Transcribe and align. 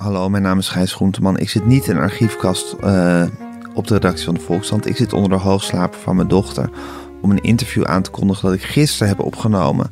Hallo, 0.00 0.28
mijn 0.28 0.42
naam 0.42 0.58
is 0.58 0.68
Gijs 0.68 0.92
Groenteman. 0.92 1.38
Ik 1.38 1.50
zit 1.50 1.66
niet 1.66 1.86
in 1.86 1.96
een 1.96 2.02
archiefkast 2.02 2.76
uh, 2.84 3.22
op 3.74 3.86
de 3.86 3.94
redactie 3.94 4.24
van 4.24 4.34
de 4.34 4.40
Volkskrant. 4.40 4.86
Ik 4.86 4.96
zit 4.96 5.12
onder 5.12 5.30
de 5.30 5.36
hoogslaper 5.36 6.00
van 6.00 6.16
mijn 6.16 6.28
dochter 6.28 6.70
om 7.20 7.30
een 7.30 7.42
interview 7.42 7.84
aan 7.84 8.02
te 8.02 8.10
kondigen 8.10 8.48
dat 8.48 8.54
ik 8.58 8.62
gisteren 8.62 9.08
heb 9.08 9.20
opgenomen 9.20 9.90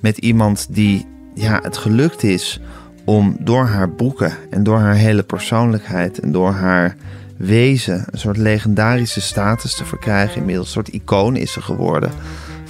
met 0.00 0.18
iemand 0.18 0.66
die 0.70 1.06
ja, 1.34 1.60
het 1.62 1.76
gelukt 1.76 2.22
is 2.22 2.60
om 3.04 3.36
door 3.40 3.64
haar 3.64 3.90
boeken 3.94 4.32
en 4.50 4.62
door 4.62 4.78
haar 4.78 4.94
hele 4.94 5.22
persoonlijkheid 5.22 6.18
en 6.18 6.32
door 6.32 6.52
haar 6.52 6.96
wezen 7.36 8.04
een 8.10 8.18
soort 8.18 8.36
legendarische 8.36 9.20
status 9.20 9.74
te 9.74 9.84
verkrijgen. 9.84 10.36
Inmiddels 10.36 10.66
een 10.66 10.72
soort 10.72 10.88
icoon 10.88 11.36
is 11.36 11.52
ze 11.52 11.62
geworden. 11.62 12.10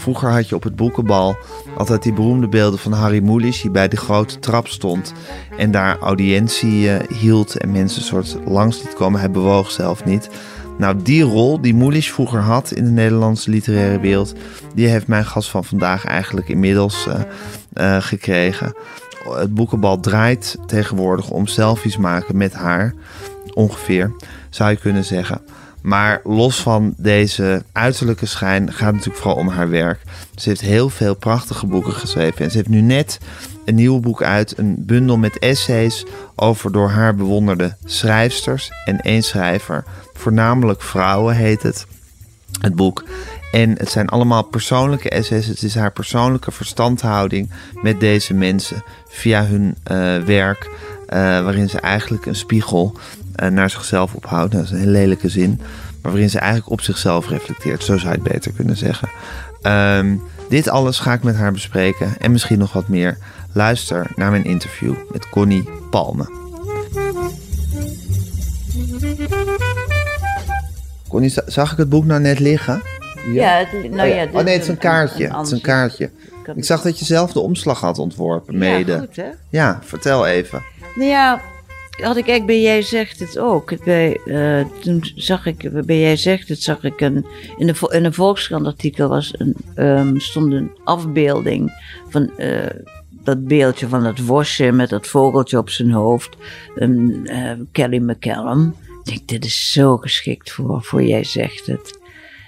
Vroeger 0.01 0.31
had 0.31 0.49
je 0.49 0.55
op 0.55 0.63
het 0.63 0.77
boekenbal 0.77 1.37
altijd 1.77 2.03
die 2.03 2.13
beroemde 2.13 2.49
beelden 2.49 2.79
van 2.79 2.93
Harry 2.93 3.23
Mulisch... 3.23 3.61
die 3.61 3.71
bij 3.71 3.89
de 3.89 3.97
grote 3.97 4.39
trap 4.39 4.69
stond 4.69 5.13
en 5.57 5.71
daar 5.71 5.99
audiëntie 5.99 6.85
uh, 6.85 6.97
hield... 7.19 7.57
en 7.57 7.73
mensen 7.73 8.03
soort 8.03 8.39
langs 8.45 8.83
liet 8.83 8.95
komen. 8.95 9.21
Hij 9.21 9.31
bewoog 9.31 9.71
zelf 9.71 10.05
niet. 10.05 10.31
Nou, 10.79 11.03
die 11.03 11.23
rol 11.23 11.61
die 11.61 11.75
Mulisch 11.75 12.13
vroeger 12.13 12.41
had 12.41 12.71
in 12.71 12.85
de 12.85 12.91
Nederlandse 12.91 13.51
literaire 13.51 14.01
wereld... 14.01 14.35
die 14.75 14.89
heeft 14.89 15.07
mijn 15.07 15.25
gast 15.25 15.51
van 15.51 15.65
vandaag 15.65 16.05
eigenlijk 16.05 16.49
inmiddels 16.49 17.07
uh, 17.09 17.15
uh, 17.75 18.03
gekregen. 18.03 18.75
Het 19.29 19.55
boekenbal 19.55 20.01
draait 20.01 20.59
tegenwoordig 20.67 21.31
om 21.31 21.47
selfies 21.47 21.97
maken 21.97 22.37
met 22.37 22.53
haar, 22.53 22.95
ongeveer, 23.55 24.13
zou 24.51 24.71
je 24.71 24.77
kunnen 24.77 25.05
zeggen... 25.05 25.41
Maar 25.83 26.21
los 26.25 26.63
van 26.63 26.95
deze 26.97 27.63
uiterlijke 27.73 28.27
schijn 28.27 28.73
gaat 28.73 28.87
het 28.87 28.95
natuurlijk 28.95 29.23
vooral 29.23 29.41
om 29.41 29.49
haar 29.49 29.71
werk. 29.71 30.01
Ze 30.35 30.49
heeft 30.49 30.61
heel 30.61 30.89
veel 30.89 31.15
prachtige 31.15 31.67
boeken 31.67 31.93
geschreven. 31.93 32.45
En 32.45 32.51
ze 32.51 32.57
heeft 32.57 32.69
nu 32.69 32.81
net 32.81 33.19
een 33.65 33.75
nieuw 33.75 34.01
boek 34.01 34.23
uit, 34.23 34.59
een 34.59 34.75
bundel 34.79 35.17
met 35.17 35.39
essays 35.39 36.05
over 36.35 36.73
door 36.73 36.89
haar 36.89 37.15
bewonderde 37.15 37.77
schrijfsters 37.85 38.71
en 38.85 39.01
één 39.01 39.23
schrijver. 39.23 39.85
Voornamelijk 40.15 40.83
vrouwen 40.83 41.37
heet 41.37 41.63
het, 41.63 41.87
het 42.61 42.75
boek. 42.75 43.05
En 43.53 43.71
het 43.79 43.91
zijn 43.91 44.09
allemaal 44.09 44.43
persoonlijke 44.43 45.11
essays. 45.11 45.47
Het 45.47 45.63
is 45.63 45.75
haar 45.75 45.93
persoonlijke 45.93 46.51
verstandhouding 46.51 47.51
met 47.83 48.01
deze 48.01 48.35
mensen 48.35 48.85
via 49.09 49.45
hun 49.45 49.77
uh, 49.93 50.23
werk. 50.23 50.69
Uh, 50.69 51.17
waarin 51.17 51.69
ze 51.69 51.81
eigenlijk 51.81 52.27
een 52.27 52.37
spiegel 52.37 52.99
naar 53.51 53.71
zichzelf 53.71 54.15
ophoudt. 54.15 54.53
Dat 54.53 54.63
is 54.63 54.71
een 54.71 54.79
hele 54.79 54.91
lelijke 54.91 55.29
zin. 55.29 55.61
Maar 56.03 56.13
waarin 56.13 56.31
ze 56.31 56.39
eigenlijk 56.39 56.71
op 56.71 56.81
zichzelf 56.81 57.29
reflecteert. 57.29 57.85
Zo 57.85 57.97
zou 57.97 58.13
je 58.13 58.21
het 58.21 58.33
beter 58.33 58.53
kunnen 58.53 58.77
zeggen. 58.77 59.09
Um, 59.63 60.23
dit 60.49 60.69
alles 60.69 60.99
ga 60.99 61.13
ik 61.13 61.23
met 61.23 61.37
haar 61.37 61.53
bespreken. 61.53 62.19
En 62.19 62.33
misschien 62.33 62.59
nog 62.59 62.73
wat 62.73 62.89
meer. 62.89 63.19
Luister 63.53 64.07
naar 64.17 64.31
mijn 64.31 64.45
interview 64.45 64.95
met 65.13 65.29
Connie 65.29 65.69
Palme. 65.91 66.31
Connie, 71.09 71.35
zag 71.47 71.73
ik 71.73 71.79
het 71.79 71.89
boek 71.89 72.05
nou 72.05 72.21
net 72.21 72.39
liggen? 72.39 72.83
Ja, 73.33 73.59
het, 73.59 73.91
nou 73.91 74.09
ja. 74.09 74.25
oh, 74.25 74.35
oh 74.35 74.45
nee, 74.45 74.53
het 74.53 74.63
is 74.63 74.69
een 74.69 74.79
kaartje. 74.79 75.25
Een, 75.25 75.31
een 75.31 75.37
het 75.37 75.47
is 75.47 75.53
een 75.53 75.61
kaartje. 75.61 76.11
Ik 76.55 76.65
zag 76.65 76.83
dat 76.83 76.99
je 76.99 77.05
zelf 77.05 77.33
de 77.33 77.41
omslag 77.41 77.81
had 77.81 77.99
ontworpen, 77.99 78.59
mede. 78.59 78.93
Ja, 78.93 78.99
goed 78.99 79.17
hè? 79.17 79.29
Ja, 79.49 79.79
vertel 79.83 80.27
even. 80.27 80.63
Nou 80.95 81.09
ja, 81.09 81.41
had 82.03 82.17
ik 82.17 82.29
eigenlijk 82.29 82.47
bij 82.47 82.61
Jij 82.61 82.83
Zegt 82.83 83.19
Het 83.19 83.39
ook. 83.39 83.85
Bij, 83.85 84.21
uh, 84.25 84.65
toen 84.81 85.05
zag 85.15 85.47
ik, 85.47 85.85
bij 85.87 86.01
Jij 86.01 86.17
Zegt 86.17 86.49
Het 86.49 86.63
zag 86.63 86.85
ik 86.85 87.01
een, 87.01 87.27
in 87.57 87.69
een, 87.69 87.77
in 87.91 88.05
een 88.05 88.15
Volkskrant 88.15 88.67
artikel 88.67 89.09
was 89.09 89.35
um, 89.77 90.21
stond 90.21 90.53
een 90.53 90.71
afbeelding 90.85 91.73
van 92.09 92.31
uh, 92.39 92.67
dat 93.25 93.47
beeldje 93.47 93.89
van 93.89 94.03
dat 94.03 94.21
vosje 94.21 94.73
met 94.73 94.89
dat 94.89 95.07
vogeltje 95.07 95.59
op 95.59 95.71
zijn 95.71 95.91
hoofd. 95.91 96.37
Um, 96.77 97.23
Kelly 97.73 97.99
McCallum. 97.99 98.75
Ik 99.03 99.07
denk, 99.07 99.29
dit 99.29 99.45
is 99.45 99.73
zo 99.73 99.97
geschikt 99.97 100.51
voor, 100.51 100.83
voor 100.83 101.03
Jij 101.03 101.25
Zegt 101.25 101.67
Het. 101.67 102.00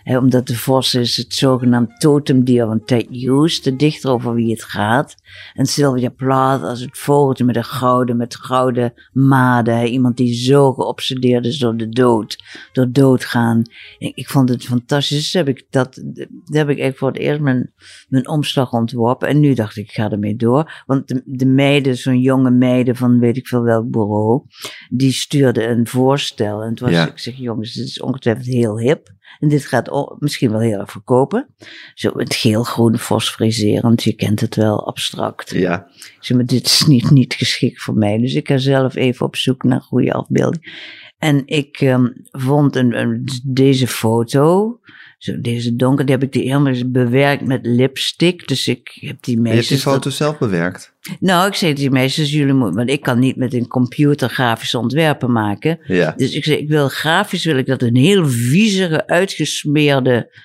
He, 0.03 0.19
omdat 0.19 0.47
de 0.47 0.56
vos 0.56 0.95
is 0.95 1.17
het 1.17 1.34
zogenaamd 1.34 2.00
totemdier 2.00 2.66
van 2.66 2.84
Ted 2.84 3.06
Hughes, 3.10 3.62
de 3.62 3.76
dichter 3.76 4.10
over 4.10 4.34
wie 4.34 4.50
het 4.50 4.65
gaat. 4.65 5.15
En 5.54 5.66
Sylvia 5.66 6.09
Plath 6.09 6.62
als 6.62 6.81
het 6.81 6.99
vogeltje 6.99 7.44
met 7.44 7.54
de 7.54 7.62
gouden, 7.62 8.16
met 8.16 8.37
gouden 8.37 8.93
maden. 9.12 9.76
He, 9.76 9.84
iemand 9.84 10.16
die 10.16 10.34
zo 10.34 10.72
geobsedeerd 10.72 11.47
is 11.47 11.59
door 11.59 11.76
de 11.76 11.88
dood, 11.88 12.44
door 12.72 12.93
doodgaan. 12.93 13.62
Ik, 13.99 14.16
ik 14.16 14.28
vond 14.28 14.49
het 14.49 14.65
fantastisch. 14.65 15.19
Dus 15.19 15.32
heb 15.32 15.49
ik 15.49 15.66
dat, 15.71 15.94
dat 16.15 16.28
heb 16.44 16.69
ik 16.69 16.78
echt 16.78 16.99
voor 16.99 17.09
het 17.09 17.19
eerst 17.19 17.41
mijn, 17.41 17.72
mijn 18.09 18.28
omslag 18.28 18.72
ontworpen. 18.72 19.28
En 19.28 19.41
nu 19.41 19.55
dacht 19.55 19.76
ik, 19.76 19.84
ik 19.88 19.93
ga 19.93 20.10
ermee 20.10 20.37
door. 20.37 20.82
Want 20.87 21.09
de, 21.09 21.22
de 21.25 21.47
meiden, 21.47 21.97
zo'n 21.97 22.21
jonge 22.21 22.50
meiden 22.50 22.97
van 22.97 23.19
weet 23.19 23.37
ik 23.37 23.47
veel 23.47 23.62
welk 23.62 23.91
bureau, 23.91 24.43
die 24.91 25.12
stuurde 25.12 25.66
een 25.66 25.87
voorstel. 25.87 26.62
En 26.62 26.71
het 26.71 26.81
was, 26.81 26.91
ja. 26.91 27.06
ik 27.06 27.19
zeg, 27.19 27.34
jongens, 27.37 27.72
dit 27.72 27.87
is 27.87 28.00
ongetwijfeld 28.00 28.47
heel 28.47 28.78
hip. 28.78 29.21
En 29.38 29.49
dit 29.49 29.66
gaat 29.66 30.16
misschien 30.19 30.50
wel 30.50 30.60
heel 30.60 30.78
erg 30.78 30.91
verkopen. 30.91 31.55
Zo 31.94 32.12
het 32.16 32.34
geel-groen 32.34 32.99
fosforiserend, 32.99 34.03
je 34.03 34.12
kent 34.12 34.41
het 34.41 34.56
wel, 34.56 34.87
abstract. 34.87 35.50
Ja. 35.50 35.88
Zeg 36.21 36.37
maar, 36.37 36.47
dit 36.47 36.66
is 36.66 36.87
niet, 36.87 37.10
niet 37.10 37.34
geschikt 37.34 37.82
voor 37.82 37.94
mij. 37.94 38.19
Dus 38.19 38.34
ik 38.34 38.49
ga 38.49 38.59
zelf 38.59 38.94
even 38.94 39.27
op 39.27 39.37
zoek 39.37 39.62
naar 39.62 39.81
goede 39.81 40.12
afbeelding. 40.12 40.91
En 41.19 41.43
ik 41.47 41.81
um, 41.81 42.12
vond 42.31 42.77
een, 42.77 42.99
een, 42.99 43.28
deze 43.44 43.87
foto, 43.87 44.78
zo 45.22 45.41
deze 45.41 45.77
donker, 45.77 46.05
die 46.05 46.15
heb 46.15 46.25
ik 46.25 46.33
die 46.33 46.43
helemaal 46.43 46.75
bewerkt 46.87 47.47
met 47.47 47.66
lipstick. 47.66 48.49
Dus 48.49 48.69
ik 48.69 48.99
heb 49.00 49.22
die 49.22 49.41
meisjes... 49.41 49.69
Je 49.69 49.75
hebt 49.75 49.84
die 49.84 49.93
foto 49.93 50.10
zelf 50.10 50.38
bewerkt? 50.38 50.94
Nou, 51.21 51.47
ik 51.47 51.55
zei 51.55 51.75
die 51.75 51.91
meisjes, 51.91 52.33
jullie 52.33 52.53
moeten, 52.53 52.77
want 52.77 52.91
ik 52.91 53.00
kan 53.00 53.19
niet 53.19 53.37
met 53.37 53.55
een 53.55 53.66
computer 53.66 54.28
grafische 54.28 54.78
ontwerpen 54.78 55.32
maken. 55.32 55.78
Ja. 55.87 56.15
Dus 56.16 56.34
ik 56.34 56.44
zei, 56.44 56.56
ik 56.56 56.69
wil 56.69 56.88
grafisch, 56.88 57.44
wil 57.44 57.56
ik 57.56 57.66
dat 57.66 57.82
een 57.82 57.97
heel 57.97 58.28
viezige, 58.28 59.06
uitgesmeerde 59.06 60.41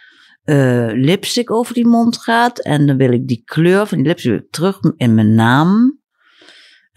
uh, 0.45 0.89
lipstick 0.93 1.51
over 1.51 1.73
die 1.73 1.87
mond 1.87 2.17
gaat. 2.17 2.59
En 2.59 2.85
dan 2.87 2.97
wil 2.97 3.11
ik 3.11 3.27
die 3.27 3.41
kleur 3.45 3.87
van 3.87 3.97
die 3.97 4.07
lipstick 4.07 4.41
terug 4.49 4.79
in 4.97 5.15
mijn 5.15 5.35
naam. 5.35 5.99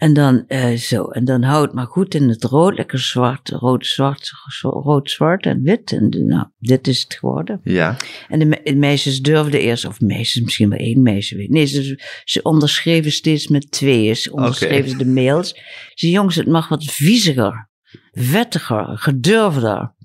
En 0.01 0.13
dan 0.13 0.43
uh, 0.47 0.77
zo, 0.77 1.03
en 1.03 1.25
dan 1.25 1.43
hou 1.43 1.65
het 1.65 1.73
maar 1.73 1.85
goed 1.85 2.13
in 2.13 2.29
het 2.29 2.43
rood, 2.43 2.77
lekker 2.77 2.99
zwart, 2.99 3.49
rood, 3.49 3.85
zwart, 3.85 4.31
rood, 4.61 5.11
zwart 5.11 5.45
en 5.45 5.61
wit. 5.63 5.91
En 5.91 6.09
nou, 6.09 6.47
dit 6.59 6.87
is 6.87 7.01
het 7.01 7.13
geworden. 7.13 7.61
Ja. 7.63 7.97
En 8.27 8.39
de, 8.39 8.45
me 8.45 8.61
de 8.63 8.75
meisjes 8.75 9.21
durfden 9.21 9.59
eerst, 9.59 9.85
of 9.85 9.99
meisjes, 9.99 10.43
misschien 10.43 10.69
wel 10.69 10.79
één 10.79 11.01
meisje, 11.01 11.45
Nee, 11.49 11.65
ze, 11.65 11.99
ze 12.23 12.41
onderschreven 12.41 13.11
steeds 13.11 13.47
met 13.47 13.71
tweeën, 13.71 14.15
ze 14.15 14.31
onderschreven 14.31 14.91
okay. 14.91 15.03
de 15.03 15.11
mails. 15.11 15.55
Ze 15.93 16.09
jongens, 16.09 16.35
het 16.35 16.47
mag 16.47 16.67
wat 16.67 16.83
vieziger, 16.83 17.69
vettiger, 18.11 18.97
gedurfder. 18.97 19.95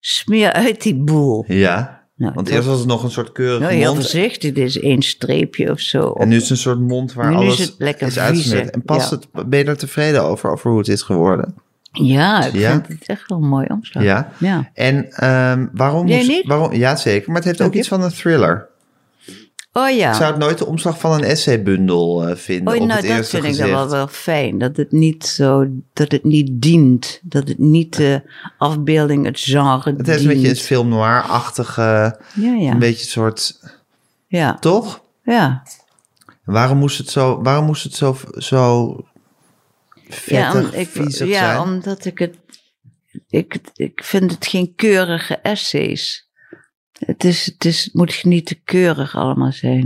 Smeer 0.00 0.52
uit 0.52 0.82
die 0.82 0.96
boel. 0.96 1.44
Ja. 1.48 1.97
Nou, 2.18 2.32
Want 2.34 2.48
eerst 2.48 2.66
was 2.68 2.78
het 2.78 2.88
nog 2.88 3.02
een 3.02 3.10
soort 3.10 3.32
keurig 3.32 3.60
nou, 3.60 3.72
heel 3.72 3.94
voorzichtig, 3.94 4.52
dit 4.52 4.64
is 4.64 4.80
één 4.80 5.02
streepje 5.02 5.70
of 5.70 5.80
zo. 5.80 6.12
En 6.12 6.28
nu 6.28 6.36
is 6.36 6.42
het 6.42 6.50
een 6.50 6.56
soort 6.56 6.80
mond 6.80 7.12
waar 7.12 7.30
nu 7.30 7.36
alles 7.36 7.58
is, 7.58 7.66
het 7.66 7.74
lekker 7.78 8.06
is. 8.06 8.50
En 8.50 8.82
past 8.84 9.10
ja. 9.10 9.16
het, 9.16 9.48
ben 9.48 9.58
je 9.58 9.64
er 9.64 9.76
tevreden 9.76 10.22
over, 10.22 10.50
over 10.50 10.70
hoe 10.70 10.78
het 10.78 10.88
is 10.88 11.02
geworden? 11.02 11.54
Ja, 11.92 12.44
ik 12.44 12.52
ja? 12.52 12.70
vind 12.70 12.88
het 12.88 13.08
echt 13.08 13.28
wel 13.28 13.38
een 13.38 13.48
mooi 13.48 13.66
omslag. 13.68 14.02
Ja? 14.02 14.32
ja. 14.38 14.70
En 14.74 14.96
um, 15.24 15.70
waarom... 15.72 16.06
Jij 16.06 16.16
moest, 16.16 16.28
niet? 16.28 16.46
waarom? 16.46 16.74
Ja, 16.74 16.96
zeker. 16.96 17.26
Maar 17.26 17.36
het 17.36 17.44
heeft 17.44 17.60
ook 17.60 17.74
iets 17.74 17.88
van 17.88 18.02
een 18.02 18.12
thriller. 18.12 18.67
Oh 19.72 19.90
ja. 19.90 20.08
Ik 20.10 20.14
zou 20.16 20.30
het 20.30 20.38
nooit 20.40 20.58
de 20.58 20.66
omslag 20.66 20.98
van 21.00 21.12
een 21.12 21.24
essaybundel 21.24 22.28
uh, 22.28 22.36
vinden 22.36 22.74
Oh, 22.74 22.80
op 22.80 22.86
nou, 22.86 23.06
het 23.06 23.16
dat 23.16 23.28
vind 23.28 23.44
ik 23.44 23.56
dan 23.56 23.70
wel, 23.70 23.88
wel 23.88 24.06
fijn. 24.08 24.58
Dat 24.58 24.76
het 24.76 24.92
niet 24.92 25.26
zo, 25.26 25.66
dat 25.92 26.12
het 26.12 26.24
niet 26.24 26.48
dient. 26.62 27.20
Dat 27.22 27.48
het 27.48 27.58
niet 27.58 27.96
de 27.96 28.22
afbeelding, 28.58 29.24
het 29.24 29.40
genre 29.40 29.94
Het 29.96 30.06
heeft 30.06 30.20
een 30.22 30.28
beetje 30.28 30.48
een 30.48 30.56
film 30.56 30.88
noir-achtige, 30.88 31.80
Ja, 32.34 32.52
ja. 32.54 32.70
een 32.70 32.78
beetje 32.78 33.02
een 33.02 33.10
soort... 33.10 33.60
Ja, 34.26 34.54
Toch? 34.58 35.02
ja. 35.24 35.62
Waarom 36.44 36.78
moest 36.78 36.98
het 36.98 37.10
zo, 37.10 37.42
waarom 37.42 37.64
moest 37.64 37.82
het 37.82 37.94
zo, 37.94 38.16
zo 38.36 38.96
vettig, 40.08 40.72
om- 40.72 40.78
ik, 40.80 40.88
viezig 40.88 41.28
ja 41.28 41.38
zijn? 41.38 41.60
omdat 41.60 42.04
ik 42.04 42.18
het, 42.18 42.36
ik, 43.28 43.58
ik 43.74 44.00
vind 44.04 44.30
het 44.30 44.46
geen 44.46 44.72
keurige 44.76 45.34
essays. 45.36 46.27
Het, 46.98 47.24
is, 47.24 47.46
het 47.46 47.64
is, 47.64 47.90
moet 47.92 48.24
niet 48.24 48.46
te 48.46 48.54
keurig 48.54 49.16
allemaal 49.16 49.52
zijn. 49.52 49.84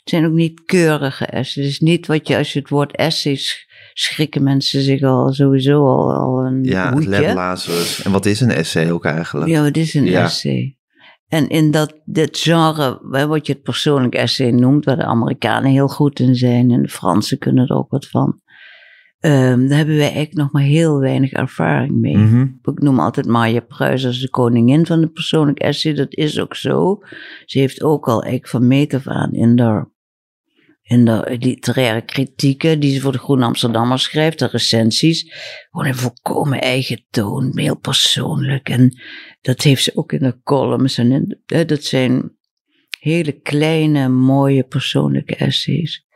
Het 0.00 0.16
zijn 0.16 0.26
ook 0.26 0.32
niet 0.32 0.64
keurige 0.64 1.26
essays. 1.26 1.54
Het 1.54 1.64
is 1.64 1.80
niet 1.80 2.06
wat 2.06 2.28
je, 2.28 2.36
als 2.36 2.52
je 2.52 2.58
het 2.58 2.68
woord 2.68 2.96
essays, 2.96 3.66
schrikken 3.92 4.42
mensen 4.42 4.82
zich 4.82 5.02
al 5.02 5.32
sowieso 5.32 5.86
al, 5.86 6.12
al 6.12 6.44
een 6.46 6.64
Ja, 6.64 6.84
het 6.84 6.92
hoedje. 6.94 7.24
En 8.04 8.12
wat 8.12 8.26
is 8.26 8.40
een 8.40 8.50
essay 8.50 8.90
ook 8.90 9.04
eigenlijk? 9.04 9.50
Ja, 9.50 9.64
het 9.64 9.76
is 9.76 9.94
een 9.94 10.04
Ja. 10.04 10.24
essay. 10.24 10.76
En 11.28 11.48
in 11.48 11.70
dat, 11.70 12.00
dit 12.04 12.38
genre, 12.38 12.98
wat 13.26 13.46
je 13.46 13.52
het 13.52 13.62
persoonlijk 13.62 14.14
essay 14.14 14.50
noemt, 14.50 14.84
waar 14.84 14.96
de 14.96 15.04
Amerikanen 15.04 15.70
heel 15.70 15.88
goed 15.88 16.20
in 16.20 16.34
zijn 16.34 16.70
en 16.70 16.82
de 16.82 16.88
Fransen 16.88 17.38
kunnen 17.38 17.68
er 17.68 17.76
ook 17.76 17.90
wat 17.90 18.06
van, 18.08 18.40
ehm, 19.20 19.66
daar 19.66 19.76
hebben 19.76 19.96
wij 19.96 20.04
eigenlijk 20.04 20.34
nog 20.34 20.52
maar 20.52 20.62
heel 20.62 20.98
weinig 20.98 21.32
ervaring 21.32 21.94
mee. 21.94 22.16
Mhm. 22.16 22.46
Ik 22.62 22.82
noem 22.82 23.00
altijd 23.00 23.26
Marja 23.26 23.60
Pruis 23.60 24.06
als 24.06 24.20
de 24.20 24.30
koningin 24.30 24.86
van 24.86 25.00
de 25.00 25.08
persoonlijk 25.08 25.58
essay. 25.58 25.94
Dat 25.94 26.14
is 26.14 26.40
ook 26.40 26.56
zo. 26.56 26.98
Ze 27.44 27.58
heeft 27.58 27.82
ook 27.82 28.06
al 28.06 28.22
eigenlijk 28.22 28.48
van 28.48 28.66
meet 28.66 28.94
af 28.94 29.06
aan 29.06 29.32
in 29.32 29.58
haar, 29.58 29.90
in 30.82 31.04
de 31.04 31.36
literaire 31.40 32.02
kritieken 32.02 32.80
die 32.80 32.94
ze 32.94 33.00
voor 33.00 33.12
de 33.12 33.18
Groene 33.18 33.44
Amsterdammer 33.44 33.98
schrijft, 33.98 34.38
de 34.38 34.46
recensies, 34.46 35.32
gewoon 35.70 35.86
een 35.86 35.94
volkomen 35.94 36.60
eigen 36.60 37.04
toon, 37.10 37.58
heel 37.58 37.78
persoonlijk. 37.78 38.68
En 38.68 39.00
dat 39.40 39.62
heeft 39.62 39.82
ze 39.82 39.92
ook 39.94 40.12
in 40.12 40.22
de 40.22 40.40
columns. 40.42 40.98
En 40.98 41.12
in, 41.12 41.66
dat 41.66 41.84
zijn 41.84 42.36
hele 43.00 43.32
kleine, 43.32 44.08
mooie 44.08 44.64
persoonlijke 44.64 45.36
essays. 45.36 46.06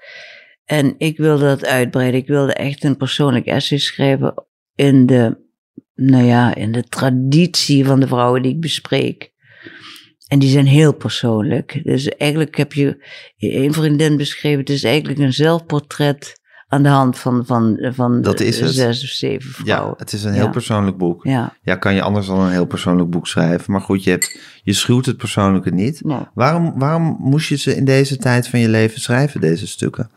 En 0.65 0.95
ik 0.99 1.17
wilde 1.17 1.45
dat 1.45 1.65
uitbreiden. 1.67 2.21
Ik 2.21 2.27
wilde 2.27 2.53
echt 2.55 2.85
een 2.85 2.97
persoonlijk 2.97 3.47
essay 3.47 3.79
schrijven 3.79 4.45
in 4.75 5.07
de, 5.07 5.37
nou 5.95 6.25
ja, 6.25 6.55
in 6.55 6.73
de 6.73 6.83
traditie 6.83 7.85
van 7.85 8.01
de 8.01 8.07
vrouwen 8.07 8.43
die 8.43 8.53
ik 8.55 8.61
bespreek. 8.61 9.31
En 10.29 10.39
die 10.39 10.51
zijn 10.51 10.67
heel 10.67 10.93
persoonlijk. 10.95 11.81
Dus 11.85 12.09
eigenlijk 12.09 12.57
heb 12.57 12.73
je 12.73 13.05
een 13.39 13.73
vriendin 13.73 14.17
beschreven, 14.17 14.59
het 14.61 14.71
is 14.71 14.85
eigenlijk 14.85 15.19
een 15.19 15.33
zelfportret 15.33 16.41
aan 16.69 16.83
de 16.83 16.89
hand 16.89 17.19
van, 17.19 17.47
van, 17.47 17.89
van 17.95 18.23
Dat 18.23 18.41
is 18.41 18.61
het. 18.61 18.71
zes 18.71 19.03
of 19.03 19.09
zeven 19.09 19.51
vrouwen. 19.51 19.91
Ja, 19.91 19.95
het 19.99 20.13
is 20.13 20.25
een 20.25 20.33
heel 20.33 20.45
Ja. 20.45 20.51
persoonlijk 20.51 20.97
boek. 20.97 21.25
Ja, 21.25 21.57
Ja, 21.63 21.77
kan 21.77 21.95
je 21.95 22.03
anders 22.03 22.27
dan 22.27 22.41
een 22.41 22.51
heel 22.53 22.67
persoonlijk 22.67 23.11
boek 23.11 23.27
schrijven. 23.27 23.73
Maar 23.73 23.81
goed, 23.81 24.05
je, 24.05 24.11
hebt, 24.11 24.39
je 24.63 24.73
schuwt 24.73 25.07
het 25.07 25.17
persoonlijke 25.17 25.71
niet. 25.71 26.01
Waarom, 26.35 26.79
waarom 26.79 27.17
moest 27.21 27.49
je 27.49 27.57
ze 27.57 27.77
in 27.77 27.85
deze 27.85 28.17
tijd 28.17 28.49
van 28.49 28.61
je 28.61 28.69
leven 28.69 29.01
schrijven, 29.01 29.41
deze 29.41 29.67
stukken? 29.67 30.11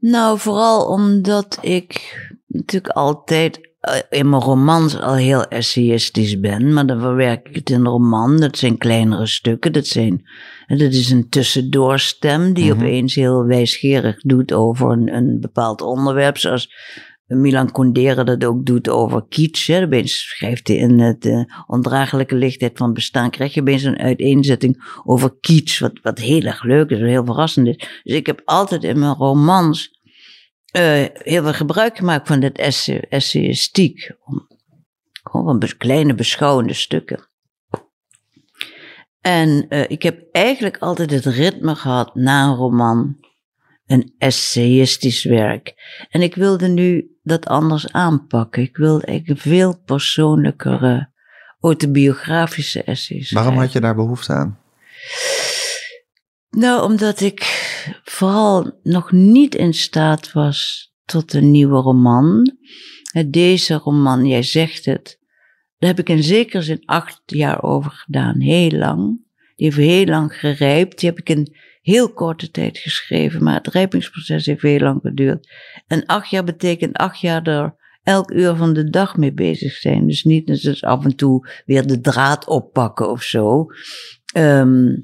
Nou, 0.00 0.38
vooral 0.38 0.86
omdat 0.86 1.58
ik 1.60 2.16
natuurlijk 2.46 2.94
altijd 2.94 3.70
eh, 3.80 3.96
in 4.10 4.28
mijn 4.28 4.42
romans 4.42 5.00
al 5.00 5.14
heel 5.14 5.44
essayistisch 5.44 6.40
ben, 6.40 6.72
maar 6.72 6.86
dan 6.86 7.00
verwerk 7.00 7.48
ik 7.48 7.54
het 7.54 7.70
in 7.70 7.80
een 7.80 7.86
roman. 7.86 8.40
Dat 8.40 8.58
zijn 8.58 8.78
kleinere 8.78 9.26
stukken, 9.26 9.72
dat, 9.72 9.86
zijn, 9.86 10.22
dat 10.66 10.92
is 10.92 11.10
een 11.10 11.28
tussendoor-stem 11.28 12.52
die 12.52 12.74
Mhm. 12.74 12.82
opeens 12.82 13.14
heel 13.14 13.44
wijsgerig 13.44 14.20
doet 14.20 14.52
over 14.52 14.90
een, 14.90 15.14
een 15.14 15.40
bepaald 15.40 15.80
onderwerp, 15.80 16.38
zoals 16.38 16.68
Milan 17.26 17.72
Kundera 17.72 18.24
dat 18.24 18.44
ook 18.44 18.66
doet 18.66 18.88
over 18.88 19.24
kitsch. 19.28 19.66
Hè. 19.66 20.06
Schrijft 20.06 20.68
hij 20.68 20.76
in 20.76 21.00
het 21.00 21.26
eh, 21.26 21.42
ondraaglijke 21.66 22.34
lichtheid 22.34 22.78
van 22.78 22.92
bestaan, 22.92 23.30
krijg 23.30 23.54
je 23.54 23.60
opeens 23.60 23.82
een 23.82 23.98
uiteenzetting 23.98 25.00
over 25.04 25.36
kitsch, 25.40 25.80
wat, 25.80 26.00
wat 26.02 26.18
heel 26.18 26.42
erg 26.42 26.62
leuk 26.62 26.90
is, 26.90 26.98
wat 26.98 27.08
heel 27.08 27.24
verrassend 27.24 27.66
is. 27.66 27.76
Dus 28.02 28.14
ik 28.14 28.26
heb 28.26 28.42
altijd 28.44 28.84
in 28.84 28.98
mijn 28.98 29.14
romans 29.14 30.00
eh, 30.72 31.04
heel 31.12 31.42
veel 31.42 31.52
gebruik 31.52 31.96
gemaakt 31.96 32.28
van 32.28 32.40
dit 32.40 32.58
essay, 32.58 33.06
essayistiek. 33.08 34.12
Gewoon 35.22 35.60
van 35.60 35.76
kleine 35.76 36.14
beschouwende 36.14 36.74
stukken. 36.74 37.30
En 39.20 39.68
eh, 39.68 39.90
ik 39.90 40.02
heb 40.02 40.24
eigenlijk 40.32 40.78
altijd 40.78 41.10
het 41.10 41.24
ritme 41.24 41.74
gehad 41.74 42.14
na 42.14 42.44
een 42.44 42.54
roman, 42.54 43.16
een 43.92 44.14
essayistisch 44.18 45.24
werk. 45.24 45.74
En 46.10 46.22
ik 46.22 46.34
wilde 46.34 46.68
nu 46.68 47.16
dat 47.22 47.46
anders 47.46 47.92
aanpakken. 47.92 48.62
Ik 48.62 48.76
wilde 48.76 49.22
veel 49.26 49.82
persoonlijkere 49.84 51.10
autobiografische 51.60 52.82
essays. 52.82 53.30
Waarom 53.30 53.58
had 53.58 53.72
je 53.72 53.80
daar 53.80 53.94
behoefte 53.94 54.32
aan? 54.32 54.58
Nou, 56.50 56.82
omdat 56.82 57.20
ik 57.20 57.40
vooral 58.04 58.80
nog 58.82 59.12
niet 59.12 59.54
in 59.54 59.74
staat 59.74 60.32
was 60.32 60.90
tot 61.04 61.32
een 61.32 61.50
nieuwe 61.50 61.80
roman. 61.80 62.56
Deze 63.26 63.74
roman, 63.74 64.26
jij 64.26 64.42
zegt 64.42 64.84
het, 64.84 65.18
daar 65.78 65.90
heb 65.90 65.98
ik 65.98 66.08
in 66.08 66.22
zekere 66.22 66.62
zin 66.62 66.82
acht 66.84 67.22
jaar 67.26 67.62
over 67.62 67.90
gedaan, 67.90 68.40
heel 68.40 68.70
lang. 68.70 69.20
Die 69.56 69.66
heeft 69.66 69.76
heel 69.76 70.06
lang 70.06 70.38
gerijpt, 70.38 70.98
die 70.98 71.08
heb 71.08 71.18
ik 71.18 71.28
in 71.28 71.56
heel 71.82 72.12
korte 72.12 72.50
tijd 72.50 72.78
geschreven, 72.78 73.42
maar 73.42 73.54
het 73.54 73.66
rijpingsproces 73.66 74.46
heeft 74.46 74.62
heel 74.62 74.78
lang 74.78 75.00
geduurd. 75.02 75.48
En 75.86 76.06
acht 76.06 76.30
jaar 76.30 76.44
betekent 76.44 76.96
acht 76.96 77.20
jaar 77.20 77.42
er 77.42 77.74
elk 78.02 78.30
uur 78.30 78.54
van 78.54 78.72
de 78.72 78.90
dag 78.90 79.16
mee 79.16 79.32
bezig 79.32 79.72
zijn. 79.72 80.06
Dus 80.06 80.24
niet 80.24 80.46
dus 80.46 80.82
af 80.82 81.04
en 81.04 81.16
toe 81.16 81.48
weer 81.66 81.86
de 81.86 82.00
draad 82.00 82.46
oppakken 82.46 83.10
of 83.10 83.22
zo. 83.22 83.66
Ehm, 84.32 84.94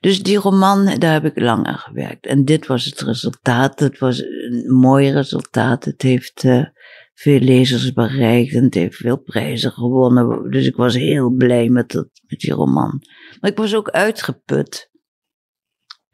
dus 0.00 0.22
die 0.22 0.38
roman, 0.38 0.98
daar 0.98 1.12
heb 1.12 1.24
ik 1.24 1.40
lang 1.40 1.66
aan 1.66 1.78
gewerkt. 1.78 2.26
En 2.26 2.44
dit 2.44 2.66
was 2.66 2.84
het 2.84 3.00
resultaat. 3.00 3.80
Het 3.80 3.98
was 3.98 4.22
een 4.22 4.74
mooi 4.76 5.10
resultaat. 5.10 5.84
Het 5.84 6.02
heeft 6.02 6.44
eh, 6.44 6.64
veel 7.14 7.38
lezers 7.38 7.92
bereikt 7.92 8.54
en 8.54 8.64
het 8.64 8.74
heeft 8.74 8.96
veel 8.96 9.16
prijzen 9.16 9.72
gewonnen. 9.72 10.50
Dus 10.50 10.66
ik 10.66 10.76
was 10.76 10.94
heel 10.94 11.30
blij 11.30 11.68
met, 11.68 11.90
dat, 11.90 12.08
met 12.26 12.40
die 12.40 12.52
roman. 12.52 13.02
Maar 13.40 13.50
ik 13.50 13.56
was 13.56 13.74
ook 13.74 13.90
uitgeput. 13.90 14.90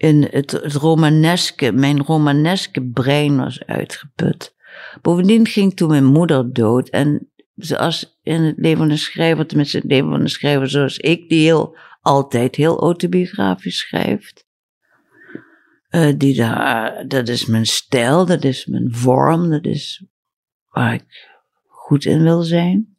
In 0.02 0.28
het, 0.30 0.50
het 0.50 0.72
romaneske, 0.74 1.72
mijn 1.72 2.02
romaneske 2.02 2.82
brein 2.82 3.36
was 3.36 3.64
uitgeput. 3.66 4.54
Bovendien 5.02 5.46
ging 5.46 5.76
toen 5.76 5.88
mijn 5.88 6.04
moeder 6.04 6.52
dood. 6.52 6.88
En 6.88 7.30
zoals 7.54 8.18
in 8.22 8.42
het 8.42 8.56
leven 8.56 8.78
van 8.78 8.90
een 8.90 8.98
schrijver, 8.98 9.46
tenminste 9.46 9.76
in 9.76 9.82
het 9.82 9.92
leven 9.92 10.10
van 10.10 10.20
een 10.20 10.28
schrijver 10.28 10.68
zoals 10.70 10.98
ik, 10.98 11.28
die 11.28 11.40
heel 11.40 11.76
altijd 12.00 12.56
heel 12.56 12.80
autobiografisch 12.80 13.78
schrijft. 13.78 14.46
Eh, 15.88 16.12
die 16.16 16.36
daar, 16.36 17.04
dat 17.08 17.28
is 17.28 17.46
mijn 17.46 17.66
stijl, 17.66 18.26
dat 18.26 18.44
is 18.44 18.66
mijn 18.66 18.94
vorm, 18.94 19.50
dat 19.50 19.64
is 19.64 20.04
waar 20.68 20.94
ik 20.94 21.30
goed 21.66 22.04
in 22.04 22.22
wil 22.22 22.42
zijn, 22.42 22.96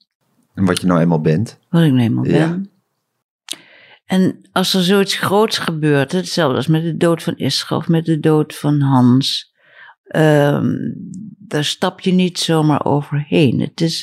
En 0.53 0.65
wat 0.65 0.81
je 0.81 0.87
nou 0.87 0.99
eenmaal 0.99 1.21
bent. 1.21 1.59
wat 1.69 1.83
ik 1.83 1.91
nu 1.91 2.01
eenmaal 2.01 2.25
Ja. 2.25 2.49
ben. 2.49 2.71
En 4.05 4.49
als 4.51 4.73
er 4.73 4.83
zoiets 4.83 5.15
groots 5.15 5.57
gebeurt, 5.57 6.11
hetzelfde 6.11 6.55
als 6.55 6.67
met 6.67 6.83
de 6.83 6.97
dood 6.97 7.23
van 7.23 7.35
Isra 7.35 7.75
of 7.75 7.87
met 7.87 8.05
de 8.05 8.19
dood 8.19 8.55
van 8.55 8.81
Hans, 8.81 9.53
ehm, 10.03 10.75
daar 11.39 11.63
stap 11.63 11.99
je 11.99 12.11
niet 12.11 12.39
zomaar 12.39 12.85
overheen. 12.85 13.59
Het 13.59 13.81
is, 13.81 14.01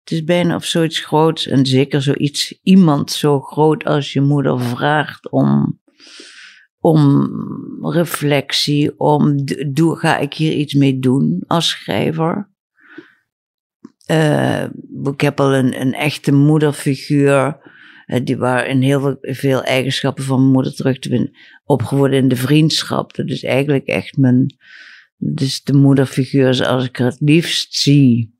het 0.00 0.10
is 0.10 0.24
bijna 0.24 0.54
of 0.54 0.64
zoiets 0.64 0.98
groots, 0.98 1.46
en 1.46 1.66
zeker 1.66 2.02
zoiets, 2.02 2.58
iemand 2.62 3.12
zo 3.12 3.40
groot 3.40 3.84
als 3.84 4.12
je 4.12 4.20
moeder 4.20 4.60
vraagt 4.60 5.30
om, 5.30 5.80
om 6.80 7.30
reflectie, 7.80 8.98
om, 8.98 9.44
doe, 9.72 9.96
ga 9.96 10.18
ik 10.18 10.34
hier 10.34 10.52
iets 10.52 10.74
mee 10.74 10.98
doen 10.98 11.44
als 11.46 11.68
schrijver? 11.68 12.50
Eh, 14.06 14.64
ik 15.02 15.20
heb 15.20 15.40
al 15.40 15.54
een, 15.54 15.80
een 15.80 15.94
echte 15.94 16.32
moederfiguur, 16.32 17.58
die 18.22 18.36
waar 18.36 18.66
in 18.66 18.82
heel 18.82 19.00
veel, 19.00 19.18
veel 19.20 19.62
eigenschappen 19.62 20.24
van 20.24 20.40
mijn 20.40 20.52
moeder 20.52 20.74
terug 20.74 20.98
te 20.98 21.08
vinden, 21.08 21.36
opgevoed 21.64 22.12
in 22.12 22.28
de 22.28 22.36
vriendschap. 22.36 23.14
Dat 23.14 23.28
is 23.28 23.44
eigenlijk 23.44 23.86
echt 23.86 24.16
mijn, 24.16 24.56
dus 25.16 25.62
de 25.62 25.72
moederfiguur 25.72 26.54
zoals 26.54 26.84
ik 26.84 26.96
haar 26.96 27.10
het 27.10 27.20
liefst 27.20 27.74
zie. 27.74 28.34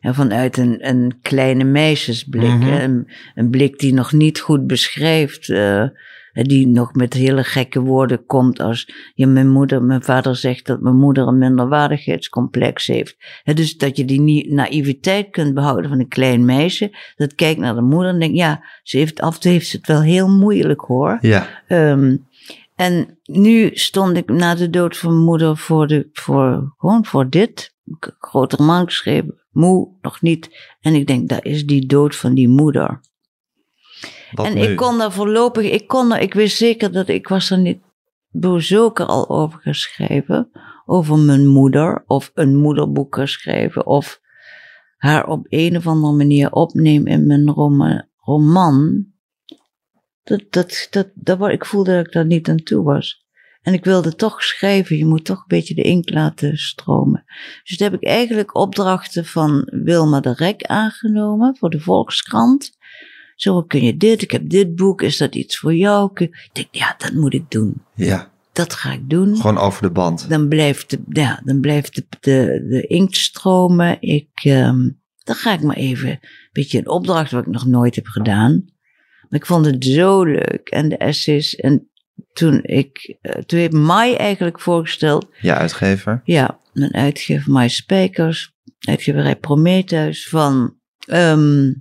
En 0.00 0.14
vanuit 0.14 0.56
een, 0.56 0.88
een 0.88 1.18
kleine 1.22 1.64
meisjesblik. 1.64 2.58
Mhm. 2.58 3.02
een 3.34 3.50
blik 3.50 3.78
die 3.78 3.92
nog 3.92 4.12
niet 4.12 4.40
goed 4.40 4.66
beschrijft. 4.66 5.48
eh, 5.48 5.88
die 6.44 6.66
nog 6.66 6.94
met 6.94 7.12
hele 7.14 7.44
gekke 7.44 7.80
woorden 7.80 8.26
komt 8.26 8.60
als... 8.60 8.92
Ja, 9.14 9.26
mijn 9.26 9.48
moeder, 9.48 9.82
mijn 9.82 10.02
vader 10.02 10.36
zegt 10.36 10.66
dat 10.66 10.80
mijn 10.80 10.96
moeder 10.96 11.26
een 11.26 11.38
minderwaardigheidscomplex 11.38 12.86
heeft. 12.86 13.16
Hè, 13.42 13.54
dus 13.54 13.76
dat 13.76 13.96
je 13.96 14.04
die 14.04 14.52
naïviteit 14.52 15.30
kunt 15.30 15.54
behouden 15.54 15.90
van 15.90 15.98
een 15.98 16.08
klein 16.08 16.44
meisje. 16.44 16.96
Dat 17.16 17.34
kijkt 17.34 17.60
naar 17.60 17.74
de 17.74 17.80
moeder 17.80 18.10
en 18.10 18.18
denkt... 18.18 18.36
Ja, 18.36 18.64
ze 18.82 18.96
heeft, 18.96 19.20
af 19.20 19.34
en 19.34 19.40
toe 19.40 19.50
heeft 19.52 19.68
ze 19.68 19.76
het 19.76 19.86
wel 19.86 20.02
heel 20.02 20.28
moeilijk 20.28 20.80
hoor. 20.80 21.18
Ja. 21.20 21.48
Ehm, 21.66 22.16
en 22.74 23.18
nu 23.24 23.70
stond 23.72 24.16
ik 24.16 24.28
na 24.28 24.54
de 24.54 24.70
dood 24.70 24.96
van 24.96 25.12
mijn 25.12 25.24
moeder 25.24 25.56
voor, 25.56 25.86
de, 25.86 26.08
voor, 26.12 26.74
gewoon 26.76 27.04
voor 27.04 27.28
dit. 27.28 27.74
Ik 27.84 28.04
heb 28.04 28.14
een 28.18 28.28
grote 28.28 28.56
roman 28.56 28.84
geschreven, 28.84 29.44
moe, 29.50 29.88
nog 30.02 30.22
niet. 30.22 30.74
En 30.80 30.94
ik 30.94 31.06
denk, 31.06 31.28
dat 31.28 31.44
is 31.44 31.66
die 31.66 31.86
dood 31.86 32.16
van 32.16 32.34
die 32.34 32.48
moeder. 32.48 33.00
Wat 34.30 34.46
en 34.46 34.54
nu? 34.54 34.60
ik 34.60 34.76
kon 34.76 34.98
daar 34.98 35.12
voorlopig, 35.12 35.70
ik 35.70 35.86
kon 35.86 36.12
er, 36.12 36.20
ik 36.20 36.34
wist 36.34 36.56
zeker 36.56 36.92
dat 36.92 37.08
ik 37.08 37.28
was 37.28 37.50
er 37.50 37.58
niet 37.58 37.80
bezoeken 38.30 39.06
al 39.06 39.28
over 39.28 39.60
geschreven. 39.60 40.50
Over 40.84 41.18
mijn 41.18 41.46
moeder, 41.46 42.04
of 42.06 42.30
een 42.34 42.56
moederboek 42.56 43.14
geschreven, 43.14 43.86
of 43.86 44.20
haar 44.96 45.26
op 45.26 45.46
een 45.48 45.76
of 45.76 45.86
andere 45.86 46.12
manier 46.12 46.52
opnemen 46.52 47.12
in 47.12 47.26
mijn 47.26 47.48
roma- 47.50 48.08
roman. 48.16 49.06
Dat, 50.22 50.42
dat, 50.50 50.86
dat, 50.90 51.08
dat, 51.14 51.48
ik 51.48 51.64
voelde 51.64 51.96
dat 51.96 52.06
ik 52.06 52.12
daar 52.12 52.26
niet 52.26 52.48
aan 52.48 52.62
toe 52.62 52.82
was. 52.82 53.26
En 53.62 53.74
ik 53.74 53.84
wilde 53.84 54.14
toch 54.14 54.42
schrijven, 54.42 54.96
je 54.96 55.06
moet 55.06 55.24
toch 55.24 55.38
een 55.38 55.44
beetje 55.46 55.74
de 55.74 55.82
inkt 55.82 56.10
laten 56.10 56.56
stromen. 56.56 57.24
Dus 57.64 57.76
toen 57.76 57.90
heb 57.90 58.00
ik 58.00 58.08
eigenlijk 58.08 58.54
opdrachten 58.54 59.24
van 59.24 59.68
Wilma 59.84 60.20
de 60.20 60.32
Rek 60.32 60.62
aangenomen 60.62 61.56
voor 61.56 61.70
de 61.70 61.80
Volkskrant. 61.80 62.77
Zo 63.38 63.62
kun 63.62 63.82
je 63.82 63.96
dit, 63.96 64.22
ik 64.22 64.30
heb 64.30 64.48
dit 64.48 64.74
boek, 64.76 65.02
is 65.02 65.16
dat 65.16 65.34
iets 65.34 65.58
voor 65.58 65.74
jou? 65.74 66.10
Ik 66.14 66.48
denk, 66.52 66.68
ja, 66.70 66.94
dat 66.98 67.12
moet 67.12 67.34
ik 67.34 67.50
doen. 67.50 67.82
Ja, 67.94 68.30
Dat 68.52 68.74
ga 68.74 68.92
ik 68.92 69.10
doen. 69.10 69.36
gewoon 69.36 69.58
over 69.58 69.82
de 69.82 69.90
band. 69.90 70.28
Dan 70.28 70.48
blijft 70.48 70.90
de, 70.90 71.00
ja, 71.08 71.40
dan 71.44 71.60
blijft 71.60 71.94
de, 71.94 72.06
de, 72.20 72.66
de 72.68 72.86
inkt 72.86 73.16
stromen. 73.16 73.96
Ik, 74.00 74.28
ehm, 74.34 74.88
dan 75.24 75.34
ga 75.34 75.52
ik 75.52 75.62
maar 75.62 75.76
even 75.76 76.08
een 76.10 76.18
beetje 76.52 76.78
een 76.78 76.88
opdracht 76.88 77.30
wat 77.30 77.46
ik 77.46 77.52
nog 77.52 77.66
nooit 77.66 77.94
heb 77.94 78.06
gedaan. 78.06 78.64
Maar 79.28 79.40
ik 79.40 79.46
vond 79.46 79.66
het 79.66 79.84
zo 79.84 80.24
leuk. 80.24 80.68
En 80.68 80.88
de 80.88 80.96
essays. 80.96 81.56
En 81.56 81.88
toen 82.32 82.60
ik, 82.64 83.16
eh, 83.20 83.42
toen 83.42 83.58
heeft 83.58 83.72
Mai 83.72 84.14
eigenlijk 84.14 84.60
voorgesteld, 84.60 85.26
Ja, 85.40 85.56
uitgever. 85.58 86.20
ja, 86.24 86.58
een 86.72 86.94
uitgever 86.94 87.52
Mai 87.52 87.68
Spijkers, 87.68 88.52
uitgeverij 88.78 89.36
Prometheus, 89.36 90.28
van, 90.28 90.74
ehm, 91.06 91.72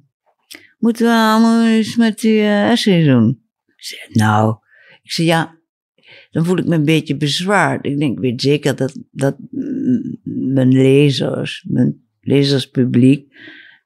moeten 0.78 1.06
we 1.06 1.12
allemaal 1.12 1.66
eens 1.66 1.96
met 1.96 2.20
die 2.20 2.42
essays 2.42 3.06
doen? 3.06 3.42
Ik 3.66 3.84
zei, 3.84 4.02
nou, 4.12 4.56
ik 5.04 5.12
zei, 5.12 5.28
ja, 5.28 5.58
dan 6.32 6.46
voel 6.46 6.58
ik 6.58 6.66
me 6.66 6.76
een 6.76 6.86
beetje 6.86 7.18
bezwaard. 7.18 7.86
Ik 7.86 8.00
denk, 8.00 8.14
ik 8.18 8.24
weet 8.24 8.42
zeker 8.42 8.76
dat, 8.76 9.00
dat 9.12 9.36
mijn 10.24 10.72
lezers, 10.72 11.66
mijn 11.68 12.08
lezerspubliek, 12.22 13.34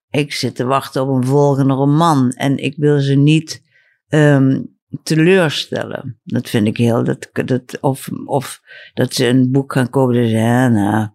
ik 0.09 0.33
zit 0.33 0.55
te 0.55 0.65
wachten 0.65 1.01
op 1.01 1.09
een 1.09 1.25
volgende 1.25 1.73
roman 1.73 2.31
en 2.31 2.57
ik 2.57 2.75
wil 2.77 2.99
ze 2.99 3.15
niet 3.15 3.63
ehm, 4.07 4.61
teleurstellen. 5.03 6.19
Dat 6.23 6.49
vind 6.49 6.67
ik 6.67 6.77
heel, 6.77 7.03
dat, 7.03 7.29
dat, 7.45 7.77
of, 7.79 8.09
of 8.25 8.61
dat 8.93 9.13
ze 9.13 9.27
een 9.27 9.51
boek 9.51 9.73
gaan 9.73 9.89
kopen 9.89 10.15
en 10.15 10.29
zeggen, 10.29 10.47
ja, 10.47 10.67
nou, 10.67 11.09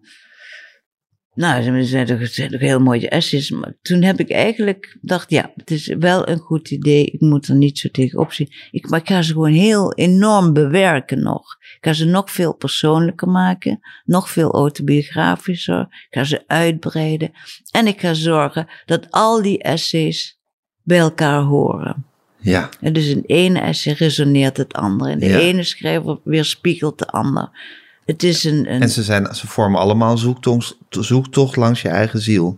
nou, 1.37 1.61
ze 1.61 1.83
zijn 1.83 2.05
toch, 2.05 2.19
het 2.19 2.33
zijn 2.33 2.51
toch 2.51 2.59
heel 2.59 2.79
mooie 2.79 3.09
essays. 3.09 3.49
Maar 3.51 3.73
toen 3.81 4.01
heb 4.01 4.19
ik 4.19 4.31
eigenlijk 4.31 4.97
dacht, 5.01 5.29
ja, 5.29 5.51
het 5.55 5.71
is 5.71 5.95
wel 5.99 6.27
een 6.27 6.37
goed 6.37 6.71
idee. 6.71 7.05
Ik 7.05 7.21
moet 7.21 7.47
er 7.47 7.55
niet 7.55 7.79
zo 7.79 7.89
tegenop 7.89 8.31
zien. 8.33 8.49
Ik, 8.71 8.89
maar 8.89 8.99
ik 8.99 9.07
ga 9.07 9.21
ze 9.21 9.31
gewoon 9.33 9.51
heel 9.51 9.93
enorm 9.93 10.53
bewerken 10.53 11.23
nog. 11.23 11.55
Ik 11.59 11.77
ga 11.81 11.93
ze 11.93 12.05
nog 12.05 12.31
veel 12.31 12.53
persoonlijker 12.55 13.27
maken. 13.27 13.79
Nog 14.05 14.29
veel 14.29 14.51
autobiografischer. 14.51 15.79
Ik 15.81 16.07
ga 16.09 16.23
ze 16.23 16.43
uitbreiden. 16.47 17.31
En 17.71 17.87
ik 17.87 17.99
ga 17.99 18.13
zorgen 18.13 18.67
dat 18.85 19.11
al 19.11 19.41
die 19.41 19.61
essays 19.63 20.39
bij 20.83 20.97
elkaar 20.99 21.41
horen. 21.41 22.05
Ja, 22.39 22.69
En 22.81 22.93
dus 22.93 23.07
in 23.07 23.23
ene 23.25 23.59
essay 23.59 23.93
resoneert 23.93 24.57
het 24.57 24.73
andere. 24.73 25.11
En 25.11 25.19
de 25.19 25.25
Ja. 25.25 25.37
ene 25.39 25.63
schrijver 25.63 26.19
weerspiegelt 26.23 26.99
de 26.99 27.07
ander. 27.07 27.49
Het 28.07 28.23
is 28.23 28.43
een, 28.43 28.73
een 28.73 28.81
en 28.81 28.89
ze, 28.89 29.03
zijn, 29.03 29.35
ze 29.35 29.47
vormen 29.47 29.79
allemaal 29.79 30.17
zoektocht, 30.17 30.77
zoektocht 30.89 31.55
langs 31.55 31.81
je 31.81 31.89
eigen 31.89 32.21
ziel. 32.21 32.57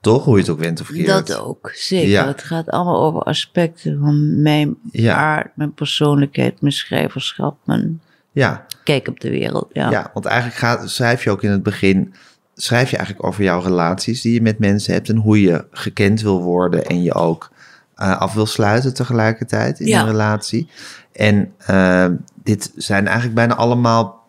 Toch? 0.00 0.24
Hoe 0.24 0.34
je 0.34 0.40
het 0.40 0.50
ook 0.50 0.58
went 0.58 0.80
of 0.80 0.90
keert. 0.90 1.06
Dat 1.06 1.36
ook, 1.36 1.70
zeker. 1.74 2.08
Ja. 2.08 2.26
Het 2.26 2.42
gaat 2.42 2.68
allemaal 2.68 3.02
over 3.02 3.22
aspecten 3.22 3.98
van 3.98 4.42
mijn 4.42 4.76
Ja. 4.92 5.14
aard, 5.14 5.56
mijn 5.56 5.74
persoonlijkheid, 5.74 6.60
mijn 6.60 6.72
schrijverschap, 6.72 7.56
mijn 7.64 8.00
Ja, 8.32 8.66
kijk 8.84 9.08
op 9.08 9.20
de 9.20 9.30
wereld. 9.30 9.66
Ja, 9.72 9.90
ja. 9.90 10.10
want 10.14 10.26
eigenlijk 10.26 10.58
gaat, 10.58 10.90
schrijf 10.90 11.24
je 11.24 11.30
ook 11.30 11.42
in 11.42 11.50
het 11.50 11.62
begin... 11.62 12.14
schrijf 12.54 12.90
je 12.90 12.96
eigenlijk 12.96 13.26
over 13.26 13.42
jouw 13.42 13.60
relaties 13.60 14.20
die 14.20 14.32
je 14.32 14.42
met 14.42 14.58
mensen 14.58 14.94
hebt... 14.94 15.08
en 15.08 15.16
hoe 15.16 15.40
je 15.40 15.64
gekend 15.70 16.20
wil 16.20 16.42
worden 16.42 16.86
en 16.86 17.02
je 17.02 17.14
ook 17.14 17.50
eh, 17.94 18.20
af 18.20 18.34
wil 18.34 18.46
sluiten 18.46 18.94
tegelijkertijd 18.94 19.80
in 19.80 19.96
een 19.96 20.06
relatie. 20.06 20.68
En 21.12 21.52
eh, 21.58 22.06
dit 22.42 22.72
zijn 22.76 23.06
eigenlijk 23.06 23.34
bijna 23.34 23.54
allemaal 23.54 24.19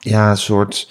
ja, 0.00 0.30
een 0.30 0.36
soort 0.36 0.88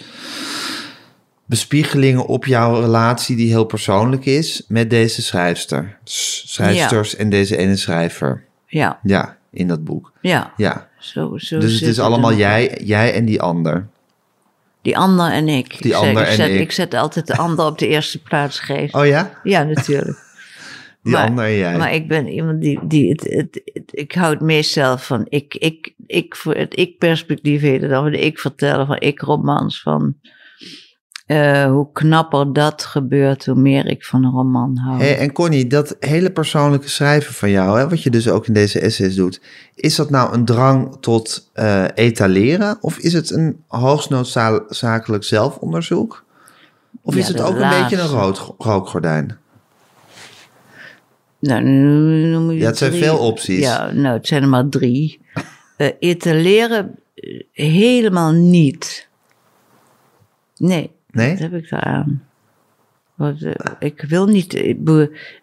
bespiegelingen 1.45 2.25
op 2.25 2.45
jouw 2.45 2.79
relatie 2.79 3.35
die 3.35 3.49
heel 3.49 3.65
persoonlijk 3.65 4.25
is 4.25 4.63
met 4.67 4.89
deze 4.89 5.21
schrijfster. 5.21 5.97
Schrijfsters 6.03 7.15
en 7.15 7.29
deze 7.29 7.57
ene 7.57 7.75
schrijver. 7.75 8.43
ja, 8.67 8.99
Ja, 9.03 9.37
in 9.51 9.67
dat 9.67 9.83
boek. 9.83 10.11
ja. 10.21 10.53
Ja. 10.57 10.87
Zo, 10.99 11.37
zo 11.37 11.59
Dus 11.59 11.79
het 11.79 11.89
is 11.89 11.99
allemaal 11.99 12.33
jij, 12.33 12.81
jij 12.83 13.13
en 13.13 13.25
die 13.25 13.41
ander. 13.41 13.87
Die 14.81 14.97
ander 14.97 15.31
en 15.31 15.47
ik. 15.47 15.81
Die 15.81 15.91
ik 15.91 15.97
ander 15.97 16.21
ik 16.21 16.27
en 16.27 16.35
zet, 16.35 16.49
ik. 16.49 16.59
Ik 16.59 16.71
zet 16.71 16.93
altijd 16.93 17.27
de 17.27 17.37
ander 17.37 17.65
op 17.65 17.77
de 17.77 17.87
eerste 17.87 18.21
plaats 18.21 18.59
geest. 18.59 18.93
Oh 18.93 19.05
ja? 19.05 19.31
Ja, 19.43 19.63
natuurlijk. 19.63 20.17
Die 21.09 21.17
Maar- 21.17 21.27
ander 21.27 21.45
en 21.45 21.55
jij. 21.57 21.77
Maar 21.77 21.93
ik 21.93 22.07
ben 22.07 22.27
iemand 22.27 22.61
die, 22.61 22.79
die 22.87 23.09
het, 23.09 23.21
het, 23.23 23.61
het- 23.73 23.89
ik 23.99 24.11
hou 24.13 24.33
het 24.33 24.41
meest 24.41 24.71
zelf 24.71 25.05
van 25.05 25.25
ik, 25.29 25.55
ik, 25.55 25.93
ik 26.07 26.35
voor 26.35 26.55
het 26.55 26.77
ik-perspectief 26.77 27.61
heet 27.61 27.81
het 27.81 27.89
dan, 27.89 28.11
de 28.11 28.19
ik 28.19 28.39
vertellen 28.39 28.87
van 28.87 28.99
ik-romans, 28.99 29.81
van 29.81 30.15
eh, 31.25 31.65
hoe 31.65 31.91
knapper 31.91 32.53
dat 32.53 32.83
gebeurt, 32.85 33.45
hoe 33.45 33.55
meer 33.55 33.85
ik 33.85 34.05
van 34.05 34.23
een 34.23 34.31
roman 34.31 34.77
hou. 34.77 35.01
Hé, 35.01 35.09
en 35.11 35.31
Connie, 35.31 35.67
dat 35.67 35.95
hele 35.99 36.29
persoonlijke 36.31 36.89
schrijven 36.89 37.33
van 37.33 37.49
jou, 37.49 37.79
hè, 37.79 37.89
wat 37.89 38.03
je 38.03 38.09
dus 38.09 38.29
ook 38.29 38.47
in 38.47 38.53
deze 38.53 38.79
essays 38.79 39.15
doet, 39.15 39.41
is 39.75 39.95
dat 39.95 40.09
nou 40.09 40.33
een 40.33 40.45
drang 40.45 40.97
tot 40.99 41.49
eh, 41.53 41.83
etaleren? 41.93 42.77
Of 42.81 42.97
is 42.97 43.13
het 43.13 43.31
een 43.31 43.63
hoogst 43.67 44.09
noodzakelijk 44.09 45.23
zelfonderzoek? 45.23 46.25
Of 47.01 47.13
Ja, 47.13 47.19
is 47.19 47.27
het 47.27 47.41
ook 47.41 47.55
een 47.55 47.69
beetje 47.81 47.97
een 47.97 48.07
rood, 48.07 48.53
rookgordijn? 48.57 49.37
Nou, 51.39 51.63
nu 51.63 52.25
noem 52.25 52.51
je 52.51 52.57
Ja, 52.59 52.65
het 52.65 52.77
zijn 52.77 52.91
drie. 52.91 53.03
veel 53.03 53.17
opties. 53.17 53.59
Ja, 53.59 53.91
nou, 53.91 54.17
het 54.17 54.27
zijn 54.27 54.41
er 54.43 54.49
maar 54.49 54.69
drie. 54.69 55.19
Eh 55.77 55.89
etaleren 55.99 56.95
eh, 57.13 57.41
helemaal 57.53 58.31
niet. 58.31 59.07
Nee, 60.57 60.91
Nee? 61.11 61.29
wat 61.29 61.39
heb 61.39 61.53
ik 61.53 61.69
daaraan? 61.69 62.23
Wat, 63.15 63.41
eh, 63.41 63.53
ik 63.79 64.01
wil 64.01 64.25
niet... 64.27 64.53
ik 64.53 64.77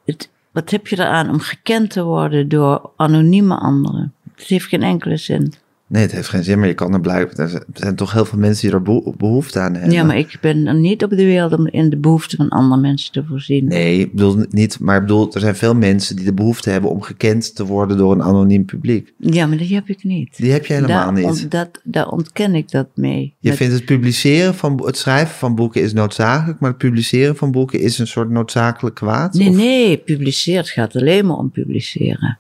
het, 0.05 0.31
wat 0.53 0.71
heb 0.71 0.87
je 0.87 0.99
eraan 0.99 1.31
om 1.31 1.39
gekend 1.41 1.91
te 1.91 2.03
worden 2.03 2.49
door 2.49 2.91
anonieme 2.97 3.55
anderen? 3.55 4.15
Het 4.35 4.47
heeft 4.47 4.67
geen 4.67 4.83
enkele 4.83 5.17
zin. 5.17 5.53
Nee, 5.89 6.03
het 6.03 6.13
heeft 6.13 6.29
geen 6.29 6.45
zin, 6.45 6.59
maar 6.59 6.69
je 6.69 6.75
kan 6.75 6.93
er 6.93 7.01
blijven. 7.01 7.37
Er 7.37 7.63
zijn- 7.75 7.95
toch 7.97 8.13
heel 8.13 8.25
veel 8.25 8.39
mensen 8.39 8.67
die 8.67 8.77
er 8.77 8.83
beho- 8.83 9.15
behoefte 9.17 9.59
aan 9.61 9.75
hebben. 9.75 9.91
Ja, 9.93 10.05
maar 10.05 10.19
ik 10.19 10.39
ben 10.41 10.67
er 10.67 10.75
niet 10.75 11.05
op 11.05 11.11
de 11.11 11.17
wereld 11.25 11.53
om 11.59 11.67
in 11.67 11.91
de 11.91 11.97
behoeften 11.97 12.37
van 12.37 12.49
andere 12.49 12.81
mensen 12.81 13.13
te 13.13 13.25
voorzien. 13.29 13.67
Nee, 13.67 13.99
ik 14.01 14.13
bedoel 14.13 14.45
niet, 14.51 14.81
maar 14.81 14.95
ik 14.97 15.01
bedoel, 15.03 15.35
er 15.35 15.41
zijn 15.41 15.57
veel 15.57 15.75
mensen 15.75 16.17
die 16.17 16.25
de 16.25 16.33
behoefte 16.35 16.71
hebben 16.71 16.91
om 16.91 17.01
gekend 17.03 17.55
te 17.55 17.65
worden 17.67 17.97
door 17.97 18.13
een 18.13 18.23
anoniem 18.23 18.65
publiek. 18.65 19.13
Ja, 19.19 19.47
maar 19.47 19.57
die 19.57 19.75
heb 19.75 19.89
ik 19.89 20.05
niet. 20.05 20.37
Die 20.37 20.53
heb 20.53 20.67
je 20.67 20.73
helemaal 20.75 21.05
daar, 21.05 21.13
niet. 21.13 21.25
ont- 21.25 21.51
dat, 21.51 21.69
daar 21.85 22.09
ontken 22.09 22.55
ik 22.55 22.71
dat 22.71 22.89
mee. 22.95 23.35
Je 23.39 23.49
Met- 23.49 23.59
vindt 23.59 23.75
het 23.75 23.85
publiceren 23.85 24.55
van 24.55 24.83
het 24.87 24.97
schrijven 24.97 25.35
van 25.35 25.55
boeken 25.55 25.83
is 25.83 25.93
noodzakelijk, 25.93 26.61
maar 26.61 26.71
het 26.71 26.79
publiceren 26.79 27.37
van 27.37 27.51
boeken 27.51 27.81
is 27.81 27.99
een 27.99 28.07
soort 28.07 28.31
noodzakelijk 28.31 28.95
kwaad? 28.95 29.35
Nee, 29.35 29.49
Of- 29.49 29.57
nee, 29.57 29.97
publiceert 29.99 30.69
gaat 30.69 30.97
alleen 30.97 31.27
maar 31.27 31.37
om 31.37 31.51
publiceren. 31.51 32.39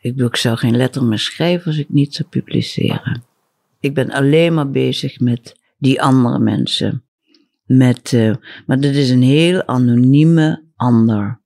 Ik 0.00 0.12
bedoel, 0.12 0.28
ik 0.28 0.36
zou 0.36 0.56
geen 0.56 0.76
letter 0.76 1.04
meer 1.04 1.18
schrijven 1.18 1.66
als 1.66 1.78
ik 1.78 1.88
niet 1.88 2.14
zou 2.14 2.28
publiceren. 2.28 3.22
Ik 3.80 3.94
ben 3.94 4.10
alleen 4.10 4.54
maar 4.54 4.70
bezig 4.70 5.20
met 5.20 5.56
die 5.78 6.02
andere 6.02 6.38
mensen. 6.38 7.04
Met, 7.64 8.12
eh, 8.12 8.34
maar 8.66 8.80
dit 8.80 8.96
is 8.96 9.10
een 9.10 9.22
heel 9.22 9.66
anonieme 9.66 10.64
ander. 10.76 11.40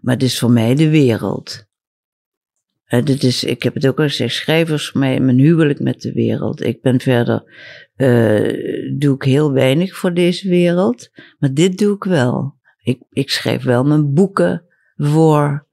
Maar 0.00 0.14
het 0.14 0.22
is 0.22 0.38
voor 0.38 0.50
mij 0.50 0.74
de 0.74 0.90
wereld. 0.90 1.68
Eh, 2.84 3.04
dit 3.04 3.22
is, 3.22 3.44
ik 3.44 3.62
heb 3.62 3.74
het 3.74 3.86
ook 3.86 3.98
al 3.98 4.04
gezegd, 4.04 4.34
schrijvers 4.34 4.88
voor 4.88 5.00
mij 5.00 5.20
mijn 5.20 5.38
huwelijk 5.38 5.80
met 5.80 6.00
de 6.00 6.12
wereld. 6.12 6.62
Ik 6.62 6.82
ben 6.82 7.00
verder, 7.00 7.44
eh, 7.96 8.98
doe 8.98 9.14
ik 9.14 9.22
heel 9.22 9.52
weinig 9.52 9.96
voor 9.96 10.14
deze 10.14 10.48
wereld. 10.48 11.10
Maar 11.38 11.54
dit 11.54 11.78
doe 11.78 11.94
ik 11.94 12.04
wel. 12.04 12.54
Ik, 12.82 13.02
ik 13.10 13.30
schrijf 13.30 13.62
wel 13.62 13.84
mijn 13.84 14.14
boeken 14.14 14.64
voor, 14.96 15.66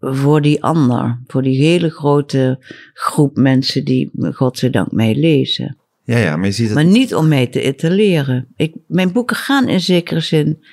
voor 0.00 0.42
die 0.42 0.62
ander. 0.62 1.18
Voor 1.26 1.42
die 1.42 1.62
hele 1.64 1.90
grote 1.90 2.58
groep 2.94 3.36
mensen 3.36 3.84
die, 3.84 4.10
godzijdank, 4.32 4.92
mij 4.92 5.14
lezen. 5.14 5.76
Ja, 6.04 6.18
ja, 6.18 6.36
maar 6.36 6.46
je 6.46 6.52
ziet 6.52 6.66
het. 6.66 6.74
Maar 6.74 6.84
niet 6.84 7.14
om 7.14 7.28
mij 7.28 7.46
te 7.46 7.60
etaleren. 7.60 8.46
Ik, 8.56 8.74
mijn 8.86 9.12
boeken 9.12 9.36
gaan 9.36 9.68
in 9.68 9.80
zekere 9.80 10.20
zin 10.20 10.64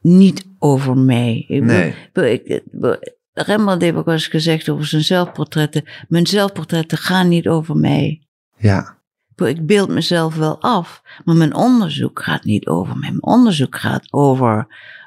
niet 0.00 0.46
over 0.58 0.96
mij. 0.98 1.44
Ik, 1.48 1.62
Nee. 1.62 1.94
bedoel, 2.12 2.30
ik, 2.30 2.44
ik- 2.44 3.14
Rembrandt 3.32 3.82
heeft 3.82 3.96
ook 3.96 4.04
wel 4.04 4.14
eens 4.14 4.26
gezegd 4.26 4.68
over 4.68 4.86
zijn 4.86 5.04
zelfportretten. 5.04 5.84
Mijn 6.08 6.26
zelfportretten 6.26 6.98
gaan 6.98 7.28
niet 7.28 7.48
over 7.48 7.76
mij. 7.76 8.20
Ja, 8.56 8.96
Ik 9.36 9.66
beeld 9.66 9.88
mezelf 9.88 10.36
wel 10.36 10.60
af, 10.60 11.02
maar 11.24 11.36
mijn 11.36 11.54
onderzoek 11.54 12.22
gaat 12.22 12.44
niet 12.44 12.66
over 12.66 12.96
mij. 12.96 13.08
Mijn 13.10 13.22
onderzoek 13.22 13.76
gaat 13.76 14.12
over 14.12 14.66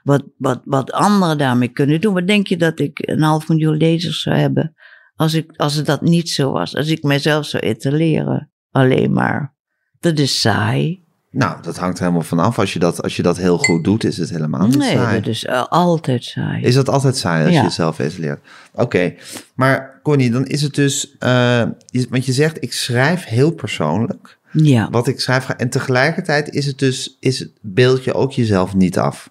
wat, 0.10 0.24
wat, 0.38 0.62
wat 0.66 0.92
anderen 0.92 1.38
daarmee 1.38 1.68
kunnen 1.70 2.02
doen. 2.02 2.14
Wat 2.14 2.28
denk 2.28 2.48
je 2.48 2.58
dat 2.58 2.80
ik 2.80 3.00
een 3.02 3.22
half 3.22 3.48
miljoen 3.48 3.78
lezers 3.78 4.22
zou 4.22 4.36
hebben 4.36 4.74
als, 5.16 5.34
ik, 5.34 5.52
als 5.56 5.74
het 5.76 5.86
dat 5.86 6.02
niet 6.02 6.30
zo 6.30 6.52
was? 6.52 6.76
Als 6.76 6.88
ik 6.88 7.04
mezelf 7.04 7.46
zou 7.46 7.64
etaleren, 7.64 8.52
alleen 8.72 9.14
maar. 9.14 9.56
Dat 10.00 10.18
is 10.20 10.40
saai. 10.42 11.04
nou, 11.32 11.62
dat 11.62 11.78
hangt 11.78 12.00
helemaal 12.00 12.22
vanaf. 12.22 12.60
Als 12.60 12.74
je 12.74 12.80
dat, 12.80 13.02
als 13.04 13.16
je 13.16 13.22
dat 13.22 13.38
heel 13.38 13.58
goed 13.58 13.84
doet, 13.84 14.04
is 14.04 14.18
het 14.18 14.30
helemaal 14.30 14.68
niet 14.68 14.78
nee, 14.78 14.92
saai. 14.96 15.20
dat 15.20 15.28
is 15.30 15.46
eh, 15.46 15.64
altijd 15.70 16.24
saai. 16.24 16.64
Is 16.64 16.74
dat 16.76 16.90
altijd 16.90 17.18
saai 17.18 17.44
als 17.46 17.54
Ja. 17.54 17.60
je 17.60 17.66
jezelf 17.66 18.00
etaleert? 18.00 18.40
Oké, 18.74 19.14
maar 19.56 20.00
Connie, 20.04 20.32
dan 20.32 20.46
is 20.46 20.62
het 20.62 20.76
dus... 20.76 21.16
eh, 21.20 21.64
want 22.10 22.26
je 22.26 22.34
zegt, 22.34 22.64
ik 22.64 22.74
schrijf 22.74 23.26
heel 23.26 23.52
persoonlijk. 23.52 24.38
ja. 24.52 24.90
Wat 24.90 25.08
ik 25.08 25.20
schrijf, 25.20 25.50
en 25.50 25.70
tegelijkertijd 25.70 26.50
is 26.50 26.66
het 26.66 26.78
dus... 26.80 27.18
Is 27.20 27.40
het, 27.40 27.52
beeld 27.62 28.04
je 28.04 28.14
ook 28.14 28.32
jezelf 28.32 28.76
niet 28.76 28.98
af. 28.98 29.30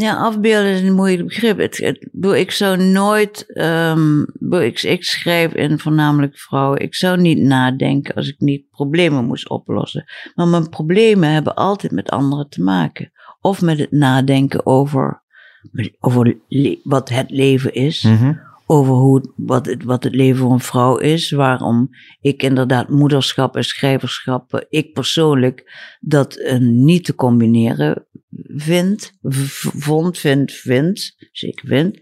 Ja, 0.00 0.16
afbeelden 0.16 0.70
is 0.70 0.80
een 0.80 0.94
moeilijk 0.94 1.28
begrip. 1.28 1.58
Het, 1.58 1.76
het, 1.76 1.96
ik 1.96 2.08
bedoel, 2.12 2.36
ik 2.36 2.50
zou 2.50 2.82
nooit, 2.82 3.52
ehm, 3.52 4.20
ik 4.20 4.32
bedoel, 4.38 4.60
ik, 4.60 4.82
ik 4.82 5.04
schrijf 5.04 5.52
in 5.52 5.78
voornamelijk 5.78 6.38
vrouwen. 6.38 6.80
Ik 6.80 6.94
zou 6.94 7.20
niet 7.20 7.38
nadenken 7.38 8.14
als 8.14 8.28
ik 8.28 8.34
niet 8.38 8.70
problemen 8.70 9.24
moest 9.24 9.48
oplossen. 9.48 10.04
Maar 10.34 10.48
mijn 10.48 10.68
problemen 10.68 11.30
hebben 11.30 11.54
altijd 11.54 11.92
met 11.92 12.10
anderen 12.10 12.48
te 12.48 12.62
maken. 12.62 13.12
Of 13.40 13.62
met 13.62 13.78
het 13.78 13.90
nadenken 13.90 14.66
over, 14.66 15.22
over 16.00 16.36
wat 16.82 17.08
het 17.08 17.30
leven 17.30 17.72
is. 17.72 18.02
Mhm. 18.02 18.32
over 18.66 18.94
hoe, 18.94 19.32
wat, 19.36 19.66
het, 19.66 19.84
wat 19.84 20.04
het 20.04 20.14
leven 20.14 20.40
voor 20.40 20.52
een 20.52 20.60
vrouw 20.60 20.96
is. 20.96 21.30
Waarom 21.30 21.90
ik 22.20 22.42
inderdaad 22.42 22.88
moederschap 22.88 23.56
en 23.56 23.64
schrijverschap, 23.64 24.66
ik 24.68 24.92
persoonlijk, 24.92 25.72
dat 26.00 26.36
uh, 26.38 26.58
niet 26.58 27.04
te 27.04 27.14
combineren 27.14 28.04
vind, 28.56 29.12
vond, 29.20 30.18
vind, 30.18 30.52
vind, 30.52 31.16
zeker 31.32 31.68
vind. 31.68 32.00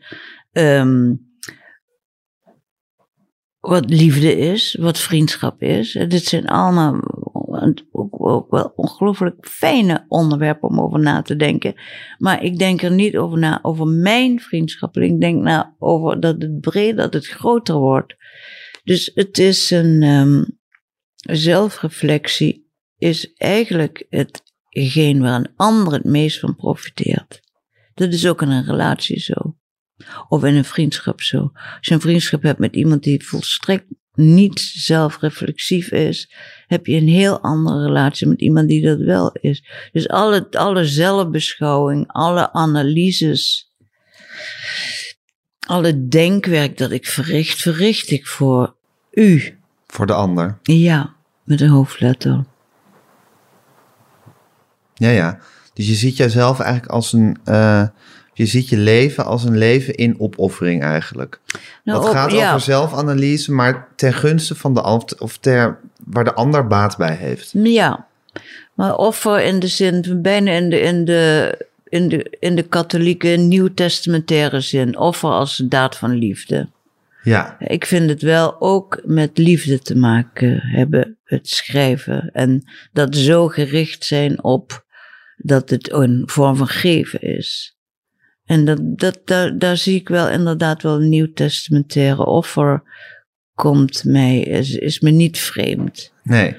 Um, 0.53 1.27
wat 3.59 3.91
liefde 3.91 4.37
is, 4.37 4.77
wat 4.81 4.99
vriendschap 4.99 5.63
is. 5.63 5.93
Dit 5.93 6.25
zijn 6.25 6.47
allemaal 6.47 7.01
ook, 8.19 8.51
wel 8.51 8.73
ongelooflijk 8.75 9.47
fijne 9.49 10.05
onderwerpen 10.09 10.69
om 10.69 10.81
over 10.81 11.01
na 11.01 11.23
te 11.23 11.37
denken. 11.37 11.75
Maar 12.19 12.43
ik 12.43 12.59
denk 12.59 12.83
er 12.83 12.93
niet 12.93 13.17
over 13.17 13.39
na, 13.39 13.59
over 13.63 13.87
mijn 13.87 14.41
vriendschap. 14.41 14.97
Ik 14.97 15.21
denk 15.21 15.43
na 15.43 15.75
over 15.79 16.21
dat 16.21 16.43
het 16.43 16.61
breder, 16.61 16.97
dat 16.97 17.13
het 17.13 17.27
groter 17.27 17.77
wordt. 17.77 18.17
Dus 18.85 19.11
het 19.15 19.39
is 19.39 19.71
een 19.71 20.03
um, 20.03 20.59
zelfreflectie, 21.17 22.71
is 22.97 23.33
eigenlijk 23.33 24.07
hetgeen 24.83 25.21
waar 25.21 25.39
een 25.39 25.53
ander 25.57 25.93
het 25.93 26.05
meest 26.05 26.39
van 26.39 26.57
profiteert. 26.57 27.41
Dat 27.95 28.13
is 28.13 28.27
ook 28.27 28.43
in 28.43 28.51
een 28.51 28.65
relatie 28.65 29.21
zo. 29.21 29.57
Of 30.29 30.45
in 30.45 30.55
een 30.55 30.65
vriendschap 30.65 31.21
zo. 31.21 31.51
Als 31.55 31.87
je 31.87 31.95
een 31.95 32.01
vriendschap 32.01 32.43
hebt 32.43 32.59
met 32.59 32.77
iemand 32.77 33.03
die 33.03 33.27
volstrekt 33.27 33.85
niet 34.13 34.61
zelfreflexief 34.61 35.91
is, 35.91 36.33
heb 36.67 36.87
je 36.87 36.97
een 36.97 37.09
heel 37.09 37.41
andere 37.41 37.85
relatie 37.85 38.27
met 38.27 38.41
iemand 38.41 38.69
die 38.69 38.83
dat 38.83 38.99
wel 38.99 39.33
is. 39.33 39.65
Dus 39.93 40.09
alle, 40.09 40.51
alle 40.51 40.85
zelfbeschouwing, 40.85 42.05
alle 42.07 42.53
analyses, 42.53 43.73
alle 45.67 46.09
denkwerk 46.09 46.79
dat 46.79 46.91
ik 46.91 47.07
verricht, 47.07 47.61
verricht 47.61 48.11
ik 48.11 48.27
voor 48.27 48.77
u. 49.11 49.59
Voor 49.87 50.07
de 50.07 50.13
ander. 50.13 50.59
Ja, 50.63 51.15
met 51.45 51.61
een 51.61 51.69
hoofdletter. 51.69 52.45
Ja, 54.99 55.11
ja. 55.11 55.39
Dus 55.75 55.89
je 55.89 55.95
ziet 55.95 56.17
jezelf 56.17 56.61
eigenlijk 56.61 56.93
als 56.93 57.13
een. 57.13 57.37
Uh, 57.45 57.87
je 58.33 58.47
ziet 58.47 58.69
je 58.69 58.77
leven 58.77 59.25
als 59.25 59.45
een 59.45 59.59
leven 59.59 59.95
in 59.95 60.21
opoffering 60.21 60.83
eigenlijk. 60.83 61.41
Nou, 61.85 62.03
dat 62.03 62.13
gaat 62.13 62.33
over 62.33 62.61
zelfanalyse, 62.61 63.53
maar 63.53 63.89
ten 63.97 64.13
gunste 64.13 64.55
van 64.55 64.75
de 64.75 64.81
ander, 64.81 65.17
of 65.19 65.39
ter, 65.39 65.79
waar 66.05 66.25
de 66.25 66.35
ander 66.35 66.67
baat 66.67 66.97
bij 66.97 67.15
heeft. 67.15 67.51
Ja, 67.53 68.07
maar 68.75 68.97
offer 68.97 69.41
in 69.43 69.59
de 69.59 69.67
zin, 69.67 70.19
bijna 70.23 70.51
in 70.51 70.71
de, 70.71 70.81
in 70.81 71.05
de, 71.05 71.55
in 71.89 72.09
de, 72.09 72.37
in 72.39 72.57
de 72.57 72.63
katholieke 72.63 73.29
nieuwtestamentaire 73.29 74.61
zin. 74.61 74.99
Offer 74.99 75.31
als 75.31 75.63
daad 75.65 75.97
van 75.97 76.11
liefde. 76.11 76.69
Ja. 77.23 77.57
Ik 77.59 77.87
vind 77.87 78.11
het 78.11 78.23
wel 78.23 78.61
ook 78.61 79.01
met 79.05 79.39
liefde 79.39 79.79
te 79.79 79.97
maken 79.97 80.61
hebben, 80.61 81.17
het 81.25 81.49
schrijven. 81.49 82.31
En 82.33 82.65
dat 82.93 83.17
zo 83.17 83.49
gericht 83.49 84.05
zijn 84.05 84.43
op 84.43 84.87
dat 85.39 85.71
het 85.71 85.93
een 85.93 86.23
vorm 86.27 86.57
van 86.57 86.69
geven 86.69 87.21
is. 87.21 87.77
En 88.45 88.65
dat, 88.65 88.79
dat, 88.83 89.21
daar, 89.25 89.59
daar 89.59 89.77
zie 89.77 89.95
ik 89.95 90.09
wel 90.09 90.29
inderdaad 90.29 90.83
wel 90.83 90.95
een 90.95 91.09
nieuwtestamentaire 91.09 92.27
offer 92.27 92.83
komt 93.55 94.05
mij, 94.05 94.41
is, 94.41 94.75
is 94.75 95.01
me 95.01 95.11
niet 95.11 95.39
vreemd. 95.39 96.13
Nee. 96.23 96.57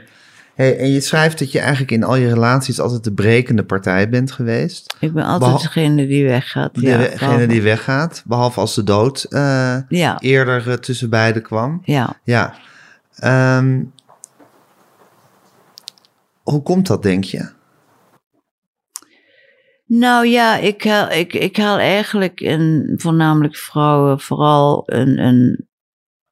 Hey, 0.55 0.77
en 0.77 0.91
je 0.91 1.01
schrijft 1.01 1.39
dat 1.39 1.51
je 1.51 1.59
eigenlijk 1.59 1.91
in 1.91 2.03
al 2.03 2.15
je 2.15 2.27
relaties 2.27 2.79
altijd 2.79 3.03
de 3.03 3.13
brekende 3.13 3.63
partij 3.63 4.09
bent 4.09 4.31
geweest. 4.31 4.95
Ik 4.99 5.13
ben 5.13 5.23
altijd 5.23 5.61
degene 5.61 6.07
die 6.07 6.25
weggaat. 6.25 6.71
Ja, 6.73 6.97
degene 6.97 7.47
die 7.47 7.61
weggaat, 7.61 8.23
behalve 8.25 8.59
als 8.59 8.75
de 8.75 8.83
dood 8.83 9.25
uh, 9.29 9.77
ja. 9.89 10.19
eerder 10.19 10.67
uh, 10.67 10.73
tussen 10.73 11.09
beiden 11.09 11.41
kwam. 11.41 11.81
Ja. 11.83 12.19
ja. 12.23 12.55
Um, 13.57 13.93
hoe 16.43 16.61
komt 16.61 16.87
dat, 16.87 17.03
denk 17.03 17.23
je? 17.23 17.49
Nou 19.89 20.27
ja, 20.27 20.57
ik 20.57 20.83
haal, 20.83 21.11
ik, 21.11 21.33
ik 21.33 21.57
haal 21.57 21.77
eigenlijk 21.77 22.39
in 22.41 22.93
voornamelijk 22.95 23.55
vrouwen 23.55 24.19
vooral 24.19 24.83
een, 24.85 25.19
een, 25.19 25.67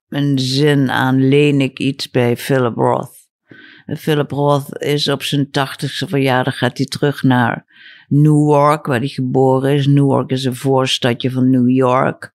een 0.07 0.39
zin 0.39 0.91
aan 0.91 1.27
leen 1.27 1.61
ik 1.61 1.79
iets 1.79 2.09
bij 2.09 2.37
Philip 2.37 2.75
Roth. 2.75 3.29
Philip 3.97 4.31
Roth 4.31 4.81
is 4.81 5.07
op 5.07 5.23
zijn 5.23 5.51
tachtigste 5.51 6.07
verjaardag 6.07 6.57
gaat 6.57 6.77
hij 6.77 6.85
terug 6.85 7.23
naar 7.23 7.65
Newark, 8.07 8.85
waar 8.85 8.99
hij 8.99 9.07
geboren 9.07 9.73
is. 9.73 9.87
Newark 9.87 10.29
is 10.29 10.43
een 10.43 10.55
voorstadje 10.55 11.31
van 11.31 11.49
New 11.49 11.69
York. 11.69 12.33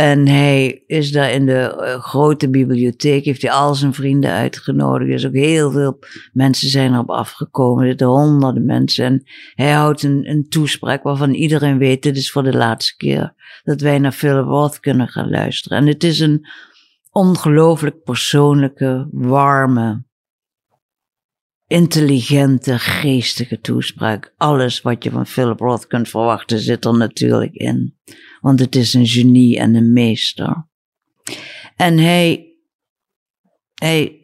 En 0.00 0.28
hij 0.28 0.82
is 0.86 1.12
daar 1.12 1.30
in 1.30 1.46
de 1.46 1.52
eh, 1.52 2.00
grote 2.00 2.50
bibliotheek, 2.50 3.24
heeft 3.24 3.42
hij 3.42 3.50
al 3.50 3.74
zijn 3.74 3.94
vrienden 3.94 4.30
uitgenodigd. 4.30 5.10
Is 5.10 5.26
ook 5.26 5.34
heel 5.34 5.70
veel 5.70 5.98
mensen 6.32 6.68
zijn 6.68 6.92
erop 6.92 7.10
afgekomen, 7.10 7.86
er 7.86 7.94
zijn 7.96 8.10
honderden 8.10 8.64
mensen. 8.64 9.04
En 9.04 9.22
hij 9.54 9.72
houdt 9.72 10.02
een, 10.02 10.30
een 10.30 10.48
toespraak 10.48 11.02
waarvan 11.02 11.30
iedereen 11.30 11.78
weet, 11.78 12.02
dit 12.02 12.16
is 12.16 12.30
voor 12.30 12.42
de 12.42 12.56
laatste 12.56 12.96
keer 12.96 13.34
dat 13.62 13.80
wij 13.80 13.98
naar 13.98 14.12
Philip 14.12 14.44
Roth 14.44 14.80
kunnen 14.80 15.08
gaan 15.08 15.30
luisteren. 15.30 15.78
En 15.78 15.86
het 15.86 16.04
is 16.04 16.20
een 16.20 16.46
ongelooflijk 17.10 18.02
persoonlijke, 18.02 19.08
warme, 19.10 20.04
intelligente, 21.70 22.78
geestige 22.78 23.60
toespraak. 23.60 24.34
Alles 24.36 24.80
wat 24.82 25.04
je 25.04 25.10
van 25.10 25.26
Philip 25.26 25.60
Roth 25.60 25.86
kunt 25.86 26.08
verwachten 26.08 26.58
zit 26.58 26.84
er 26.84 26.96
natuurlijk 26.96 27.54
in 27.54 27.98
want 28.40 28.60
het 28.60 28.76
is 28.76 28.94
een 28.94 29.06
genie 29.06 29.58
en 29.58 29.74
een 29.74 29.92
meester. 29.92 30.68
En 31.76 31.98
hij, 31.98 32.54
hij 33.74 34.20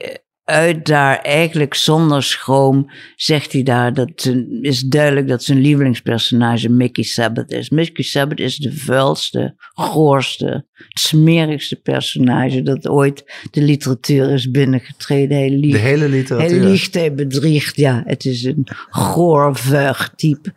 uit 0.46 0.86
daar 0.86 1.18
eigenlijk 1.18 1.74
zonder 1.74 2.22
schroom 2.22 2.90
zegt 3.16 3.52
hij 3.52 3.62
daar 3.62 3.94
dat 3.94 4.32
is 4.60 4.80
duidelijk 4.80 5.28
dat 5.28 5.42
zijn 5.42 5.58
lievelingspersonage 5.58 6.68
Mickey 6.68 7.04
Sabbath 7.04 7.50
is. 7.50 7.70
Mickey 7.70 8.04
Sabbath 8.04 8.38
is 8.38 8.56
de 8.56 8.72
vuilste, 8.72 9.54
goorste, 9.74 10.66
smerigste 10.88 11.76
personage 11.76 12.62
dat 12.62 12.88
ooit 12.88 13.48
de 13.50 13.62
literatuur 13.62 14.30
is 14.30 14.50
binnengetreden. 14.50 15.36
Hij 15.36 15.50
liegt, 15.50 15.72
de 15.72 15.78
hele 15.78 16.08
literatuur. 16.08 16.60
Hij 16.60 16.68
liegt, 16.68 16.94
hij 16.94 17.14
bedriegt. 17.14 17.76
Ja, 17.76 18.02
het 18.06 18.24
is 18.24 18.44
een 18.44 18.66
goor, 18.90 19.56
vuig 19.56 20.12
type. 20.16 20.52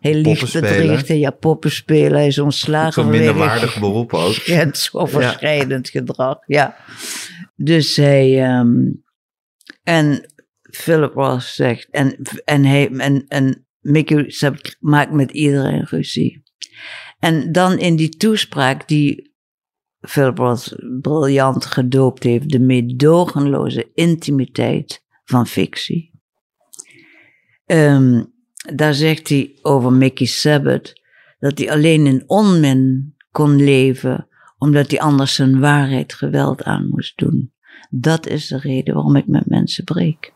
Hij 0.00 0.14
liegt, 0.14 0.52
bedriegt. 0.52 1.06
Ja, 1.06 1.30
poppen 1.30 1.70
spelen. 1.70 2.12
Hij 2.12 2.26
is 2.26 2.38
ontslagen. 2.38 3.02
Een 3.02 3.10
minderwaardig 3.10 3.78
beroep 3.78 4.14
ook. 4.14 4.34
Grensoverschrijdend 4.34 5.88
ja. 5.92 6.00
gedrag, 6.00 6.38
ja. 6.46 6.76
Dus 7.56 7.96
hij... 7.96 8.56
Um, 8.58 9.02
en 9.82 10.32
Philip 10.62 11.14
Roth 11.14 11.42
zegt, 11.42 11.88
en, 11.90 12.16
en, 12.44 12.64
hij, 12.64 12.90
en, 12.90 13.26
en 13.28 13.66
Mickey 13.80 14.32
maakt 14.80 15.12
met 15.12 15.30
iedereen 15.30 15.84
ruzie. 15.84 16.42
En 17.18 17.52
dan 17.52 17.78
in 17.78 17.96
die 17.96 18.16
toespraak 18.16 18.88
die 18.88 19.34
Philip 20.00 20.38
Roth 20.38 20.74
briljant 21.00 21.64
gedoopt 21.64 22.22
heeft, 22.22 22.50
de 22.50 22.60
meedogenloze 22.60 23.90
intimiteit 23.94 25.04
van 25.24 25.46
fictie. 25.46 26.10
Um, 27.66 28.34
daar 28.74 28.94
zegt 28.94 29.28
hij 29.28 29.58
over 29.62 29.92
Mickey 29.92 30.26
Sabbath 30.26 30.92
dat 31.38 31.58
hij 31.58 31.70
alleen 31.70 32.06
in 32.06 32.22
onmin 32.26 33.14
kon 33.30 33.56
leven 33.56 34.26
omdat 34.58 34.90
hij 34.90 35.00
anders 35.00 35.34
zijn 35.34 35.60
waarheid 35.60 36.14
geweld 36.14 36.62
aan 36.62 36.88
moest 36.88 37.18
doen. 37.18 37.51
Dat 37.94 38.26
is 38.26 38.46
de 38.46 38.58
reden 38.58 38.94
waarom 38.94 39.16
ik 39.16 39.26
met 39.26 39.46
mensen 39.46 39.84
breek. 39.84 40.32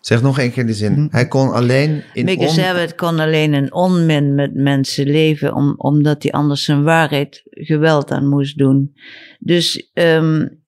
Zeg 0.00 0.22
nog 0.22 0.38
een 0.38 0.52
keer 0.52 0.66
die 0.66 0.74
zin. 0.74 0.94
Hm. 0.94 1.06
Hij 1.10 1.28
kon 1.28 1.52
alleen 1.52 2.02
in 2.12 2.24
Mickey 2.24 2.48
Sabbath 2.48 2.94
kon 2.94 3.18
alleen 3.18 3.54
in 3.54 3.72
onmin 3.72 4.34
met 4.34 4.54
mensen 4.54 5.06
leven, 5.06 5.54
om, 5.54 5.74
omdat 5.76 6.22
hij 6.22 6.32
anders 6.32 6.64
zijn 6.64 6.82
waarheid 6.82 7.42
geweld 7.44 8.10
aan 8.10 8.28
moest 8.28 8.58
doen. 8.58 8.96
Dus, 9.38 9.90
um, 9.92 10.64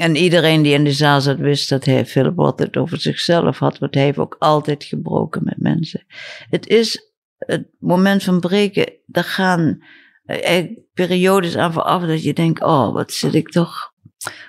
en 0.00 0.16
iedereen 0.16 0.62
die 0.62 0.72
in 0.72 0.84
de 0.84 0.92
zaal 0.92 1.20
zat 1.20 1.38
wist 1.38 1.68
dat 1.68 1.84
hij 1.84 2.06
Philip 2.06 2.52
het 2.56 2.76
over 2.76 3.00
zichzelf 3.00 3.58
had, 3.58 3.78
want 3.78 3.94
hij 3.94 4.04
heeft 4.04 4.18
ook 4.18 4.36
altijd 4.38 4.84
gebroken 4.84 5.44
met 5.44 5.58
mensen. 5.58 6.04
Het 6.50 6.66
is 6.66 7.12
het 7.36 7.66
moment 7.78 8.22
van 8.22 8.40
breken, 8.40 8.92
daar 9.06 9.24
gaan 9.24 9.84
eh, 10.24 10.64
periodes 10.94 11.56
aan 11.56 11.72
vooraf 11.72 12.02
dat 12.02 12.22
je 12.22 12.32
denkt, 12.32 12.62
oh, 12.62 12.92
wat 12.92 13.12
zit 13.12 13.34
ik 13.34 13.48
toch 13.48 13.89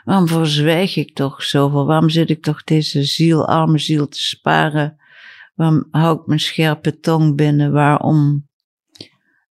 Waarom 0.04 0.28
verzwijg 0.28 0.96
ik 0.96 1.16
toch 1.16 1.44
zoveel? 1.44 1.86
Waarom 1.86 2.10
zit 2.10 2.30
ik 2.30 2.44
toch 2.44 2.64
deze 2.64 3.04
ziel, 3.04 3.48
arme 3.48 3.78
ziel 3.78 4.08
te 4.08 4.20
sparen? 4.20 4.98
Waarom 5.56 5.88
hou 5.92 6.20
ik 6.20 6.26
mijn 6.26 6.40
scherpe 6.40 7.00
tong 7.00 7.36
binnen? 7.36 7.72
Waarom 7.72 8.50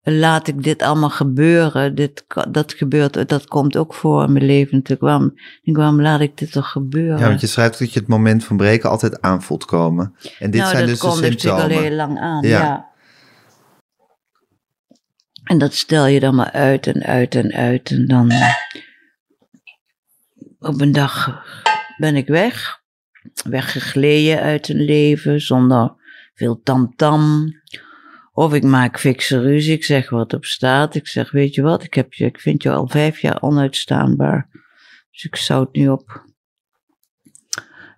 laat 0.02 0.48
ik 0.48 0.64
dit 0.64 0.82
allemaal 0.82 1.10
gebeuren? 1.10 1.96
Dit, 1.96 2.26
dat 2.52 2.74
gebeurt, 2.74 3.30
dat 3.30 3.48
komt 3.48 3.78
ook 3.78 3.94
voor 3.94 4.24
in 4.24 4.32
mijn 4.32 4.46
leven 4.46 4.76
natuurlijk. 4.76 5.02
Waarom, 5.02 5.34
waarom 5.64 6.02
laat 6.02 6.22
ik 6.22 6.38
dit 6.38 6.52
toch 6.52 6.72
gebeuren? 6.72 7.20
Ja, 7.20 7.28
want 7.28 7.42
je 7.42 7.48
schrijft 7.48 7.80
dat 7.80 7.94
je 7.94 8.00
het 8.00 8.08
moment 8.08 8.44
van 8.44 8.58
breken 8.58 8.90
altijd 8.90 9.22
aanvoelt 9.22 9.66
komen. 9.66 10.16
En 10.40 10.52
dit 10.52 10.62
nou, 10.62 10.76
zijn 10.76 10.86
dus 10.86 11.00
de 11.00 11.12
symptomen. 11.12 11.32
dat 11.32 11.40
komt 11.40 11.44
natuurlijk 11.44 11.74
al 11.74 11.84
heel 11.84 11.96
lang 11.96 12.20
aan, 12.20 12.48
ja. 12.48 12.88
En 15.44 15.58
dat 15.58 15.74
stel 15.74 16.06
je 16.06 16.20
dan 16.20 16.36
maar 16.36 16.52
uit 16.52 16.88
en 16.88 17.04
uit 17.04 17.36
en 17.36 17.54
uit. 17.54 17.92
En 17.92 18.08
dan 18.08 18.32
op 20.60 20.82
een 20.82 20.92
dag 20.92 21.44
ben 21.98 22.16
ik 22.16 22.28
weg. 22.28 22.82
Weggegleden 23.50 24.42
uit 24.42 24.70
een 24.70 24.82
leven 24.86 25.42
zonder 25.42 25.94
veel 26.34 26.62
tamtam. 26.64 27.48
Of 28.34 28.54
ik 28.54 28.64
maak 28.64 29.00
fikse 29.00 29.42
ruzie. 29.42 29.74
Ik 29.74 29.84
zeg 29.84 30.10
wat 30.10 30.34
op 30.34 30.46
staat. 30.46 30.96
Ik 30.96 31.08
zeg, 31.08 31.32
weet 31.32 31.56
je 31.56 31.62
wat, 31.62 31.84
ik, 31.84 31.94
heb 31.94 32.14
je, 32.14 32.26
ik 32.26 32.40
vind 32.40 32.64
je 32.64 32.72
al 32.72 32.88
vijf 32.88 33.20
jaar 33.20 33.42
onuitstaanbaar. 33.42 34.50
Dus 35.12 35.24
ik 35.24 35.36
zou 35.36 35.64
het 35.66 35.76
nu 35.76 35.90
op. 35.90 36.28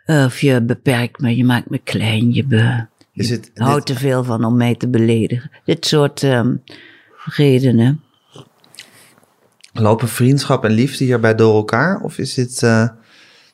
Of 0.06 0.40
je 0.42 0.64
beperkt 0.64 1.20
me, 1.20 1.36
je 1.36 1.44
maakt 1.44 1.70
me 1.70 1.78
klein, 1.78 2.34
je, 2.34 2.46
be, 2.46 2.88
je 3.12 3.42
houdt 3.54 3.88
dit- 3.88 3.96
te 3.96 4.02
veel 4.02 4.24
van 4.24 4.46
om 4.46 4.58
mij 4.58 4.76
te 4.76 4.90
beledigen. 4.90 5.52
Dit 5.66 5.86
soort 5.86 6.24
ehm, 6.24 6.56
redenen. 7.26 8.04
Lopen 9.74 10.08
vriendschap 10.08 10.64
en 10.66 10.72
liefde 10.72 11.04
hierbij 11.04 11.36
door 11.36 11.56
elkaar? 11.56 12.02
Of 12.02 12.18
is 12.18 12.34
dit... 12.34 12.64
eh, 12.64 12.88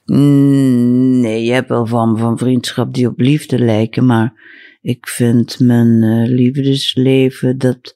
Mm, 0.05 1.19
Nee, 1.19 1.43
je 1.43 1.51
hebt 1.51 1.69
wel 1.69 1.85
vormen 1.85 2.17
van 2.17 2.37
vriendschap 2.37 2.93
die 2.93 3.07
op 3.07 3.19
liefde 3.19 3.59
lijken, 3.59 4.05
maar 4.05 4.33
ik 4.81 5.07
vind 5.07 5.59
mijn 5.59 6.03
eh, 6.03 6.29
liefdesleven 6.29 7.57
dat. 7.57 7.95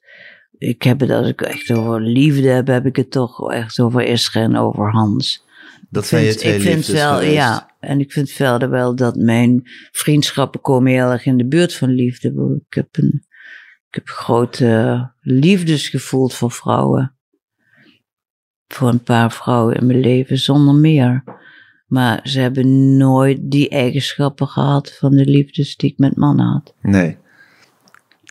Ik 0.58 0.82
heb 0.82 1.00
het 1.00 1.10
als 1.10 1.28
ik 1.28 1.40
echt 1.40 1.70
over 1.72 2.00
liefde 2.00 2.48
heb, 2.48 2.66
heb 2.66 2.86
ik 2.86 2.96
het 2.96 3.10
toch 3.10 3.52
echt 3.52 3.80
over 3.80 4.02
Israël 4.02 4.44
en 4.44 4.56
over 4.56 4.90
Hans. 4.90 5.44
dat 5.90 6.06
zijn 6.06 6.24
je 6.24 6.34
twee 6.34 6.54
ik 6.54 6.60
vind 6.60 6.86
wel, 6.86 7.14
geweest? 7.14 7.32
ja, 7.32 7.70
en 7.80 8.00
ik 8.00 8.12
vind 8.12 8.30
verder 8.30 8.70
wel 8.70 8.96
dat 8.96 9.16
mijn 9.16 9.62
vriendschappen 9.92 10.60
komen 10.60 10.92
heel 10.92 11.10
erg 11.10 11.26
in 11.26 11.36
de 11.36 11.46
buurt 11.46 11.74
van 11.74 11.88
liefde. 11.90 12.62
Ik 12.68 12.74
heb 12.74 12.88
een, 12.90 13.24
ik 13.88 13.94
heb 13.94 14.08
grote 14.08 15.10
liefdes 15.20 15.88
gevoeld 15.88 16.34
voor 16.34 16.50
vrouwen. 16.52 17.16
Voor 18.74 18.88
een 18.88 19.02
paar 19.02 19.32
vrouwen 19.32 19.76
in 19.76 19.86
mijn 19.86 20.00
leven, 20.00 20.38
zonder 20.38 20.74
meer. 20.74 21.24
Maar 21.86 22.20
ze 22.22 22.40
hebben 22.40 22.96
nooit 22.96 23.38
die 23.42 23.68
eigenschappen 23.68 24.48
gehad 24.48 24.92
van 24.92 25.10
de 25.10 25.24
liefdes 25.24 25.76
die 25.76 25.90
ik 25.90 25.98
met 25.98 26.16
mannen 26.16 26.46
had. 26.46 26.74
Nee. 26.80 27.16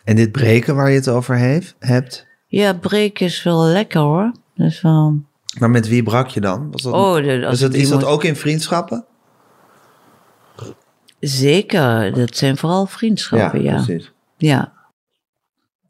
En 0.04 0.15
dit 0.15 0.32
breken 0.32 0.75
waar 0.75 0.89
je 0.89 0.95
het 0.95 1.08
over 1.10 1.36
heeft, 1.36 1.75
hebt... 1.80 2.27
Ja, 2.47 2.73
breken 2.73 3.25
is 3.25 3.43
wel 3.43 3.65
lekker 3.65 4.01
hoor. 4.01 4.32
Dat 4.56 4.67
is 4.67 4.82
wel... 4.82 5.21
Maar 5.60 5.69
met 5.69 5.88
wie 5.88 6.04
brak 6.04 6.27
je 6.27 6.41
dan? 6.41 6.71
Was 6.71 6.82
dat, 6.82 6.93
Oh, 6.93 7.15
de, 7.15 7.39
dat, 7.39 7.73
is 7.73 7.89
dat 7.89 8.04
ook 8.04 8.23
in 8.23 8.36
vriendschappen? 8.36 9.06
Zeker, 11.19 12.13
dat 12.13 12.38
zijn 12.38 12.58
vooral 12.58 12.86
vriendschappen, 12.86 13.62
ja. 13.62 13.84
precies. 13.84 14.12
Ja. 14.38 14.73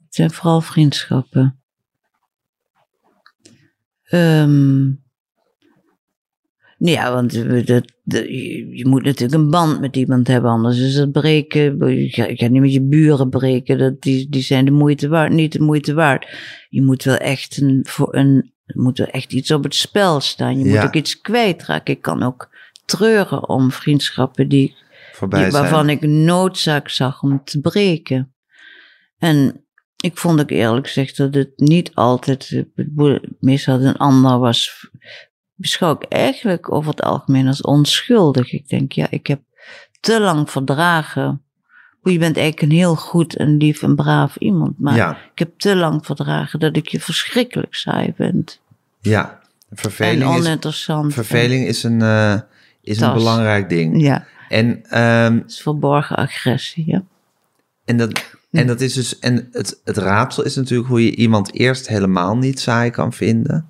Het 0.06 0.16
zijn 0.16 0.32
vooral 0.32 0.62
vriendschappen. 0.62 1.61
Ehm 4.12 4.84
nou 6.78 6.96
ja, 6.96 7.14
want 7.14 7.34
dat, 7.68 7.92
dat- 8.04 8.28
je, 8.70 8.86
moet 8.88 9.04
natuurlijk 9.04 9.42
een 9.42 9.50
band 9.50 9.80
met 9.80 9.96
iemand 9.96 10.28
hebben, 10.28 10.52
anders 10.52 10.80
is 10.80 10.96
het 10.96 11.12
breken. 11.12 11.88
Je 12.00 12.10
gaat, 12.10 12.30
je 12.30 12.36
gaat 12.36 12.50
niet 12.50 12.62
met 12.62 12.74
je 12.74 12.82
buren 12.82 13.30
breken, 13.30 13.78
dat, 13.78 14.02
die, 14.02 14.30
die 14.30 14.42
zijn 14.42 14.66
de 14.66 14.72
moeite 14.72 15.08
waard, 15.08 15.32
niet 15.32 15.52
de 15.52 15.62
moeite 15.62 15.94
waard. 15.94 16.28
Je 16.70 16.82
moet 16.82 17.04
wel 17.04 17.16
echt, 17.16 17.62
een, 17.62 17.80
voor 17.88 18.16
een, 18.16 18.54
moet 18.66 18.98
wel 18.98 19.08
echt 19.08 19.34
iets 19.34 19.52
op 19.52 19.64
het 19.64 19.76
spel 19.76 20.20
staan. 20.20 20.60
Je 20.60 20.66
moet 20.66 20.84
ook 20.84 20.94
iets 20.96 21.22
kwijtraken. 21.22 21.94
Ik 21.94 22.02
kan 22.02 22.24
ook 22.24 22.50
treuren 22.86 23.50
om 23.50 23.72
vriendschappen 23.72 24.48
die 24.50 24.76
die- 25.20 25.40
zijn. 25.40 25.52
waarvan 25.52 25.90
ik 25.90 26.02
noodzaak 26.02 26.90
zag 26.90 27.22
om 27.22 27.44
te 27.44 27.60
breken. 27.60 28.34
En 29.18 29.66
ik 30.02 30.18
vond 30.18 30.40
ook 30.40 30.50
eerlijk 30.50 30.88
gezegd 30.88 31.18
dat 31.18 31.34
het 31.34 31.52
niet 31.56 31.92
altijd, 31.96 32.64
meestal 33.40 33.82
een 33.82 33.98
ander 33.98 34.40
was, 34.40 34.90
beschouw 35.56 35.92
ik 35.94 36.04
eigenlijk 36.04 36.72
over 36.72 36.92
het 36.92 37.02
algemeen 37.02 37.48
als 37.48 37.62
onschuldig. 37.62 38.52
Ik 38.52 38.70
denk, 38.70 38.92
ja, 38.92 39.08
ik 39.10 39.28
heb 39.28 39.42
te 40.00 40.20
lang 40.20 40.50
verdragen. 40.52 41.42
Je 42.04 42.18
bent 42.18 42.38
eigenlijk 42.38 42.62
een 42.72 42.78
heel 42.78 42.96
goed 42.96 43.36
en 43.36 43.58
lief 43.58 43.82
en 43.84 43.96
braaf 43.96 44.36
iemand, 44.36 44.80
maar 44.80 44.96
Ja, 44.96 45.18
ik 45.32 45.40
heb 45.40 45.60
te 45.60 45.76
lang 45.76 46.06
verdragen 46.06 46.60
dat 46.60 46.76
ik 46.78 46.88
je 46.88 47.00
verschrikkelijk 47.00 47.76
saai 47.76 48.14
vind. 48.18 48.62
ja. 49.02 49.40
En 49.70 49.78
Verveling, 49.78 50.34
is, 50.34 50.46
oninteressant. 50.46 51.14
verveling 51.14 51.66
is, 51.68 51.84
een, 51.84 52.02
eh, 52.02 52.40
is 52.82 53.02
een 53.02 53.14
belangrijk 53.14 53.70
ding. 53.70 54.02
Ja, 54.02 54.26
En, 54.50 54.84
ehm, 54.90 55.36
het 55.38 55.52
is 55.52 55.62
verborgen 55.62 56.16
agressie, 56.16 56.84
ja. 56.88 57.04
En, 57.92 57.98
dat, 57.98 58.38
en 58.52 58.68
dat 58.68 58.82
is 58.82 58.94
dus. 58.94 59.20
En 59.20 59.48
het, 59.52 59.82
het 59.84 59.98
raadsel 59.98 60.44
is 60.44 60.56
natuurlijk 60.56 60.90
hoe 60.90 61.06
je 61.06 61.16
iemand 61.16 61.54
eerst 61.54 61.88
helemaal 61.88 62.38
niet 62.38 62.60
saai 62.60 62.90
kan 62.90 63.14
vinden. 63.14 63.70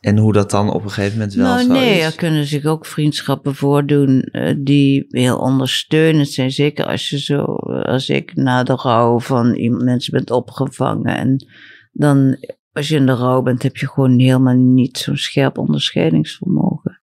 En 0.00 0.16
hoe 0.16 0.32
dat 0.32 0.50
dan 0.50 0.72
op 0.72 0.84
een 0.84 0.90
gegeven 0.90 1.18
moment 1.18 1.34
wel 1.34 1.46
nou, 1.46 1.60
zo 1.60 1.72
nee, 1.72 1.98
is. 1.98 2.04
er 2.04 2.16
kunnen 2.16 2.46
zich 2.46 2.64
ook 2.64 2.86
vriendschappen 2.86 3.54
voordoen 3.54 4.20
eh, 4.20 4.54
die 4.58 5.06
heel 5.08 5.38
ondersteunend 5.38 6.28
zijn. 6.28 6.50
Zeker 6.50 6.86
als 6.86 7.10
je 7.10 7.18
zo, 7.18 7.44
eh, 7.44 7.82
als 7.82 8.08
ik 8.08 8.34
na 8.34 8.62
de 8.62 8.74
rouw 8.74 9.20
van 9.20 9.54
iemand, 9.54 9.84
mensen 9.84 10.12
bent 10.12 10.30
opgevangen. 10.30 11.16
En 11.16 11.46
dan, 11.92 12.36
als 12.72 12.88
je 12.88 12.96
in 12.96 13.06
de 13.06 13.14
rouw 13.14 13.42
bent, 13.42 13.62
heb 13.62 13.76
je 13.76 13.88
gewoon 13.88 14.18
helemaal 14.18 14.54
niet 14.54 14.98
zo'n 14.98 15.16
scherp 15.16 15.58
onderscheidingsvermogen. 15.58 17.00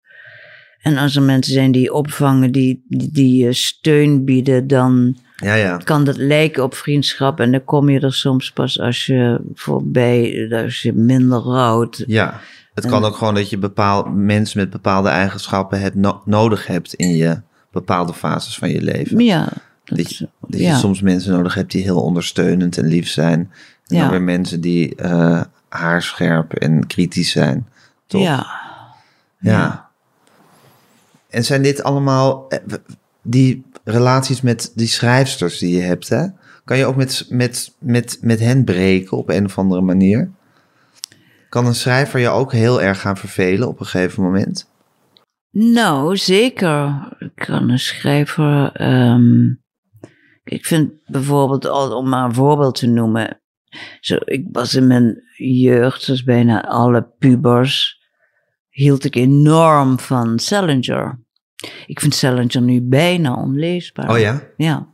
En 0.81 0.97
als 0.97 1.15
er 1.15 1.21
mensen 1.21 1.53
zijn 1.53 1.71
die 1.71 1.81
je 1.81 1.93
opvangen, 1.93 2.51
die, 2.51 2.85
die, 2.87 3.11
die 3.11 3.43
je 3.43 3.53
steun 3.53 4.25
bieden, 4.25 4.67
dan 4.67 5.17
Ja, 5.35 5.53
ja. 5.53 5.77
kan 5.77 6.03
dat 6.03 6.17
lijken 6.17 6.63
op 6.63 6.75
vriendschap. 6.75 7.39
En 7.39 7.51
dan 7.51 7.63
kom 7.63 7.89
je 7.89 7.99
er 7.99 8.13
soms 8.13 8.51
pas 8.51 8.79
als 8.79 9.05
je 9.05 9.41
voorbij, 9.53 10.47
als 10.63 10.81
je 10.81 10.93
minder 10.93 11.39
rouwt. 11.39 12.03
Ja. 12.07 12.39
Het 12.73 12.85
kan 12.85 13.03
ook 13.05 13.15
gewoon 13.15 13.35
dat 13.35 13.49
je 13.49 13.57
bepaal, 13.57 14.03
mensen 14.09 14.59
met 14.59 14.69
bepaalde 14.69 15.09
eigenschappen 15.09 15.79
hebt 15.79 15.95
no- 15.95 16.21
nodig 16.25 16.67
hebt 16.67 16.93
in 16.93 17.15
je 17.15 17.41
bepaalde 17.71 18.13
fases 18.13 18.57
van 18.57 18.69
je 18.69 18.81
leven. 18.81 19.19
Ja, 19.19 19.47
dat, 19.83 19.97
Dat 19.97 20.15
je, 20.17 20.29
dat 20.47 20.59
ja. 20.59 20.71
je 20.71 20.77
soms 20.77 21.01
mensen 21.01 21.31
nodig 21.33 21.53
hebt 21.53 21.71
die 21.71 21.83
heel 21.83 22.01
ondersteunend 22.01 22.77
en 22.77 22.85
lief 22.87 23.07
zijn. 23.09 23.51
En 23.87 23.95
Ja. 23.95 24.01
dan 24.01 24.09
weer 24.11 24.21
mensen 24.21 24.61
die 24.61 24.95
eh, 24.95 25.41
haarscherp 25.69 26.53
en 26.53 26.87
kritisch 26.87 27.31
zijn. 27.31 27.67
Toch? 28.07 28.21
Ja. 28.21 28.47
Ja. 29.39 29.89
En 31.29 31.43
zijn 31.43 31.61
dit 31.61 31.83
allemaal 31.83 32.45
eh, 32.49 32.59
die 33.23 33.65
relaties 33.83 34.41
met 34.41 34.71
die 34.75 34.87
schrijfsters 34.87 35.59
die 35.59 35.75
je 35.75 35.81
hebt, 35.81 36.09
hè? 36.09 36.27
Kan 36.65 36.77
je 36.77 36.85
ook 36.85 36.95
met, 36.95 37.25
met, 37.29 37.75
met, 37.79 38.17
met 38.21 38.39
hen 38.39 38.63
breken 38.63 39.17
op 39.17 39.29
een 39.29 39.45
of 39.45 39.57
andere 39.57 39.81
manier? 39.81 40.31
Kan 41.49 41.65
een 41.65 41.75
schrijver 41.75 42.19
je 42.19 42.29
ook 42.29 42.51
heel 42.51 42.81
erg 42.81 43.01
gaan 43.01 43.17
vervelen 43.17 43.67
op 43.67 43.79
een 43.79 43.85
gegeven 43.85 44.23
moment? 44.23 44.71
Nou, 45.51 46.17
zeker. 46.17 47.07
Kan 47.35 47.69
een 47.69 47.79
schrijver. 47.79 48.71
ehm, 48.71 49.49
ik 50.43 50.65
vind 50.65 50.91
bijvoorbeeld, 51.05 51.69
om 51.93 52.09
maar 52.09 52.25
een 52.25 52.33
voorbeeld 52.33 52.75
te 52.75 52.87
noemen. 52.87 53.41
Zo, 53.99 54.17
ik 54.25 54.47
was 54.51 54.75
in 54.75 54.87
mijn 54.87 55.23
jeugd, 55.37 56.01
zoals 56.01 56.23
bijna 56.23 56.63
alle 56.63 57.13
pubers, 57.17 58.01
hield 58.69 59.03
ik 59.03 59.15
enorm 59.15 59.99
van 59.99 60.39
Salinger. 60.39 61.22
Ik 61.85 61.99
vind 61.99 62.15
Salinger 62.15 62.61
nu 62.61 62.81
bijna 62.81 63.33
onleesbaar. 63.35 64.09
Oh 64.09 64.19
ja? 64.19 64.41
Ja. 64.57 64.87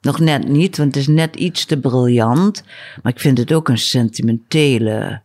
Nog 0.00 0.20
net 0.20 0.48
niet, 0.48 0.76
want 0.76 0.94
het 0.94 1.02
is 1.02 1.08
net 1.14 1.36
iets 1.36 1.64
te 1.64 1.78
briljant. 1.80 2.64
Maar 3.02 3.12
ik 3.12 3.20
vind 3.20 3.38
het 3.38 3.52
ook 3.52 3.68
een 3.68 3.78
sentimentele. 3.78 5.22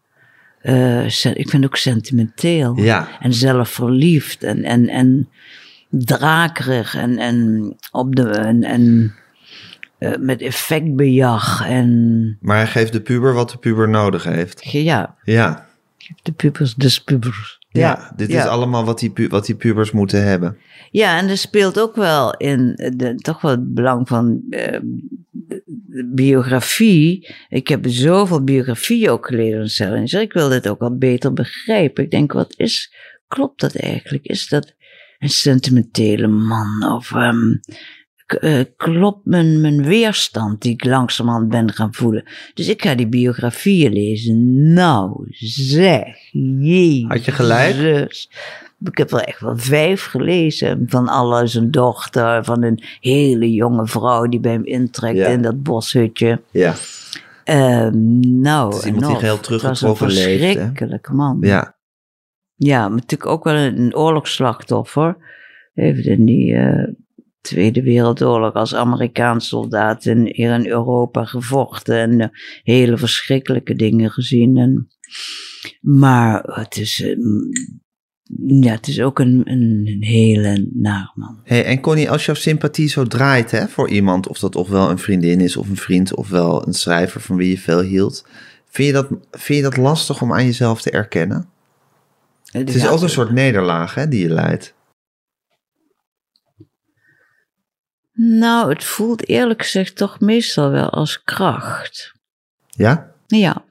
eh, 0.62 1.03
sen- 1.08 1.38
ik 1.38 1.49
vind 1.49 1.63
het 1.63 1.71
ook 1.71 1.77
sentimenteel. 1.77 2.75
Ja. 2.79 3.08
En 3.19 3.34
zelfverliefd 3.34 4.43
en, 4.43 4.63
en, 4.63 4.88
en 4.89 5.29
drakerig 5.89 6.95
en, 6.95 7.17
en, 7.17 7.73
op 7.91 8.15
de, 8.15 8.29
en, 8.29 8.63
en 8.63 9.13
eh, 9.97 10.17
met 10.19 10.41
effectbejag. 10.41 11.65
En 11.67 12.38
Maar 12.41 12.58
hij 12.58 12.67
geeft 12.67 12.93
de 12.93 13.01
puber 13.01 13.34
wat 13.34 13.49
de 13.49 13.58
puber 13.58 13.89
nodig 13.89 14.23
heeft. 14.23 14.71
ja, 14.71 15.15
Ja. 15.23 15.67
de 16.23 16.31
pubers, 16.31 16.75
dus 16.75 16.99
pubers. 17.03 17.60
Ja, 17.80 18.14
dit 18.16 18.30
is 18.30 18.46
allemaal 18.46 18.86
wat 18.86 19.00
die, 19.00 19.10
pu- 19.10 19.28
wat 19.28 19.46
die 19.46 19.56
pubers 19.56 19.92
moeten 19.92 20.24
hebben. 20.24 20.58
Ja, 20.92 21.18
en 21.18 21.30
er 21.30 21.38
speelt 21.38 21.80
ook 21.80 21.96
wel 21.96 22.34
in 22.38 22.74
de, 22.96 23.16
toch 23.16 23.42
wel 23.42 23.52
het 23.52 23.74
belang 23.74 24.08
van 24.08 24.42
eh, 24.50 24.80
biografie. 26.06 27.36
Ik 27.50 27.68
heb 27.68 27.86
zoveel 27.88 28.44
biografieën 28.44 29.10
ook 29.10 29.26
gelezen 29.28 29.58
van 29.58 29.68
Salinger. 29.68 30.22
Ik 30.22 30.34
wil 30.34 30.50
dit 30.50 30.68
ook 30.68 30.80
wel 30.80 30.98
beter 30.98 31.34
begrijpen. 31.34 32.04
Ik 32.04 32.12
denk, 32.12 32.32
wat 32.32 32.54
is, 32.58 32.94
klopt 33.28 33.62
dat 33.62 33.76
eigenlijk? 33.76 34.26
Is 34.26 34.48
dat 34.48 34.74
een 35.20 35.30
sentimentele 35.30 36.28
man? 36.28 36.94
Of 36.96 37.12
ehm, 37.12 37.54
eh, 38.34 38.60
klopt 38.78 39.26
mijn, 39.26 39.62
mijn 39.62 39.84
weerstand 39.84 40.62
die 40.62 40.74
ik 40.74 40.84
langzamerhand 40.86 41.50
ben 41.50 41.72
gaan 41.74 41.94
voelen? 41.94 42.24
Dus 42.54 42.68
ik 42.68 42.82
ga 42.82 42.96
die 42.96 43.08
biografieën 43.08 43.94
lezen. 43.94 44.74
Nou, 44.74 45.26
zeg, 45.40 46.18
jee. 46.32 47.06
Had 47.08 47.26
je 47.26 47.32
gelijk? 47.32 47.76
Ik 48.84 48.98
heb 48.98 49.12
er 49.12 49.20
echt 49.20 49.40
wel 49.40 49.58
vijf 49.58 50.06
gelezen. 50.06 50.84
Van 50.88 51.08
alle 51.08 51.48
zijn 51.48 51.72
dochter, 51.72 52.44
van 52.44 52.64
een 52.64 52.84
hele 53.00 53.52
jonge 53.54 53.88
vrouw 53.88 54.26
die 54.28 54.40
bij 54.40 54.52
hem 54.52 54.66
intrekt 54.66 55.18
Ja. 55.18 55.28
in 55.28 55.42
dat 55.42 55.64
boshutje. 55.64 56.42
Ja. 56.52 56.74
Ehm, 57.44 58.20
nou, 58.42 58.74
Het 58.74 58.84
is 58.84 58.86
iemand 58.86 59.20
die 59.20 59.30
was 59.30 59.42
teruggetrokken 59.42 60.08
een 60.08 60.14
leeft, 60.14 60.42
verschrikkelijke 60.44 61.14
man. 61.14 61.38
Ja. 61.42 61.76
Ja, 62.56 62.80
maar 62.88 62.98
natuurlijk 62.98 63.30
ook 63.32 63.44
wel 63.44 63.56
een 63.56 63.96
oorlogsslachtoffer. 63.96 65.18
Heeft 65.74 66.06
in 66.06 66.26
die 66.26 66.56
eh, 66.56 66.94
Tweede 67.45 67.81
Wereldoorlog 67.81 68.53
als 68.53 68.75
Amerikaans 68.75 69.47
soldaat 69.47 70.05
in, 70.05 70.31
hier 70.31 70.53
in 70.53 70.67
Europa 70.67 71.25
gevochten 71.25 71.97
en 71.97 72.21
eh, 72.21 72.27
hele 72.63 72.97
verschrikkelijke 72.97 73.75
dingen 73.75 74.12
gezien. 74.12 74.58
En, 74.58 74.88
maar 75.81 76.43
het 76.43 76.77
is, 76.77 77.01
eh, 77.01 77.17
ja, 78.62 78.71
het 78.71 78.88
is 78.88 79.01
ook 79.01 79.19
een, 79.19 79.41
een, 79.43 79.81
een 79.86 80.03
hele 80.03 80.69
naar 80.73 81.12
man. 81.15 81.39
Hey, 81.43 81.65
en 81.65 81.79
Connie, 81.79 82.10
als 82.10 82.25
jouw 82.25 82.36
sympathie 82.36 82.88
zo 82.88 83.03
draait 83.03 83.51
hè, 83.51 83.67
voor 83.67 83.89
iemand, 83.89 84.27
of 84.27 84.39
dat 84.39 84.55
ofwel 84.55 84.89
een 84.89 84.99
vriendin 84.99 85.41
is 85.41 85.58
of 85.58 85.69
een 85.69 85.77
vriend, 85.77 86.15
ofwel 86.15 86.67
een 86.67 86.73
schrijver 86.73 87.21
van 87.21 87.36
wie 87.36 87.49
je 87.49 87.60
veel 87.60 87.81
hield, 87.81 88.27
vind 88.69 88.88
je 88.88 88.93
dat, 88.93 89.08
vind 89.31 89.58
je 89.58 89.63
dat 89.63 89.77
lastig 89.77 90.21
om 90.21 90.34
aan 90.34 90.45
jezelf 90.45 90.81
te 90.81 90.91
erkennen? 90.91 91.49
Het 92.51 92.75
is 92.75 92.88
ook 92.88 93.01
een 93.01 93.10
soort 93.10 93.31
nederlaag 93.31 93.95
hè, 93.95 94.08
die 94.08 94.21
je 94.21 94.34
leidt. 94.34 94.73
Nou, 98.17 98.69
het 98.73 98.84
voelt 98.84 99.28
eerlijk 99.28 99.62
gezegd 99.62 99.95
toch 99.95 100.19
meestal 100.19 100.69
wel 100.71 100.89
als 100.89 101.23
kracht. 101.23 102.13
Ja? 102.69 103.12
Ja. 103.28 103.65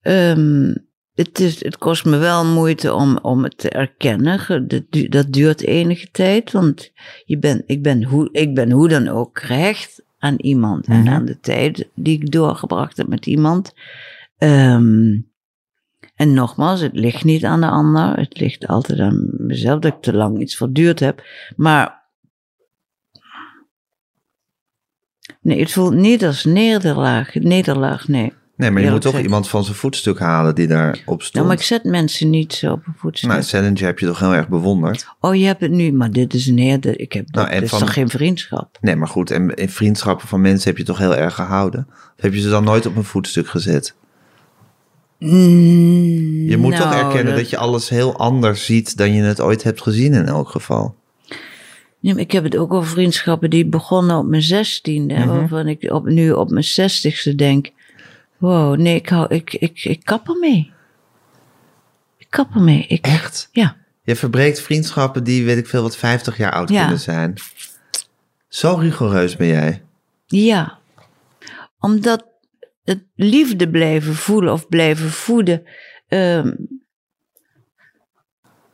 Ehm, 0.00 0.74
het, 1.14 1.40
is, 1.40 1.64
het 1.64 1.78
kost 1.78 2.04
me 2.04 2.16
wel 2.16 2.44
moeite 2.44 2.94
om, 2.94 3.18
om 3.18 3.42
het 3.44 3.58
te 3.58 3.68
erkennen. 3.70 4.68
Dat, 4.68 4.82
du- 4.90 5.08
dat 5.08 5.32
duurt 5.32 5.60
enige 5.62 6.10
tijd, 6.10 6.52
want 6.52 6.92
je 7.24 7.38
ben, 7.38 7.62
ik, 7.66 7.82
ben 7.82 8.04
hoe, 8.04 8.28
ik 8.32 8.54
ben 8.54 8.70
hoe 8.70 8.88
dan 8.88 9.08
ook 9.08 9.40
gehecht 9.40 10.02
aan 10.18 10.36
iemand 10.36 10.86
en 10.86 10.98
Mhm. 11.00 11.08
aan 11.08 11.24
de 11.24 11.40
tijd 11.40 11.88
die 11.94 12.20
ik 12.22 12.30
doorgebracht 12.32 12.96
heb 12.96 13.06
met 13.06 13.26
iemand. 13.26 13.72
Ehm, 14.38 15.10
en 16.22 16.34
nogmaals, 16.34 16.80
het 16.80 16.94
ligt 16.94 17.24
niet 17.24 17.44
aan 17.44 17.60
de 17.60 17.66
ander. 17.68 18.16
Het 18.18 18.38
ligt 18.40 18.66
altijd 18.66 18.98
aan 19.00 19.28
mezelf 19.36 19.80
dat 19.80 19.92
ik 19.94 20.00
te 20.02 20.12
lang 20.12 20.40
iets 20.40 20.56
verduurd 20.56 21.00
heb. 21.00 21.22
Maar 21.56 22.02
nee, 25.40 25.60
het 25.60 25.72
voelt 25.72 25.94
niet 25.94 26.24
als 26.24 26.44
nederlaag. 26.44 27.34
Nederlaag, 27.34 28.08
nee. 28.08 28.32
Nee, 28.56 28.70
maar 28.70 28.82
je 28.82 28.90
moet 28.90 29.00
toch 29.00 29.18
iemand 29.18 29.48
van 29.48 29.64
zijn 29.64 29.76
voetstuk 29.76 30.18
halen 30.18 30.54
die 30.54 30.66
daarop 30.66 31.20
stond. 31.22 31.32
Nou, 31.34 31.46
maar 31.46 31.56
ik 31.56 31.62
zet 31.62 31.84
mensen 31.84 32.30
niet 32.30 32.52
zo 32.52 32.72
op 32.72 32.86
een 32.86 32.94
voetstuk. 32.96 33.30
Nou, 33.30 33.42
Salinger 33.42 33.84
heb 33.84 33.98
je 33.98 34.06
toch 34.06 34.18
heel 34.18 34.34
erg 34.34 34.48
bewonderd. 34.48 35.06
oh, 35.20 35.34
je 35.34 35.44
hebt 35.44 35.60
het 35.60 35.70
nu, 35.70 35.92
maar 35.92 36.10
dit 36.10 36.34
is 36.34 36.46
een 36.46 36.58
heerde. 36.58 36.96
Ik 36.96 37.12
heb, 37.12 37.30
Nou, 37.30 37.50
dit 37.50 37.62
is 37.62 37.70
van- 37.70 37.78
toch 37.78 37.92
geen 37.92 38.08
vriendschap? 38.08 38.78
Nee, 38.80 38.96
maar 38.96 39.08
goed, 39.08 39.30
en 39.30 39.54
vriendschappen 39.68 40.28
van 40.28 40.40
mensen 40.40 40.68
heb 40.68 40.78
je 40.78 40.84
toch 40.84 40.98
heel 40.98 41.16
erg 41.16 41.34
gehouden? 41.34 41.86
Of 41.90 42.22
heb 42.22 42.34
je 42.34 42.40
ze 42.40 42.48
dan 42.48 42.64
nooit 42.64 42.86
op 42.86 42.96
een 42.96 43.04
voetstuk 43.04 43.46
gezet? 43.48 43.94
Je 46.48 46.56
moet 46.58 46.76
toch 46.76 46.90
Nou, 46.90 47.04
erkennen 47.06 47.36
dat... 47.36 47.50
je 47.50 47.56
alles 47.56 47.88
heel 47.88 48.16
anders 48.16 48.64
ziet 48.64 48.96
dan 48.96 49.12
je 49.14 49.22
het 49.22 49.40
ooit 49.40 49.62
hebt 49.62 49.82
gezien 49.82 50.14
in 50.14 50.26
elk 50.26 50.48
geval. 50.48 50.94
Maar 52.00 52.16
ik 52.18 52.32
heb 52.32 52.44
het 52.44 52.56
ook 52.56 52.72
over 52.72 52.90
vriendschappen 52.90 53.50
die 53.50 53.66
begonnen 53.66 54.16
op 54.16 54.26
mijn 54.26 54.42
zestiende. 54.42 55.14
Mhm. 55.14 55.28
Waarvan 55.28 55.68
ik 55.68 55.90
op, 55.92 56.04
nu 56.04 56.32
op 56.32 56.50
mijn 56.50 56.64
zestigste 56.64 57.34
denk. 57.34 57.70
Wow, 58.38 58.76
nee, 58.76 58.94
ik, 58.94 59.08
hou, 59.08 59.34
ik, 59.34 59.54
ik, 59.54 59.84
ik 59.84 60.04
kap 60.04 60.28
ermee. 60.28 60.70
Ik 62.18 62.26
kap 62.30 62.54
ermee. 62.54 62.84
Ik, 62.88 63.06
Echt? 63.06 63.48
Ja. 63.52 63.76
Je 64.02 64.16
verbreekt 64.16 64.60
vriendschappen 64.60 65.24
die, 65.24 65.44
weet 65.44 65.58
ik 65.58 65.66
veel, 65.66 65.82
wat 65.82 65.96
50 65.96 66.36
jaar 66.36 66.52
oud 66.52 66.68
Ja. 66.68 66.80
kunnen 66.80 67.00
zijn. 67.00 67.34
Zo 68.48 68.74
rigoureus 68.74 69.36
ben 69.36 69.46
jij. 69.46 69.82
Ja. 70.26 70.78
Omdat 71.78 72.24
het 72.84 73.04
liefde 73.14 73.70
blijven 73.70 74.14
voelen 74.14 74.52
of 74.52 74.68
blijven 74.68 75.10
voeden. 75.10 75.62
ehm, 76.08 76.52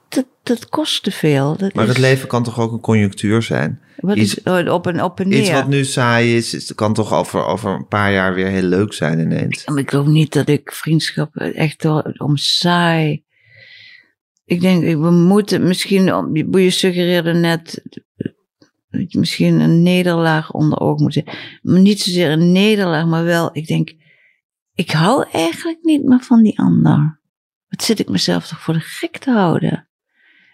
dat, 0.09 0.27
dat 0.42 0.68
kost 0.68 1.03
te 1.03 1.11
veel. 1.11 1.57
Dat 1.57 1.75
Maar 1.75 1.85
is, 1.85 1.90
het 1.90 1.99
leven 1.99 2.29
kan 2.29 2.42
toch 2.42 2.61
ook 2.61 2.73
een 2.73 2.81
conjunctuur 2.81 3.42
zijn? 3.42 3.81
Wat 3.97 4.16
iets- 4.16 4.35
is, 4.35 4.42
oh, 4.42 4.73
op 4.73 4.87
en 4.87 5.03
op 5.03 5.21
en 5.21 5.29
neer. 5.29 5.38
Iets 5.40 5.51
wat 5.51 5.68
nu 5.68 5.85
saai 5.85 6.37
is, 6.37 6.55
is 6.55 6.75
kan 6.75 6.94
toch 6.94 7.12
over, 7.12 7.44
over 7.44 7.71
een 7.71 7.88
paar 7.88 8.12
jaar 8.12 8.35
weer 8.35 8.47
heel 8.47 8.62
leuk 8.62 8.92
zijn 8.92 9.18
ineens. 9.18 9.66
Maar 9.66 9.79
ik 9.79 9.90
geloof 9.90 10.07
niet 10.07 10.33
dat 10.33 10.49
ik 10.49 10.73
vriendschap 10.73 11.37
echt 11.37 11.85
om 12.18 12.37
saai. 12.37 13.23
Ik 14.44 14.61
denk, 14.61 14.83
we 14.83 15.11
moeten 15.11 15.66
misschien, 15.66 16.09
je 16.62 16.71
suggereerde 16.71 17.33
net, 17.33 17.83
misschien 18.90 19.61
een 19.61 19.83
nederlaag 19.83 20.53
onder 20.53 20.81
oog 20.81 20.98
moet 20.98 21.12
zetten. 21.12 21.38
Maar 21.62 21.81
niet 21.81 22.01
zozeer 22.01 22.31
een 22.31 22.53
nederlaag, 22.53 23.07
maar 23.07 23.24
wel, 23.24 23.51
ik 23.53 23.66
denk, 23.66 23.92
ik 24.74 24.90
hou 24.90 25.27
eigenlijk 25.33 25.79
niet 25.83 26.05
meer 26.05 26.20
van 26.20 26.42
die 26.42 26.59
ander. 26.59 27.20
Wat 27.68 27.83
zit 27.83 27.98
ik 27.98 28.09
mezelf 28.09 28.46
toch 28.46 28.61
voor 28.61 28.74
de 28.74 28.81
gek 28.81 29.18
te 29.18 29.31
houden? 29.31 29.88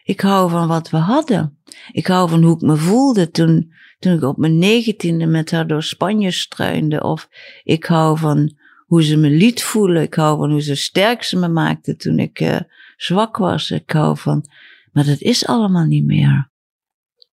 Ik 0.04 0.20
hou 0.20 0.50
van 0.50 0.68
wat 0.68 0.90
we 0.90 0.96
hadden. 0.96 1.58
Ik 1.92 2.06
hou 2.06 2.28
van 2.28 2.42
hoe 2.42 2.54
ik 2.54 2.60
me 2.60 2.76
voelde 2.76 3.30
toen, 3.30 3.72
toen 3.98 4.12
ik 4.12 4.22
op 4.22 4.36
mijn 4.36 4.58
negentiende 4.58 5.26
met 5.26 5.50
haar 5.50 5.66
door 5.66 5.82
Spanje 5.82 6.30
struinde. 6.30 7.02
Of 7.02 7.28
ik 7.62 7.84
hou 7.84 8.18
van 8.18 8.56
hoe 8.86 9.02
ze 9.02 9.16
me 9.16 9.30
liet 9.30 9.62
voelen. 9.62 10.02
Ik 10.02 10.14
hou 10.14 10.38
van 10.38 10.50
hoe 10.50 10.62
ze 10.62 10.74
sterk 10.74 11.22
ze 11.22 11.38
me 11.38 11.48
maakte 11.48 11.96
toen 11.96 12.18
ik 12.18 12.40
eh, 12.40 12.60
zwak 12.96 13.36
was. 13.36 13.70
Ik 13.70 13.90
hou 13.90 14.18
van. 14.18 14.44
Maar 14.92 15.04
dat 15.04 15.20
is 15.20 15.46
allemaal 15.46 15.86
niet 15.86 16.04
meer. 16.04 16.52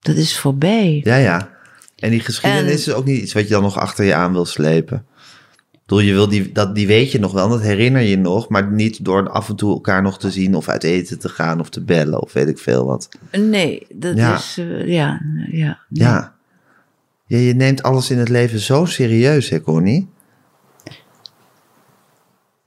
Dat 0.07 0.17
is 0.17 0.39
voorbij. 0.39 1.01
Ja, 1.05 1.17
ja. 1.17 1.51
En 1.97 2.11
die 2.11 2.21
geschiedenis 2.21 2.71
En- 2.71 2.77
is 2.77 2.93
ook 2.93 3.05
niet 3.05 3.23
iets 3.23 3.33
wat 3.33 3.43
je 3.43 3.49
dan 3.49 3.63
nog 3.63 3.79
achter 3.79 4.05
je 4.05 4.15
aan 4.15 4.33
wil 4.33 4.45
slepen. 4.45 5.05
Bedoel, 5.87 6.01
je 6.05 6.13
wil 6.13 6.29
die, 6.29 6.53
dat, 6.53 6.75
die 6.75 6.87
weet 6.87 7.13
je 7.13 7.19
nog 7.19 7.33
wel, 7.33 7.49
dat 7.49 7.61
herinner 7.63 8.03
je 8.03 8.17
nog, 8.19 8.49
maar 8.49 8.73
niet 8.73 9.05
door 9.05 9.29
af 9.31 9.49
en 9.49 9.57
toe 9.57 9.71
elkaar 9.73 10.03
nog 10.03 10.19
te 10.19 10.31
zien 10.31 10.55
of 10.55 10.69
uit 10.69 10.85
eten 10.85 11.19
te 11.19 11.29
gaan 11.29 11.61
of 11.61 11.69
te 11.71 11.81
bellen 11.85 12.23
of 12.23 12.33
weet 12.33 12.49
ik 12.49 12.59
veel 12.59 12.85
wat. 12.87 13.09
Nee, 13.33 13.87
dat 13.95 14.17
Ja. 14.17 14.35
is. 14.37 14.57
eh, 14.59 14.87
ja, 14.87 15.21
ja. 15.51 15.79
nee. 15.89 16.03
Ja. 16.03 16.35
ja. 17.27 17.39
Je 17.39 17.55
neemt 17.55 17.83
alles 17.83 18.11
in 18.11 18.19
het 18.19 18.29
leven 18.29 18.59
zo 18.61 18.85
serieus, 18.85 19.49
hè, 19.49 19.61
Connie? 19.61 20.09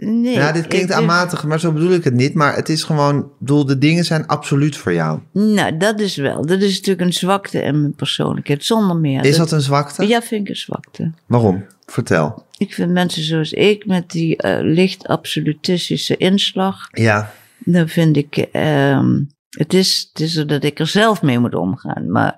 Nee, 0.02 0.34
ja, 0.34 0.52
dit 0.52 0.68
klinkt 0.68 0.92
aanmatig, 0.92 1.44
maar 1.44 1.60
zo 1.60 1.72
bedoel 1.72 1.92
ik 1.92 2.04
het 2.04 2.14
niet. 2.14 2.34
Maar 2.34 2.56
het 2.56 2.70
is 2.70 2.84
gewoon, 2.84 3.32
bedoel, 3.40 3.66
de 3.66 3.78
dingen 3.78 4.06
zijn 4.06 4.28
absoluut 4.28 4.78
voor 4.78 4.94
jou. 4.94 5.20
Nou, 5.32 5.78
dat 5.78 6.00
is 6.00 6.16
wel. 6.16 6.46
Dat 6.46 6.62
is 6.62 6.76
natuurlijk 6.76 7.08
een 7.08 7.14
zwakte 7.14 7.62
in 7.62 7.82
mijn 7.82 7.94
persoonlijkheid, 7.94 8.66
zonder 8.66 8.96
meer. 8.96 9.26
Is 9.26 9.38
dat 9.38 9.52
een 9.52 9.62
zwakte? 9.62 10.08
Ja, 10.08 10.22
vind 10.22 10.42
ik 10.42 10.50
een 10.50 10.56
zwakte. 10.56 11.12
Waarom? 11.26 11.66
Vertel. 11.86 12.46
Ik 12.58 12.74
vind 12.74 12.92
mensen 12.92 13.24
zoals 13.24 13.54
ik 13.54 13.86
met 13.86 14.12
die 14.12 14.38
eh, 14.38 14.60
licht 14.62 15.08
absolutistische 15.08 16.18
inslag, 16.18 16.88
Ja, 16.92 17.34
dan 17.58 17.90
vind 17.90 18.18
ik, 18.18 18.38
ehm, 18.38 19.24
het, 19.50 19.74
is, 19.74 20.10
het 20.14 20.22
is 20.22 20.34
dat 20.34 20.64
ik 20.64 20.80
er 20.80 20.88
zelf 20.88 21.22
mee 21.22 21.40
moet 21.40 21.56
omgaan. 21.56 22.12
Maar 22.12 22.38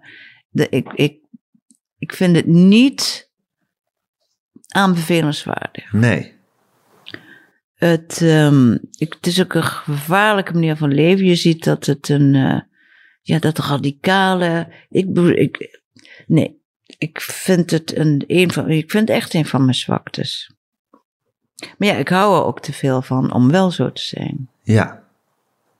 de, 0.49 0.67
ik, 0.69 0.87
ik, 0.93 1.17
ik 1.97 2.13
vind 2.13 2.35
het 2.35 2.45
niet 2.45 3.29
aanbevelenswaardig. 4.67 5.93
nee. 5.93 6.39
Het, 7.89 8.19
ehm, 8.21 8.71
ik, 8.97 9.13
het 9.13 9.27
is 9.27 9.41
ook 9.41 9.53
een 9.53 9.63
gevaarlijke 9.63 10.53
manier 10.53 10.75
van 10.75 10.93
leven. 10.93 11.25
Je 11.25 11.35
ziet 11.35 11.63
dat 11.63 11.85
het 11.85 12.09
een, 12.09 12.35
eh, 12.35 12.59
ja, 13.21 13.39
dat 13.39 13.57
radicale, 13.57 14.67
ik, 14.89 15.07
ik, 15.17 15.79
nee, 16.27 16.61
ik 16.97 17.21
vind 17.21 17.71
het 17.71 17.97
een, 17.97 18.23
een 18.27 18.51
van, 18.51 18.69
ik 18.69 18.91
vind 18.91 19.07
het 19.07 19.17
echt 19.17 19.33
een 19.33 19.45
van 19.45 19.61
mijn 19.61 19.75
zwaktes. 19.75 20.51
Maar 21.77 21.87
ja, 21.87 21.93
ik 21.95 22.09
hou 22.09 22.35
er 22.39 22.45
ook 22.45 22.59
te 22.61 22.73
veel 22.73 23.01
van 23.01 23.33
om 23.33 23.51
wel 23.51 23.71
zo 23.71 23.91
te 23.91 24.01
zijn. 24.01 24.49
Ja. 24.63 25.03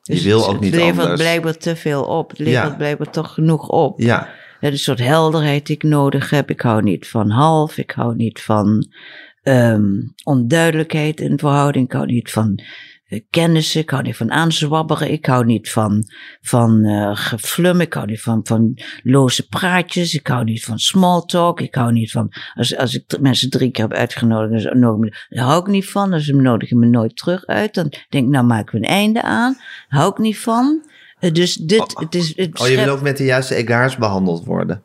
Je 0.01 0.13
Dus 0.13 0.23
wil 0.23 0.39
het- 0.39 0.47
ook 0.55 0.59
niet 0.61 0.71
Het 0.73 0.81
levert 0.81 0.99
anders. 0.99 1.21
blijkbaar 1.21 1.57
te 1.57 1.75
veel 1.75 2.03
op. 2.03 2.29
Het 2.29 2.39
levert 2.39 2.69
Ja. 2.69 2.75
blijkbaar 2.75 3.09
toch 3.11 3.33
genoeg 3.33 3.67
op. 3.67 3.99
Ja. 3.99 4.19
Het 4.59 4.73
is 4.73 4.77
een 4.87 4.95
soort 4.95 5.07
helderheid 5.09 5.65
die 5.65 5.75
ik 5.75 5.83
nodig 5.83 6.29
heb. 6.29 6.49
Ik 6.49 6.61
hou 6.61 6.81
niet 6.83 7.07
van 7.07 7.29
half. 7.29 7.77
Ik 7.77 7.91
hou 7.91 8.15
niet 8.15 8.41
van 8.41 8.87
ehm, 9.43 9.83
onduidelijkheid 10.23 11.19
in 11.19 11.39
verhouding. 11.39 11.85
Ik 11.85 11.91
hou 11.91 12.05
niet 12.05 12.31
van 12.31 12.59
eh, 13.07 13.19
kennissen. 13.29 13.81
Ik 13.81 13.89
hou 13.89 14.03
niet 14.03 14.17
van 14.17 14.31
aanzwabberen. 14.31 15.11
Ik 15.11 15.25
hou 15.25 15.45
niet 15.45 15.71
van, 15.71 16.03
van 16.41 16.85
geflum. 17.15 17.81
Ik 17.81 17.93
hou 17.93 18.05
niet 18.05 18.21
van, 18.21 18.39
van 18.43 18.77
loze 19.03 19.47
praatjes. 19.47 20.13
Ik 20.13 20.27
hou 20.27 20.43
niet 20.43 20.63
van 20.63 20.79
small 20.79 21.21
talk. 21.25 21.61
Ik 21.61 21.75
hou 21.75 21.91
niet 21.91 22.11
van, 22.11 22.31
als, 22.53 22.77
als 22.77 22.95
ik 22.95 23.19
mensen 23.19 23.49
drie 23.49 23.71
keer 23.71 23.83
heb 23.87 23.93
uitgenodigd, 23.93 24.63
daar 25.29 25.45
hou 25.45 25.61
ik 25.61 25.67
niet 25.67 25.89
van. 25.89 26.11
Dus 26.11 26.25
ze 26.25 26.35
nodigen 26.35 26.79
me 26.79 26.85
nooit 26.85 27.15
terug 27.15 27.45
uit. 27.45 27.73
Dan 27.73 27.89
denk 28.09 28.25
ik, 28.25 28.31
nou 28.31 28.45
maken 28.45 28.79
we 28.79 28.85
een 28.85 28.93
einde 28.93 29.21
aan. 29.21 29.57
Hou 29.87 30.11
ik 30.11 30.17
niet 30.17 30.39
van. 30.39 30.89
Eh, 31.19 31.31
Dus 31.31 31.55
dit, 31.55 31.99
het 31.99 32.15
is, 32.15 32.37
het 32.37 32.59
Oh, 32.59 32.67
je 32.67 32.75
wil 32.75 32.93
ook 32.93 33.01
met 33.01 33.17
de 33.17 33.23
juiste 33.23 33.55
egaars 33.55 33.97
behandeld 33.97 34.45
worden. 34.45 34.83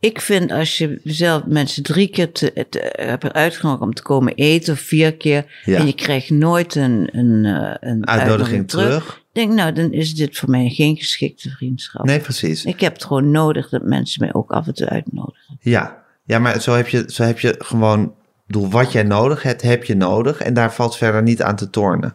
Ik 0.00 0.20
vind 0.20 0.52
als 0.52 0.78
je 0.78 1.00
zelf 1.04 1.44
mensen 1.46 1.82
drie 1.82 2.08
keer 2.08 2.32
te, 2.32 2.66
te, 2.70 2.92
hebt 2.96 3.32
uitgenodigd 3.32 3.82
om 3.82 3.94
te 3.94 4.02
komen 4.02 4.34
eten 4.34 4.72
of 4.72 4.80
vier 4.80 5.16
keer 5.16 5.62
Ja. 5.64 5.78
en 5.78 5.86
je 5.86 5.94
krijgt 5.94 6.30
nooit 6.30 6.74
een, 6.74 7.08
een, 7.12 7.44
eh, 7.44 7.90
een 7.90 8.06
Uitnodiging 8.06 8.68
terug. 8.68 9.22
denk 9.32 9.52
nou, 9.52 9.72
dan 9.72 9.92
is 9.92 10.14
dit 10.14 10.36
voor 10.36 10.50
mij 10.50 10.68
geen 10.68 10.96
geschikte 10.96 11.50
vriendschap. 11.50 12.04
Nee, 12.04 12.20
precies. 12.20 12.64
Ik 12.64 12.80
heb 12.80 12.92
het 12.92 13.04
gewoon 13.04 13.30
nodig 13.30 13.68
dat 13.68 13.82
mensen 13.82 14.24
mij 14.24 14.34
ook 14.34 14.50
af 14.50 14.66
en 14.66 14.74
toe 14.74 14.88
uitnodigen. 14.88 15.58
Ja. 15.60 16.06
Ja, 16.24 16.38
maar 16.38 16.60
zo 16.60 16.74
heb 16.74 16.88
je, 16.88 17.04
zo 17.06 17.22
heb 17.22 17.38
je 17.38 17.54
gewoon... 17.58 18.14
bedoel, 18.46 18.70
wat 18.70 18.92
jij 18.92 19.02
nodig 19.02 19.42
hebt, 19.42 19.62
heb 19.62 19.84
je 19.84 19.94
nodig. 19.94 20.40
En 20.40 20.54
daar 20.54 20.74
valt 20.74 20.96
verder 20.96 21.22
niet 21.22 21.42
aan 21.42 21.56
te 21.56 21.70
tornen. 21.70 22.14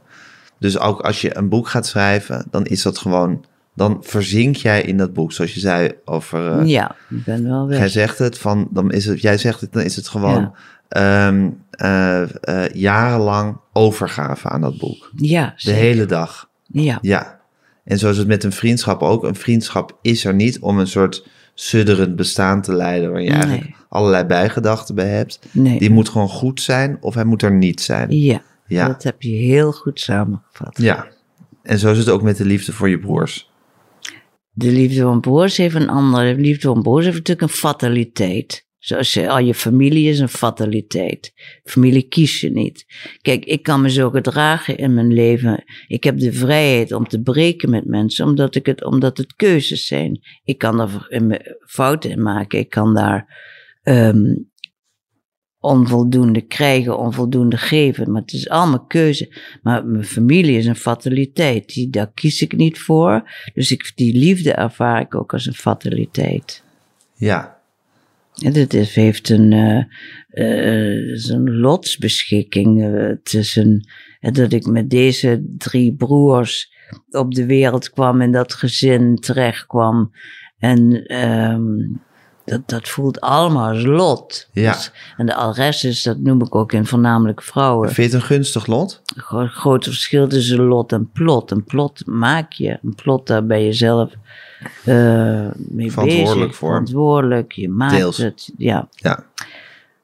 Dus 0.59 0.79
ook 0.79 1.01
als 1.01 1.21
je 1.21 1.37
een 1.37 1.49
boek 1.49 1.67
gaat 1.67 1.87
schrijven, 1.87 2.47
dan 2.51 2.65
is 2.65 2.81
dat 2.81 2.97
gewoon... 2.97 3.45
Dan 3.75 3.97
verzink 4.01 4.55
jij 4.55 4.81
in 4.81 4.97
dat 4.97 5.13
boek. 5.13 5.31
Zoals 5.31 5.53
je 5.53 5.59
zei 5.59 5.91
over... 6.05 6.59
eh, 6.59 6.65
ja, 6.67 6.95
ik 7.09 7.23
ben 7.23 7.43
wel 7.43 7.67
weg. 7.67 7.77
Jij 7.77 7.87
zegt 7.89 8.17
het 8.19 8.37
van, 8.37 8.67
dan 8.71 8.91
is 8.91 9.05
het, 9.05 9.21
jij 9.21 9.37
zegt 9.37 9.61
het, 9.61 9.73
dan 9.73 9.81
is 9.83 9.95
het 9.95 10.07
gewoon 10.07 10.51
Ja. 10.89 11.27
ehm, 11.27 11.49
eh, 11.71 12.21
eh, 12.65 12.73
jarenlang 12.73 13.57
overgave 13.73 14.49
aan 14.49 14.61
dat 14.61 14.77
boek. 14.77 15.11
ja, 15.15 15.45
De 15.45 15.53
zeker. 15.55 15.81
hele 15.81 16.05
dag. 16.05 16.49
ja. 16.67 16.97
Ja. 17.01 17.41
En 17.83 17.97
zo 17.99 18.09
is 18.09 18.17
het 18.17 18.27
met 18.27 18.43
een 18.43 18.51
vriendschap 18.51 19.01
ook. 19.01 19.23
Een 19.23 19.35
vriendschap 19.35 19.97
is 20.01 20.25
er 20.25 20.33
niet 20.33 20.59
om 20.59 20.79
een 20.79 20.87
soort 20.87 21.27
sudderend 21.53 22.15
bestaan 22.15 22.61
te 22.61 22.73
leiden, 22.73 23.11
waar 23.11 23.21
je 23.21 23.29
eigenlijk 23.29 23.71
allerlei 23.89 24.23
bijgedachten 24.23 24.95
bij 24.95 25.07
hebt. 25.09 25.39
Nee. 25.51 25.79
Die 25.79 25.89
moet 25.89 26.09
gewoon 26.09 26.29
goed 26.29 26.61
zijn 26.61 26.97
of 27.01 27.13
hij 27.13 27.23
moet 27.23 27.41
er 27.41 27.51
niet 27.53 27.81
zijn. 27.81 28.11
Ja, 28.11 28.41
Ja. 28.67 28.87
dat 28.87 29.03
heb 29.03 29.21
je 29.21 29.29
heel 29.35 29.71
goed 29.71 29.99
samengevat. 29.99 30.77
Ja. 30.77 31.07
En 31.63 31.79
zo 31.79 31.91
is 31.91 31.97
het 31.97 32.09
ook 32.09 32.21
met 32.21 32.37
de 32.37 32.45
liefde 32.45 32.71
voor 32.73 32.89
je 32.89 32.99
broers. 32.99 33.51
De 34.55 34.71
liefde 34.71 35.01
van 35.01 35.19
broers 35.19 35.57
heeft 35.57 35.75
een 35.75 35.89
andere. 35.89 36.35
De 36.35 36.41
liefde 36.41 36.67
van 36.67 36.81
broers 36.81 37.05
heeft 37.05 37.17
natuurlijk 37.17 37.51
een 37.51 37.57
fataliteit. 37.57 38.67
Zoals 38.77 39.13
je, 39.13 39.29
al 39.29 39.39
je 39.39 39.53
familie 39.53 40.09
is 40.09 40.19
een 40.19 40.29
fataliteit. 40.29 41.33
Familie 41.63 42.07
kies 42.07 42.41
je 42.41 42.51
niet. 42.51 42.85
Kijk, 43.21 43.45
ik 43.45 43.63
kan 43.63 43.81
me 43.81 43.89
zo 43.89 44.09
gedragen 44.09 44.77
in 44.77 44.93
mijn 44.93 45.13
leven. 45.13 45.63
Ik 45.87 46.03
heb 46.03 46.17
de 46.19 46.33
vrijheid 46.33 46.91
om 46.91 47.07
te 47.07 47.21
breken 47.21 47.69
met 47.69 47.85
mensen, 47.85 48.25
omdat, 48.25 48.55
ik 48.55 48.65
het, 48.65 48.83
omdat 48.83 49.17
het 49.17 49.35
keuzes 49.35 49.85
zijn. 49.85 50.19
Ik 50.43 50.57
kan 50.57 50.75
me- 51.09 51.57
fouten 51.67 52.09
in 52.09 52.21
maken. 52.21 52.59
Ik 52.59 52.69
kan 52.69 52.93
daar 52.93 53.27
ehm, 53.81 54.35
onvoldoende 55.63 56.41
krijgen, 56.41 56.97
onvoldoende 56.97 57.57
geven. 57.57 58.11
Maar 58.11 58.21
het 58.21 58.33
is 58.33 58.49
allemaal 58.49 58.85
keuze. 58.85 59.35
Maar 59.61 59.85
mijn 59.85 60.03
familie 60.03 60.57
is 60.57 60.65
een 60.65 60.75
fataliteit. 60.75 61.73
Die, 61.73 61.89
daar 61.89 62.11
kies 62.13 62.41
ik 62.41 62.55
niet 62.55 62.79
voor. 62.79 63.31
Dus 63.53 63.71
ik, 63.71 63.91
die 63.95 64.17
liefde 64.17 64.53
ervaar 64.53 65.01
ik 65.01 65.15
ook 65.15 65.33
als 65.33 65.45
een 65.45 65.53
fataliteit. 65.53 66.63
Ja. 67.15 67.61
En 68.43 68.53
dit 68.53 68.73
is, 68.73 68.95
heeft 68.95 69.29
een, 69.29 69.53
eh 69.53 69.83
eh, 70.33 71.09
het 71.09 71.19
is 71.19 71.29
een 71.29 71.57
lotsbeschikking. 71.59 72.83
eh, 72.83 73.41
is 73.41 73.55
een, 73.55 73.87
eh, 74.19 74.31
dat 74.31 74.53
ik 74.53 74.65
met 74.65 74.89
deze 74.89 75.45
drie 75.57 75.95
broers 75.95 76.71
op 77.09 77.33
de 77.33 77.45
wereld 77.45 77.89
kwam 77.89 78.21
en 78.21 78.31
dat 78.31 78.53
gezin 78.53 79.15
terecht 79.15 79.65
kwam. 79.65 80.11
En 80.57 81.05
ehm, 81.05 81.65
dat, 82.45 82.61
dat 82.69 82.89
voelt 82.89 83.21
allemaal 83.21 83.69
als 83.69 83.83
lot. 83.83 84.47
Ja. 84.51 84.71
Dus- 84.71 84.91
en 85.17 85.25
de 85.25 85.51
rest 85.55 85.83
is, 85.85 86.03
dat 86.03 86.17
noem 86.19 86.41
ik 86.41 86.55
ook 86.55 86.71
in 86.73 86.85
voornamelijk 86.85 87.41
vrouwen. 87.41 87.85
Vind 87.91 87.97
je 87.97 88.03
het 88.03 88.13
een 88.13 88.27
gunstig 88.35 88.65
lot? 88.67 89.01
Gro- 89.15 89.47
groot 89.47 89.83
verschil 89.83 90.27
tussen 90.27 90.61
lot 90.63 90.91
en 90.91 91.09
plot. 91.11 91.51
Een 91.51 91.63
plot 91.63 92.05
maak 92.05 92.51
je. 92.53 92.77
Een 92.83 92.95
plot, 92.95 93.27
daar 93.27 93.45
ben 93.45 93.59
je 93.61 93.73
zelf 93.73 94.11
eh 94.83 95.47
mee 95.57 95.91
Verantwoordelijk 95.91 96.35
bezig. 96.39 96.55
voor. 96.55 96.69
Verantwoordelijk, 96.69 97.51
je 97.51 97.69
maakt 97.69 97.93
Deels. 97.95 98.17
het. 98.17 98.51
Ja. 98.57 98.87
Ja. 98.91 99.25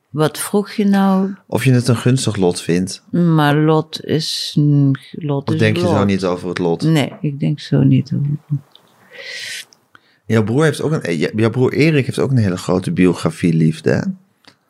Wat 0.09 0.37
vroeg 0.37 0.71
je 0.71 0.85
nou? 0.85 1.35
Of 1.47 1.63
je 1.63 1.71
het 1.71 1.87
een 1.87 1.95
gunstig 1.97 2.35
lot 2.35 2.61
vindt? 2.61 3.03
Maar 3.11 3.55
lot 3.55 4.03
is... 4.05 4.57
Lot 5.11 5.47
Of 5.47 5.53
is 5.53 5.59
denk 5.59 5.77
je 5.77 5.83
lot. 5.83 5.91
zo 5.91 6.03
niet 6.03 6.25
over 6.25 6.49
het 6.49 6.57
lot? 6.57 6.81
Nee, 6.83 7.13
ik 7.21 7.39
denk 7.39 7.59
zo 7.59 7.83
niet. 7.83 8.09
hoor. 8.09 8.21
Jouw 10.29 10.43
broer 10.43 10.63
heeft 10.63 10.81
ook 10.81 10.91
een, 10.91 11.01
eh, 11.01 11.29
jouw 11.35 11.49
broer 11.49 11.73
Erik 11.73 12.05
heeft 12.05 12.19
ook 12.19 12.31
een 12.31 12.37
hele 12.37 12.57
grote 12.57 12.91
biografie 12.91 13.53
liefde. 13.53 13.91
hè? 13.91 14.01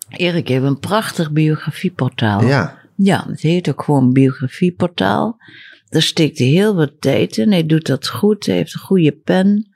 Erik 0.10 0.48
heeft 0.48 0.63
een 0.63 0.80
prachtig 0.80 1.32
biografieportaal. 1.32 2.43
Ja. 2.43 2.80
Ja, 2.95 3.26
het 3.28 3.41
heet 3.41 3.69
ook 3.69 3.84
gewoon 3.84 4.13
biografieportaal. 4.13 5.38
Daar 5.89 6.02
steekt 6.02 6.38
hij 6.38 6.48
heel 6.48 6.76
wat 6.76 6.91
tijd 7.00 7.38
in. 7.38 7.52
Hij 7.52 7.65
doet 7.65 7.86
dat 7.86 8.08
goed. 8.08 8.45
Hij 8.45 8.56
heeft 8.56 8.74
een 8.74 8.80
goede 8.80 9.12
pen. 9.12 9.69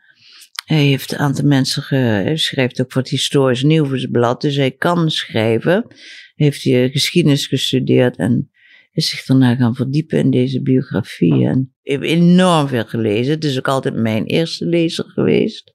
Hij 0.65 0.84
heeft 0.84 1.12
een 1.12 1.17
aantal 1.17 1.46
mensen, 1.46 1.84
ge, 1.84 1.96
hij 1.96 2.38
schrijft 2.38 2.82
ook 2.82 2.91
voor 2.91 3.02
het 3.02 3.12
Historisch 3.12 3.63
Nieuwsblad, 3.63 4.41
dus 4.41 4.56
hij 4.56 4.72
kan 4.72 5.10
schrijven. 5.12 5.88
Heeft 6.36 6.63
hij 6.63 6.89
geschiedenis 6.89 7.48
gestudeerd 7.48 8.15
en 8.15 8.52
is 8.94 9.10
zich 9.10 9.26
daarna 9.26 9.56
gaan 9.56 9.76
verdiepen 9.76 10.20
in 10.20 10.32
deze 10.32 10.62
biografie. 10.62 11.46
En 11.48 11.74
heeft 11.82 12.02
enorm 12.04 12.68
veel 12.68 12.86
gelezen. 12.86 13.34
Het 13.34 13.44
is 13.44 13.58
ook 13.58 13.68
altijd 13.68 13.96
mijn 13.96 14.26
eerste 14.26 14.66
lezer 14.66 15.06
geweest. 15.08 15.74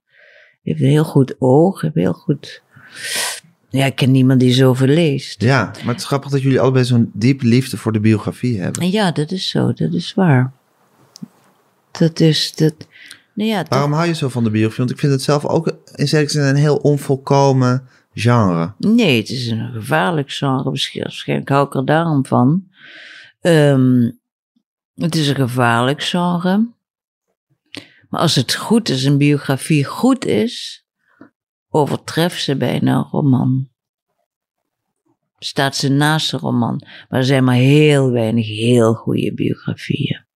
Heeft 0.62 0.80
een 0.80 0.86
heel 0.88 1.04
goed 1.04 1.34
oog, 1.38 1.80
heeft 1.80 1.94
heel 1.94 2.12
goed... 2.12 2.62
Ja, 3.70 3.84
ik 3.84 3.94
ken 3.96 4.10
niemand 4.10 4.40
die 4.40 4.52
zoveel 4.52 4.86
leest. 4.86 5.42
Ja, 5.42 5.64
maar 5.64 5.92
het 5.94 5.96
is 6.02 6.06
grappig 6.06 6.30
dat 6.30 6.42
jullie 6.42 6.60
allebei 6.60 6.84
zo'n 6.84 7.10
diepe 7.14 7.46
liefde 7.46 7.76
voor 7.76 7.92
de 7.92 8.00
biografie 8.00 8.60
hebben. 8.60 8.82
En 8.82 8.90
ja, 8.90 9.10
dat 9.12 9.30
is 9.30 9.48
zo, 9.48 9.72
dat 9.72 9.92
is 9.94 10.14
waar. 10.14 10.52
Dat 11.98 12.20
is, 12.20 12.54
dat, 12.54 12.74
nou 13.34 13.48
ja, 13.50 13.58
dat- 13.58 13.68
Waarom 13.68 13.92
hou 13.92 14.06
je 14.06 14.14
zo 14.14 14.28
van 14.28 14.44
de 14.44 14.50
biografie? 14.50 14.78
Want 14.78 14.90
ik 14.90 14.98
vind 14.98 15.12
het 15.12 15.22
zelf 15.22 15.46
ook 15.46 15.76
in 15.94 16.08
zekere 16.08 16.30
zin 16.30 16.42
een 16.42 16.56
heel 16.56 16.76
onvolkomen 16.76 17.88
genre. 18.14 18.72
nee, 18.78 19.20
het 19.20 19.28
is 19.30 19.46
een 19.46 19.70
gevaarlijk 19.72 20.30
genre, 20.32 20.70
misschien- 20.70 21.02
waarschijnlijk 21.02 21.48
hou 21.48 21.66
ik 21.66 21.74
er 21.74 21.84
daarom 21.84 22.26
van. 22.26 22.64
Ehm, 23.40 24.10
het 24.94 25.14
is 25.14 25.28
een 25.28 25.34
gevaarlijk 25.34 26.02
genre. 26.02 26.68
Maar 28.08 28.20
als 28.20 28.34
het 28.34 28.54
goed 28.54 28.88
is, 28.88 29.04
een 29.04 29.18
biografie 29.18 29.84
goed 29.84 30.24
is, 30.24 30.84
overtreft 31.68 32.42
ze 32.42 32.56
bijna 32.56 32.96
een 32.96 33.02
roman. 33.10 33.68
Staat 35.38 35.76
ze 35.76 35.88
naast 35.88 36.32
een 36.32 36.38
roman. 36.38 36.82
Maar 37.08 37.18
er 37.18 37.24
zijn 37.24 37.44
maar 37.44 37.54
heel 37.54 38.10
weinig 38.10 38.46
heel 38.46 38.94
goede 38.94 39.34
biografieën. 39.34 40.26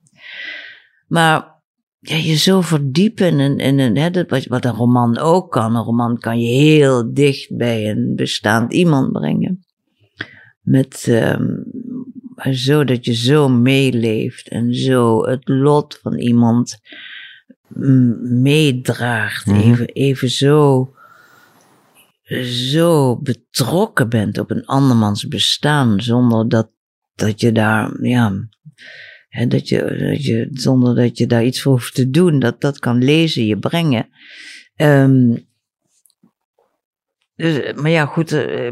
Maar 1.07 1.63
ja, 1.99 2.17
je 2.17 2.35
zo 2.37 2.61
verdiepen 2.61 3.27
in, 3.27 3.39
een- 3.39 3.59
in 3.59 3.79
een, 3.79 3.97
hè, 3.97 4.25
wat, 4.49 4.65
een 4.65 4.73
roman 4.75 5.19
ook 5.19 5.51
kan. 5.51 5.77
Een 5.77 5.83
roman 5.83 6.19
kan 6.19 6.41
je 6.41 6.49
heel 6.55 7.15
dicht 7.15 7.57
bij 7.57 7.91
een 7.91 8.13
bestaand 8.17 8.73
iemand 8.73 9.13
brengen. 9.13 9.65
Met, 10.61 11.07
ehm, 12.45 12.55
zo 12.55 12.85
dat 12.85 13.05
je 13.05 13.15
zo 13.15 13.49
meeleeft 13.49 14.49
en 14.49 14.75
zo 14.75 15.25
het 15.25 15.49
lot 15.49 15.99
van 16.03 16.19
iemand 16.19 16.81
mm, 17.69 18.43
meedraagt. 18.43 19.47
Mhm. 19.47 19.61
Even, 19.61 19.87
even 19.87 20.31
zo, 20.31 20.91
zo 22.43 23.17
betrokken 23.17 24.09
bent 24.09 24.39
op 24.39 24.51
een 24.51 24.67
andermans 24.67 25.29
bestaan 25.29 26.01
zonder 26.01 26.49
dat, 26.49 26.71
dat 27.15 27.41
je 27.41 27.53
daar, 27.53 28.05
ja, 28.05 28.49
hè, 29.29 29.47
dat 29.47 29.69
je, 29.69 30.09
dat 30.11 30.25
je, 30.25 30.49
zonder 30.53 30.95
dat 30.95 31.19
je 31.19 31.27
daar 31.27 31.45
iets 31.45 31.63
voor 31.63 31.73
hoeft 31.73 31.95
te 31.95 32.11
doen. 32.11 32.39
Dat, 32.39 32.61
dat 32.61 32.79
kan 32.79 33.05
lezen 33.05 33.47
je 33.47 33.59
brengen. 33.59 34.09
Ehm, 34.75 35.37
dus, 37.43 37.73
maar 37.83 37.91
ja, 37.91 38.07
goed, 38.07 38.33
eh, 38.33 38.71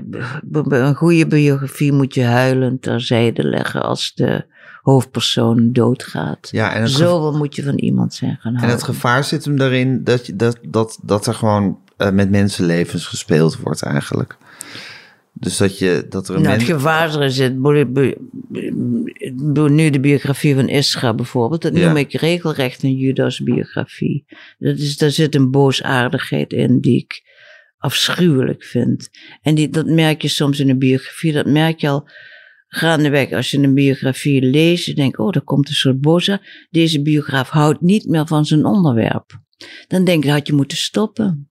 b- 0.50 0.72
een 0.72 0.94
goede 0.94 1.26
biografie 1.26 1.92
moet 1.92 2.14
je 2.14 2.22
huilend 2.24 2.82
terzijde 2.82 3.44
leggen 3.44 3.82
als 3.82 4.14
de 4.14 4.44
hoofdpersoon 4.82 5.72
doodgaat. 5.72 6.48
Ja, 6.50 6.74
en 6.74 6.82
het, 6.82 6.90
Zoveel 6.90 7.38
moet 7.38 7.56
je 7.56 7.62
van 7.62 7.78
iemand 7.78 8.14
zijn 8.14 8.36
gaan 8.40 8.56
en 8.56 8.68
het 8.68 8.82
gevaar 8.82 9.24
zit 9.24 9.44
hem 9.44 9.56
daarin 9.56 10.04
dat, 10.04 10.26
je, 10.26 10.36
dat, 10.36 10.58
dat, 10.68 10.98
dat 11.02 11.26
er 11.26 11.34
gewoon 11.34 11.78
eh, 11.96 12.10
met 12.10 12.30
mensenlevens 12.30 13.06
gespeeld 13.06 13.56
wordt 13.56 13.82
eigenlijk. 13.82 14.36
Dus 15.32 15.56
dat, 15.56 15.78
je, 15.78 16.06
dat 16.08 16.28
er 16.28 16.34
een 16.34 16.42
Nou, 16.42 16.54
het 16.54 16.62
gevaar 16.62 17.54
bo- 17.56 18.12
bo- 19.34 19.68
Nu 19.68 19.90
de 19.90 20.00
biografie 20.00 20.54
van 20.54 20.68
Isra 20.68 21.14
bijvoorbeeld. 21.14 21.62
Dat 21.62 21.76
Ja. 21.76 21.86
noem 21.86 21.96
ik 21.96 22.12
regelrecht 22.12 22.82
een 22.82 22.96
Judas-biografie. 22.96 24.24
Dat 24.58 24.78
is, 24.78 24.96
daar 24.96 25.10
zit 25.10 25.34
een 25.34 25.50
boosaardigheid 25.50 26.52
in 26.52 26.80
die 26.80 26.98
ik 26.98 27.22
afschuwelijk 27.80 28.64
vind. 28.64 29.10
En 29.42 29.54
die, 29.54 29.68
dat 29.68 29.86
merk 29.86 30.22
je 30.22 30.28
soms 30.28 30.60
in 30.60 30.68
een 30.68 30.78
biografie. 30.78 31.32
Dat 31.32 31.46
merk 31.46 31.80
je 31.80 31.88
al 31.88 32.08
gaandeweg. 32.66 33.32
Als 33.32 33.50
je 33.50 33.58
een 33.58 33.74
biografie 33.74 34.42
leest, 34.42 34.86
je 34.86 34.94
denkt, 34.94 35.18
oh, 35.18 35.32
daar 35.32 35.42
komt 35.42 35.68
een 35.68 35.74
soort 35.74 36.00
boze. 36.00 36.40
Deze 36.70 37.02
biograaf 37.02 37.48
houdt 37.48 37.80
niet 37.80 38.06
meer 38.06 38.26
van 38.26 38.44
zijn 38.44 38.64
onderwerp. 38.64 39.40
Dan 39.88 40.04
denk 40.04 40.24
ik, 40.24 40.30
had 40.30 40.46
je 40.46 40.52
moeten 40.52 40.78
stoppen. 40.78 41.50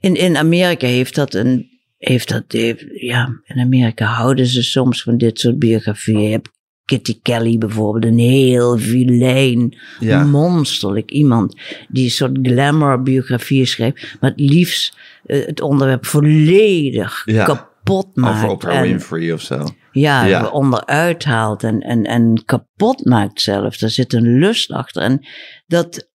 In, 0.00 0.14
in 0.14 0.36
Amerika 0.36 0.86
heeft 0.86 1.14
dat 1.14 1.34
een 1.34 1.70
heeft 1.98 2.28
dat, 2.28 2.44
heeft, 2.48 2.84
ja, 2.92 3.40
in 3.44 3.60
Amerika 3.60 4.04
houden 4.04 4.46
ze 4.46 4.62
soms 4.62 5.02
van 5.02 5.16
dit 5.16 5.40
soort 5.40 5.58
biografieën. 5.58 6.42
Kitty 6.84 7.18
Kelly 7.22 7.58
bijvoorbeeld, 7.58 8.04
een 8.12 8.18
heel 8.18 8.78
vilijn, 8.78 9.78
Ja. 10.00 10.24
monsterlijk 10.24 11.10
iemand 11.10 11.56
die 11.88 12.04
een 12.04 12.10
soort 12.10 12.38
glamour 12.42 13.02
biografieën 13.02 13.66
schrijft, 13.66 14.16
maar 14.20 14.30
het 14.30 14.40
liefst 14.40 14.96
eh, 15.26 15.46
het 15.46 15.60
onderwerp 15.60 16.06
volledig 16.06 17.22
Ja. 17.24 17.44
kapot 17.44 18.16
maakt. 18.16 18.36
Over 18.36 18.48
Oprah 18.48 18.76
en- 18.76 18.82
Winfrey 18.82 19.32
of 19.32 19.40
zo. 19.40 19.64
ja, 19.92 20.24
Ja. 20.24 20.48
onderuit 20.48 21.24
haalt 21.24 21.62
en, 21.62 21.80
en, 21.80 22.02
en 22.04 22.42
kapot 22.44 23.04
maakt 23.04 23.40
zelf. 23.40 23.76
Daar 23.76 23.90
zit 23.90 24.12
een 24.12 24.38
lust 24.38 24.70
achter. 24.70 25.02
En 25.02 25.26
dat, 25.66 26.10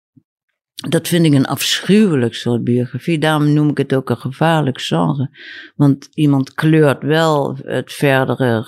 dat 0.77 1.07
vind 1.07 1.25
ik 1.25 1.33
een 1.33 1.45
afschuwelijk 1.45 2.35
soort 2.35 2.63
biografie. 2.63 3.19
Daarom 3.19 3.53
noem 3.53 3.69
ik 3.69 3.77
het 3.77 3.93
ook 3.93 4.09
een 4.09 4.17
gevaarlijk 4.17 4.81
genre. 4.81 5.29
Want 5.75 6.09
iemand 6.13 6.53
kleurt 6.53 7.03
wel 7.03 7.57
het 7.63 7.93
verdere, 7.93 8.67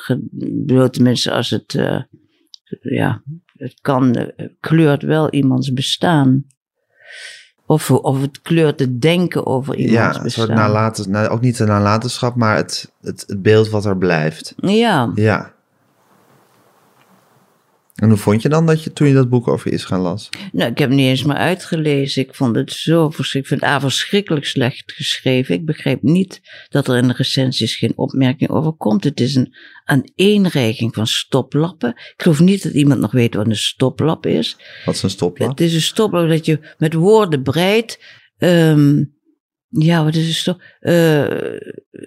tenminste 0.92 1.32
als 1.32 1.50
het, 1.50 1.74
uh, 1.74 2.02
ja, 2.82 3.22
het 3.58 3.80
kan, 3.82 4.18
uh, 4.18 4.48
kleurt 4.60 5.02
wel 5.02 5.34
iemands 5.34 5.74
bestaan. 5.74 6.46
Of, 7.66 7.92
of 7.92 8.22
het 8.22 8.42
kleurt 8.42 8.80
het 8.80 9.02
denken 9.02 9.46
over 9.46 9.76
iemands 9.76 9.96
ja, 9.96 10.08
bestaan. 10.08 10.24
een 10.24 10.32
soort 10.32 10.50
nalaten, 10.50 11.12
nou, 11.12 11.28
ook 11.28 11.42
niet 11.42 11.58
de 11.58 11.66
nalatenschap, 11.66 12.36
maar 12.36 12.56
het, 12.56 12.92
het, 13.02 13.24
het 13.28 13.42
beeld 13.42 13.70
wat 13.70 13.86
er 13.86 13.98
blijft. 13.98 14.54
Ja. 14.58 15.12
Ja. 15.16 15.54
En 18.00 18.10
hoe 18.10 18.18
vond 18.18 18.42
je 18.42 18.50
dan 18.50 18.66
dat 18.66 18.84
je 18.84 18.94
toen 18.94 19.08
je 19.08 19.14
dat 19.14 19.30
boek 19.30 19.48
over 19.48 19.72
Israël 19.72 20.02
las? 20.02 20.30
Nou, 20.52 20.72
ik 20.72 20.78
heb 20.78 20.90
het 20.90 20.98
niet 20.98 21.08
eens 21.08 21.24
meer 21.24 21.36
uitgelezen. 21.36 22.22
Ik 22.22 22.36
vond 22.36 22.56
het 22.56 22.72
zo 22.72 23.10
verschrikkelijk. 23.10 23.36
Ik 23.40 23.48
vind 23.48 23.62
het 23.62 23.70
A 23.70 23.80
verschrikkelijk 23.90 24.46
slecht 24.46 24.92
geschreven. 24.92 25.56
Ik 25.56 25.66
begreep 25.66 26.02
niet 26.02 26.42
dat 26.70 26.88
er 26.88 26.98
in 26.98 27.08
de 27.08 27.14
recensies 27.14 27.76
geen 27.76 27.94
opmerking 27.96 28.50
over 28.50 28.72
komt. 28.72 29.04
Het 29.04 29.20
is 29.20 29.36
een 29.36 29.56
aaneenreiging 29.84 30.94
van 30.94 31.08
stoplappen. 31.08 31.90
Ik 31.90 32.14
geloof 32.18 32.40
niet 32.40 32.64
dat 32.64 32.74
iemand 32.74 33.00
nog 33.00 33.12
weet 33.12 33.36
wat 33.36 33.48
een 33.48 33.56
stoplap 33.56 34.26
is. 34.26 34.58
Wat 34.86 34.96
is 34.96 35.04
een 35.04 35.10
stoplap? 35.10 35.50
Het 35.50 35.62
is 35.62 35.74
een 35.74 35.82
stoplap 35.82 36.30
dat 36.30 36.46
je 36.46 36.60
met 36.78 36.94
woorden 36.94 37.44
breidt. 37.44 38.00
Um, 38.38 39.18
ja, 39.70 40.04
wat 40.04 40.16
is 40.16 40.36
het 40.36 40.44
toch? 40.44 40.64
Uh, 40.82 41.28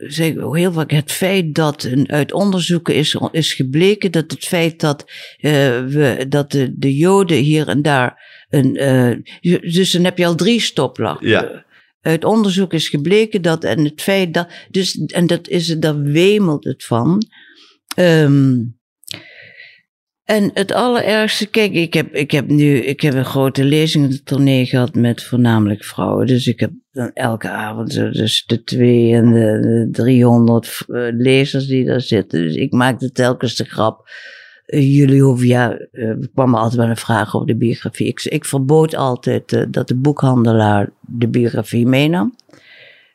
zeg, 0.09 0.35
heel 0.35 0.73
vaak 0.73 0.91
het 0.91 1.13
feit 1.13 1.55
dat 1.55 1.83
een, 1.83 2.11
uit 2.11 2.33
onderzoeken 2.33 2.95
is, 2.95 3.19
is 3.31 3.55
gebleken 3.55 4.13
dat 4.13 4.31
het 4.31 4.45
feit 4.45 4.81
dat, 4.81 5.05
uh, 5.41 5.53
we, 5.87 6.27
dat 6.29 6.51
de, 6.51 6.73
de 6.77 6.97
Joden 6.97 7.37
hier 7.37 7.69
en 7.69 7.83
daar 7.83 8.45
een. 8.51 8.83
Uh, 9.43 9.63
dus 9.73 9.91
dan 9.91 10.05
heb 10.05 10.19
je 10.19 10.27
al 10.27 10.35
drie 10.35 10.61
stoplappen. 10.61 11.29
Ja. 11.29 11.65
Uit 12.01 12.25
onderzoek 12.25 12.73
is 12.73 12.89
gebleken 12.89 13.43
dat, 13.43 13.65
en 13.65 13.85
het 13.85 14.03
feit 14.03 14.35
dat, 14.35 14.49
dus, 14.71 14.95
en 14.95 15.27
dat 15.27 15.49
is, 15.49 15.67
daar 15.67 16.03
wemelt 16.03 16.65
het 16.65 16.85
van. 16.85 17.27
Um, 17.97 18.81
en 20.33 20.51
het 20.55 20.73
allerergste, 20.73 21.47
kijk, 21.47 21.73
ik 21.73 21.95
heb, 21.95 22.15
ik 22.15 22.31
heb 22.31 22.49
nu, 22.49 22.77
ik 22.77 23.01
heb 23.01 23.15
een 23.15 23.25
grote 23.25 23.65
lezingstournee 23.65 24.67
gehad 24.67 24.95
met 24.95 25.23
voornamelijk 25.23 25.85
vrouwen. 25.85 26.27
Dus 26.27 26.47
ik 26.47 26.61
heb 26.61 26.71
dan 26.93 27.11
elke 27.15 27.49
avond 27.49 27.93
dus 27.93 28.45
de 28.47 28.63
twee 28.63 29.15
en 29.15 29.33
de, 29.33 29.61
de 29.61 29.89
300 29.91 30.85
lezers 31.17 31.67
die 31.67 31.85
daar 31.85 32.01
zitten. 32.01 32.43
Dus 32.43 32.55
ik 32.55 32.73
maakte 32.73 33.13
telkens 33.13 33.57
de 33.57 33.65
grap. 33.65 34.11
Uh, 34.67 34.97
jullie 34.97 35.23
hoeven, 35.23 35.47
ja, 35.47 35.79
uh, 35.93 36.09
er 36.09 36.31
kwam 36.35 36.55
altijd 36.55 36.81
wel 36.81 36.89
een 36.89 36.97
vraag 36.97 37.35
over 37.35 37.47
de 37.47 37.57
biografie. 37.57 38.07
Ik, 38.07 38.23
ik 38.25 38.45
verbood 38.45 38.95
altijd 38.97 39.53
uh, 39.53 39.65
dat 39.71 39.89
de 39.89 39.97
boekhandelaar 39.97 40.91
de 41.01 41.29
biografie 41.29 41.87
meenam. 41.87 42.37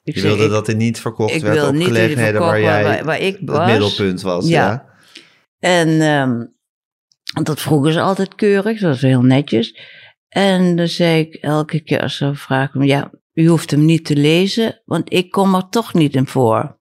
Ik 0.03 0.15
je 0.15 0.21
wilde 0.21 0.49
dat 0.49 0.67
er 0.67 0.75
niet 0.75 0.99
verkocht 0.99 1.33
ik 1.33 1.41
werd 1.41 1.67
op 1.67 1.73
niet 1.73 1.87
gelegenheden 1.87 2.41
waar 2.41 2.61
jij 2.61 2.83
waar, 2.83 3.03
waar 3.03 3.19
ik 3.19 3.37
was. 3.41 3.57
het 3.57 3.67
middelpunt 3.67 4.21
was. 4.21 4.47
Ja. 4.47 4.67
ja. 4.67 4.85
En 5.59 6.01
um, 6.01 6.55
dat 7.45 7.61
vroegen 7.61 7.93
ze 7.93 8.01
altijd 8.01 8.35
keurig, 8.35 8.79
dat 8.79 8.89
was 8.89 9.01
heel 9.01 9.21
netjes. 9.21 9.79
En 10.29 10.75
dan 10.75 10.87
zei 10.87 11.19
ik 11.19 11.33
elke 11.35 11.79
keer 11.79 12.01
als 12.01 12.17
ze 12.17 12.35
vragen, 12.35 12.85
ja, 12.85 13.11
u 13.33 13.47
hoeft 13.47 13.71
hem 13.71 13.85
niet 13.85 14.05
te 14.05 14.15
lezen, 14.15 14.81
want 14.85 15.13
ik 15.13 15.31
kom 15.31 15.55
er 15.55 15.69
toch 15.69 15.93
niet 15.93 16.15
in 16.15 16.27
voor. 16.27 16.79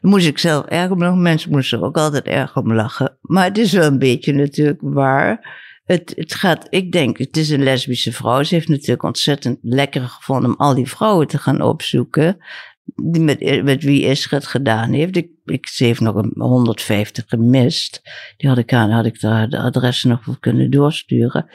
Dan 0.00 0.10
moest 0.12 0.26
ik 0.26 0.38
zelf 0.38 0.64
erg 0.64 0.90
om 0.90 0.98
lachen. 0.98 1.22
Mensen 1.22 1.50
moesten 1.50 1.78
er 1.78 1.84
ook 1.84 1.96
altijd 1.96 2.24
erg 2.24 2.56
om 2.56 2.74
lachen. 2.74 3.18
Maar 3.20 3.44
het 3.44 3.58
is 3.58 3.72
wel 3.72 3.84
een 3.84 3.98
beetje 3.98 4.32
natuurlijk 4.32 4.80
waar. 4.82 5.62
Het, 5.84 6.12
het 6.16 6.34
gaat, 6.34 6.66
ik 6.70 6.92
denk, 6.92 7.18
het 7.18 7.36
is 7.36 7.50
een 7.50 7.62
lesbische 7.62 8.12
vrouw. 8.12 8.42
Ze 8.42 8.54
heeft 8.54 8.68
natuurlijk 8.68 9.02
ontzettend 9.02 9.58
lekker 9.62 10.08
gevonden 10.08 10.50
om 10.50 10.56
al 10.56 10.74
die 10.74 10.88
vrouwen 10.88 11.26
te 11.26 11.38
gaan 11.38 11.60
opzoeken. 11.60 12.36
Die 12.84 13.22
met, 13.22 13.62
met 13.64 13.82
wie 13.82 14.06
Isra 14.06 14.36
het 14.36 14.46
gedaan 14.46 14.92
heeft. 14.92 15.16
Ik, 15.16 15.28
ik, 15.44 15.66
ze 15.66 15.84
heeft 15.84 16.00
nog 16.00 16.14
een 16.14 16.32
150 16.34 17.24
gemist. 17.26 18.02
Die 18.36 18.48
had 18.48 18.58
ik 18.58 18.72
aan, 18.72 18.90
had 18.90 19.04
ik 19.04 19.20
daar 19.20 19.48
de 19.48 19.58
adressen 19.58 20.08
nog 20.08 20.22
voor 20.22 20.38
kunnen 20.40 20.70
doorsturen. 20.70 21.46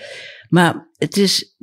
Maar 0.50 0.88
het 0.98 1.18
is, 1.18 1.56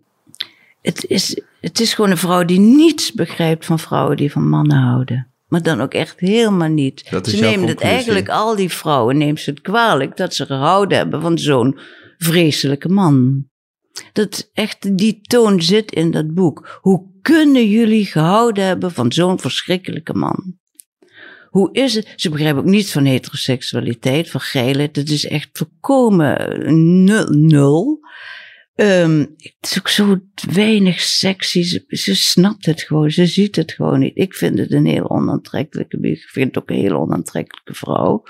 het 0.82 1.04
is, 1.04 1.40
het 1.60 1.80
is 1.80 1.94
gewoon 1.94 2.10
een 2.10 2.16
vrouw 2.16 2.44
die 2.44 2.60
niets 2.60 3.12
begrijpt 3.12 3.66
van 3.66 3.78
vrouwen 3.78 4.16
die 4.16 4.32
van 4.32 4.48
mannen 4.48 4.78
houden. 4.78 5.30
Maar 5.48 5.62
dan 5.62 5.80
ook 5.80 5.94
echt 5.94 6.20
helemaal 6.20 6.68
niet. 6.68 7.10
Dat 7.10 7.26
is 7.26 7.36
ze 7.36 7.40
nemen 7.40 7.68
het 7.68 7.80
eigenlijk, 7.80 8.28
al 8.28 8.56
die 8.56 8.70
vrouwen, 8.70 9.18
neemt 9.18 9.40
ze 9.40 9.50
het 9.50 9.60
kwalijk 9.60 10.16
dat 10.16 10.34
ze 10.34 10.46
gehouden 10.46 10.98
hebben 10.98 11.20
van 11.20 11.38
zo'n 11.38 11.78
vreselijke 12.18 12.88
man. 12.88 13.46
Dat 14.12 14.50
echt, 14.52 14.98
die 14.98 15.20
toon 15.20 15.62
zit 15.62 15.92
in 15.92 16.10
dat 16.10 16.34
boek. 16.34 16.78
Hoe 16.80 17.06
kunnen 17.22 17.68
jullie 17.68 18.06
gehouden 18.06 18.64
hebben 18.64 18.92
van 18.92 19.12
zo'n 19.12 19.38
verschrikkelijke 19.38 20.14
man? 20.14 20.58
Hoe 21.56 21.68
is 21.72 21.94
het? 21.94 22.12
Ze 22.16 22.30
begrijpen 22.30 22.62
ook 22.62 22.68
niets 22.68 22.92
van 22.92 23.04
heteroseksualiteit, 23.04 24.30
van 24.30 24.40
geilheid. 24.40 24.96
Het 24.96 25.10
is 25.10 25.26
echt 25.26 25.48
volkomen 25.52 27.46
nul. 27.46 28.00
Um, 28.74 29.18
het 29.36 29.56
is 29.60 29.78
ook 29.78 29.88
zo 29.88 30.18
weinig 30.52 31.00
sexy. 31.00 31.62
Ze, 31.62 31.84
ze, 31.88 32.14
snapt 32.14 32.66
het 32.66 32.82
gewoon. 32.82 33.10
Ze 33.10 33.26
ziet 33.26 33.56
het 33.56 33.72
gewoon 33.72 33.98
niet. 33.98 34.16
Ik 34.16 34.34
vind 34.34 34.58
het 34.58 34.72
een 34.72 34.86
heel 34.86 35.10
onaantrekkelijke. 35.10 35.98
Ik 36.00 36.28
vind 36.28 36.54
het 36.54 36.62
ook 36.62 36.70
een 36.70 36.80
heel 36.80 37.00
onaantrekkelijke 37.00 37.74
vrouw. 37.74 38.22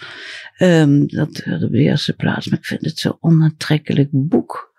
Um, 0.58 1.06
dat 1.08 1.28
op 1.62 1.70
de 1.70 1.78
eerste 1.78 2.12
plaats. 2.12 2.46
Maar 2.48 2.58
ik 2.58 2.64
vind 2.64 2.84
het 2.84 2.98
zo'n 2.98 3.16
onaantrekkelijk 3.20 4.08
boek. 4.12 4.74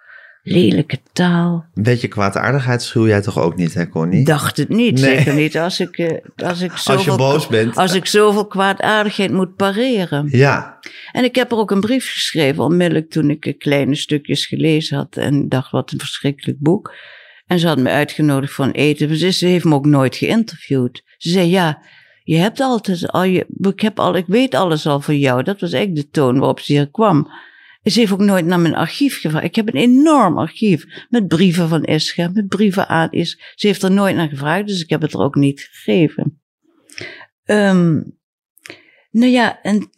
Lelijke 0.49 0.99
taal. 1.13 1.65
Een 1.75 1.83
beetje 1.83 2.07
kwaadaardigheid 2.07 2.81
schuw 2.81 3.07
jij 3.07 3.21
toch 3.21 3.39
ook 3.39 3.55
niet, 3.55 3.73
hè, 3.73 3.89
Connie? 3.89 4.25
Dacht 4.25 4.57
het 4.57 4.69
niet. 4.69 4.99
Nee. 4.99 5.17
Zeker 5.17 5.33
niet 5.33 5.57
als 5.57 5.79
ik, 5.79 5.97
uh, 5.97 6.11
als 6.35 6.61
ik 6.61 6.71
zoveel, 6.71 6.95
Als 6.95 7.05
je 7.05 7.15
boos 7.15 7.47
bent. 7.47 7.75
Als 7.75 7.93
ik 7.93 8.05
zoveel 8.05 8.47
kwaadaardigheid 8.47 9.31
moet 9.31 9.55
pareren. 9.55 10.27
Ja. 10.31 10.79
En 11.11 11.23
ik 11.23 11.35
heb 11.35 11.51
er 11.51 11.57
ook 11.57 11.71
een 11.71 11.79
brief 11.79 12.11
geschreven, 12.11 12.63
onmiddellijk 12.63 13.09
toen 13.09 13.29
ik 13.29 13.55
kleine 13.57 13.95
stukjes 13.95 14.45
gelezen 14.45 14.97
had. 14.97 15.17
En 15.17 15.49
dacht, 15.49 15.71
wat 15.71 15.91
een 15.91 15.99
verschrikkelijk 15.99 16.59
boek. 16.59 16.93
En 17.47 17.59
ze 17.59 17.67
had 17.67 17.77
me 17.77 17.89
uitgenodigd 17.89 18.53
voor 18.53 18.65
een 18.65 18.71
eten. 18.71 19.33
Ze 19.33 19.45
heeft 19.45 19.65
me 19.65 19.75
ook 19.75 19.85
nooit 19.85 20.15
geïnterviewd. 20.15 21.03
Ze 21.17 21.29
zei, 21.29 21.49
ja, 21.49 21.81
je 22.23 22.37
hebt 22.37 22.59
altijd 22.59 23.11
al 23.11 23.23
je, 23.23 23.45
ik, 23.59 23.79
heb 23.79 23.99
al, 23.99 24.15
ik 24.15 24.25
weet 24.27 24.55
alles 24.55 24.87
al 24.87 25.01
van 25.01 25.19
jou. 25.19 25.43
Dat 25.43 25.59
was 25.59 25.71
eigenlijk 25.71 26.05
de 26.05 26.11
toon 26.11 26.37
waarop 26.37 26.59
ze 26.59 26.73
hier 26.73 26.89
kwam. 26.89 27.27
Ze 27.91 27.99
heeft 27.99 28.11
ook 28.11 28.19
nooit 28.19 28.45
naar 28.45 28.59
mijn 28.59 28.75
archief 28.75 29.19
gevraagd. 29.19 29.45
Ik 29.45 29.55
heb 29.55 29.67
een 29.67 29.81
enorm 29.81 30.37
archief 30.37 31.05
met 31.09 31.27
brieven 31.27 31.69
van 31.69 31.83
Ischa, 31.83 32.29
met 32.33 32.47
brieven 32.47 32.87
aan 32.87 33.11
Is. 33.11 33.53
Ze 33.55 33.67
heeft 33.67 33.83
er 33.83 33.91
nooit 33.91 34.15
naar 34.15 34.29
gevraagd, 34.29 34.67
dus 34.67 34.81
ik 34.81 34.89
heb 34.89 35.01
het 35.01 35.13
er 35.13 35.19
ook 35.19 35.35
niet 35.35 35.69
gegeven. 35.71 36.41
Um, 37.45 38.17
nou 39.11 39.31
ja, 39.31 39.61
en 39.61 39.89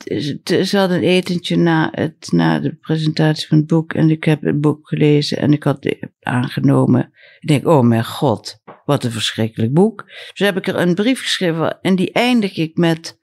ze 0.44 0.78
had 0.78 0.90
een 0.90 1.04
etentje 1.04 1.56
na, 1.56 1.90
het, 1.92 2.32
na 2.32 2.60
de 2.60 2.76
presentatie 2.76 3.48
van 3.48 3.58
het 3.58 3.68
boek. 3.68 3.94
En 3.94 4.10
ik 4.10 4.24
heb 4.24 4.42
het 4.42 4.62
boek 4.62 4.88
gelezen 4.88 5.38
en 5.38 5.54
ik 5.54 5.64
had 5.64 5.84
het 5.84 6.12
aangenomen. 6.20 7.12
Ik 7.40 7.48
denk, 7.48 7.68
oh 7.68 7.84
mijn 7.84 8.06
god, 8.06 8.62
wat 8.86 9.04
een 9.04 9.12
verschrikkelijk 9.12 9.74
boek. 9.74 10.04
Dus 10.06 10.48
heb 10.48 10.58
ik 10.58 10.68
er 10.68 10.76
een 10.76 10.96
brief 10.96 11.22
geschreven 11.22 11.82
en 11.82 11.96
die 11.96 12.12
eindig 12.12 12.58
ik 12.58 12.78
met... 12.78 13.18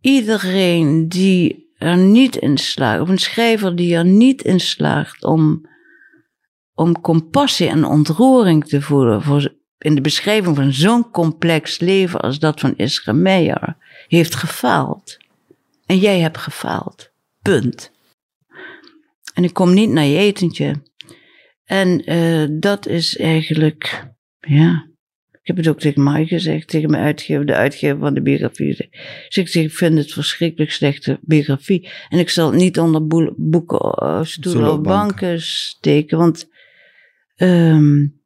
Iedereen 0.00 1.08
die 1.08 1.69
er 1.80 1.96
niet 1.96 2.36
in 2.36 2.58
slaagt, 2.58 3.00
of 3.00 3.08
een 3.08 3.18
schrijver 3.18 3.76
die 3.76 3.94
er 3.94 4.04
niet 4.04 4.42
in 4.42 4.60
slaagt 4.60 5.24
om, 5.24 5.68
om 6.74 7.00
compassie 7.00 7.68
en 7.68 7.84
ontroering 7.84 8.66
te 8.66 8.82
voelen 8.82 9.22
voor, 9.22 9.54
in 9.78 9.94
de 9.94 10.00
beschrijving 10.00 10.56
van 10.56 10.72
zo'n 10.72 11.10
complex 11.10 11.78
leven 11.78 12.20
als 12.20 12.38
dat 12.38 12.60
van 12.60 12.74
Isra 12.76 13.12
Meijer, 13.12 13.76
heeft 14.08 14.34
gefaald. 14.34 15.16
En 15.86 15.98
jij 15.98 16.20
hebt 16.20 16.38
gefaald. 16.38 17.10
Punt. 17.42 17.92
En 19.34 19.44
ik 19.44 19.52
kom 19.52 19.74
niet 19.74 19.90
naar 19.90 20.04
je 20.04 20.18
etentje. 20.18 20.82
En 21.64 22.12
uh, 22.12 22.60
dat 22.60 22.86
is 22.86 23.16
eigenlijk, 23.16 24.06
ja, 24.40 24.89
heb 25.56 25.64
het 25.64 25.68
ook 25.68 25.80
tegen 25.80 26.02
mij 26.02 26.26
gezegd, 26.26 26.68
tegen 26.68 26.90
mijn 26.90 27.04
uitgever, 27.04 27.46
de 27.46 27.54
uitgever 27.54 27.98
van 27.98 28.14
de 28.14 28.22
biografie. 28.22 28.76
Dus 29.28 29.36
ik 29.36 29.48
zeg, 29.48 29.64
ik 29.64 29.72
vind 29.72 29.98
het 29.98 30.12
verschrikkelijk 30.12 30.72
slechte 30.72 31.18
biografie. 31.22 31.88
En 32.08 32.18
ik 32.18 32.30
zal 32.30 32.50
het 32.50 32.60
niet 32.60 32.78
onder 32.78 33.06
boeken, 33.36 33.98
uh, 34.02 34.22
stoelen 34.22 34.72
of 34.72 34.80
banken 34.80 35.40
steken, 35.42 36.18
want... 36.18 36.48
Um, 37.36 38.18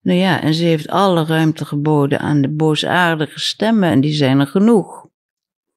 nou 0.00 0.18
ja, 0.18 0.42
en 0.42 0.54
ze 0.54 0.64
heeft 0.64 0.88
alle 0.88 1.24
ruimte 1.24 1.64
geboden 1.64 2.18
aan 2.18 2.40
de 2.40 2.48
boosaardige 2.48 3.40
stemmen 3.40 3.90
en 3.90 4.00
die 4.00 4.12
zijn 4.12 4.40
er 4.40 4.46
genoeg. 4.46 5.08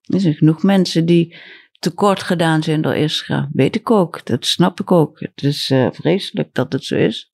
Er 0.01 0.19
zijn 0.19 0.33
genoeg 0.33 0.63
mensen 0.63 1.05
die 1.05 1.35
tekort 1.79 2.23
gedaan 2.23 2.63
zijn 2.63 2.81
door 2.81 2.95
Isra. 2.95 3.49
Weet 3.53 3.75
ik 3.75 3.91
ook, 3.91 4.25
dat 4.25 4.45
snap 4.45 4.79
ik 4.79 4.91
ook. 4.91 5.19
Het 5.19 5.43
is 5.43 5.69
uh, 5.69 5.87
vreselijk 5.91 6.53
dat 6.53 6.73
het 6.73 6.83
zo 6.83 6.95
is. 6.95 7.33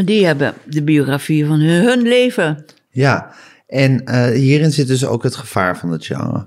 Maar 0.00 0.08
die 0.08 0.26
hebben 0.26 0.54
de 0.64 0.82
biografie 0.82 1.46
van 1.46 1.60
hun, 1.60 1.84
hun 1.84 2.02
leven. 2.02 2.64
Ja, 2.90 3.30
en 3.66 4.02
uh, 4.04 4.24
hierin 4.26 4.70
zit 4.70 4.86
dus 4.86 5.06
ook 5.06 5.22
het 5.22 5.36
gevaar 5.36 5.78
van 5.78 5.90
het 5.90 6.06
genre. 6.06 6.46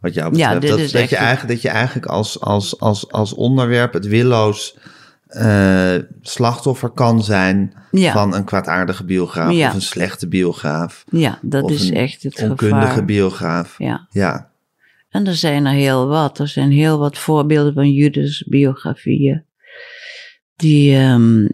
Wat 0.00 0.14
jou 0.14 0.30
betreft. 0.30 0.52
Ja, 0.52 0.58
dat, 0.60 0.78
is 0.78 0.92
dat, 0.92 1.00
echt 1.00 1.10
je 1.10 1.16
eigenlijk, 1.16 1.48
dat 1.54 1.62
je 1.62 1.68
eigenlijk 1.68 2.06
als, 2.06 2.40
als, 2.40 2.80
als, 2.80 3.10
als 3.10 3.34
onderwerp 3.34 3.92
het 3.92 4.06
willoos 4.06 4.76
eh, 5.26 5.94
slachtoffer 6.20 6.90
kan 6.90 7.24
zijn 7.24 7.74
Ja. 7.90 8.12
van 8.12 8.34
een 8.34 8.44
kwaadaardige 8.44 9.04
biograaf 9.04 9.52
Ja. 9.52 9.68
of 9.68 9.74
een 9.74 9.82
slechte 9.82 10.28
biograaf. 10.28 11.04
Ja, 11.10 11.38
dat 11.42 11.70
is 11.70 11.90
echt 11.90 12.22
het 12.22 12.42
onkundige 12.42 12.86
gevaar. 12.86 13.04
biograaf. 13.04 13.74
Ja. 13.78 14.06
Ja. 14.10 14.50
En 15.08 15.26
er 15.26 15.36
zijn 15.36 15.66
er 15.66 15.72
heel 15.72 16.06
wat. 16.06 16.38
Er 16.38 16.48
zijn 16.48 16.70
heel 16.70 16.98
wat 16.98 17.18
voorbeelden 17.18 17.74
van 17.74 17.90
Judas 17.90 18.44
biografieën. 18.48 19.44
Die 20.56 20.96
ehm, 20.96 21.46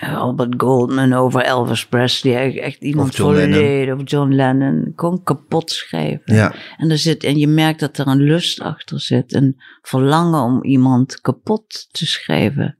Albert 0.00 0.54
Goldman 0.56 1.12
over 1.12 1.40
Elvis 1.40 1.86
Presley, 1.86 2.60
echt- 2.60 2.82
iemand 2.82 3.14
volledig, 3.14 3.94
of 3.94 4.00
John 4.10 4.32
Lennon, 4.32 4.92
gewoon 4.96 5.22
kapot 5.22 5.70
schrijven. 5.70 6.34
Ja. 6.34 6.54
En, 6.76 6.90
er 6.90 6.98
zit, 6.98 7.24
en 7.24 7.38
je 7.38 7.46
merkt 7.48 7.80
dat 7.80 7.98
er 7.98 8.06
een 8.06 8.22
lust 8.22 8.60
achter 8.60 9.00
zit, 9.00 9.34
een 9.34 9.56
verlangen 9.82 10.42
om 10.42 10.64
iemand 10.64 11.20
kapot 11.20 11.88
te 11.90 12.06
schrijven. 12.06 12.78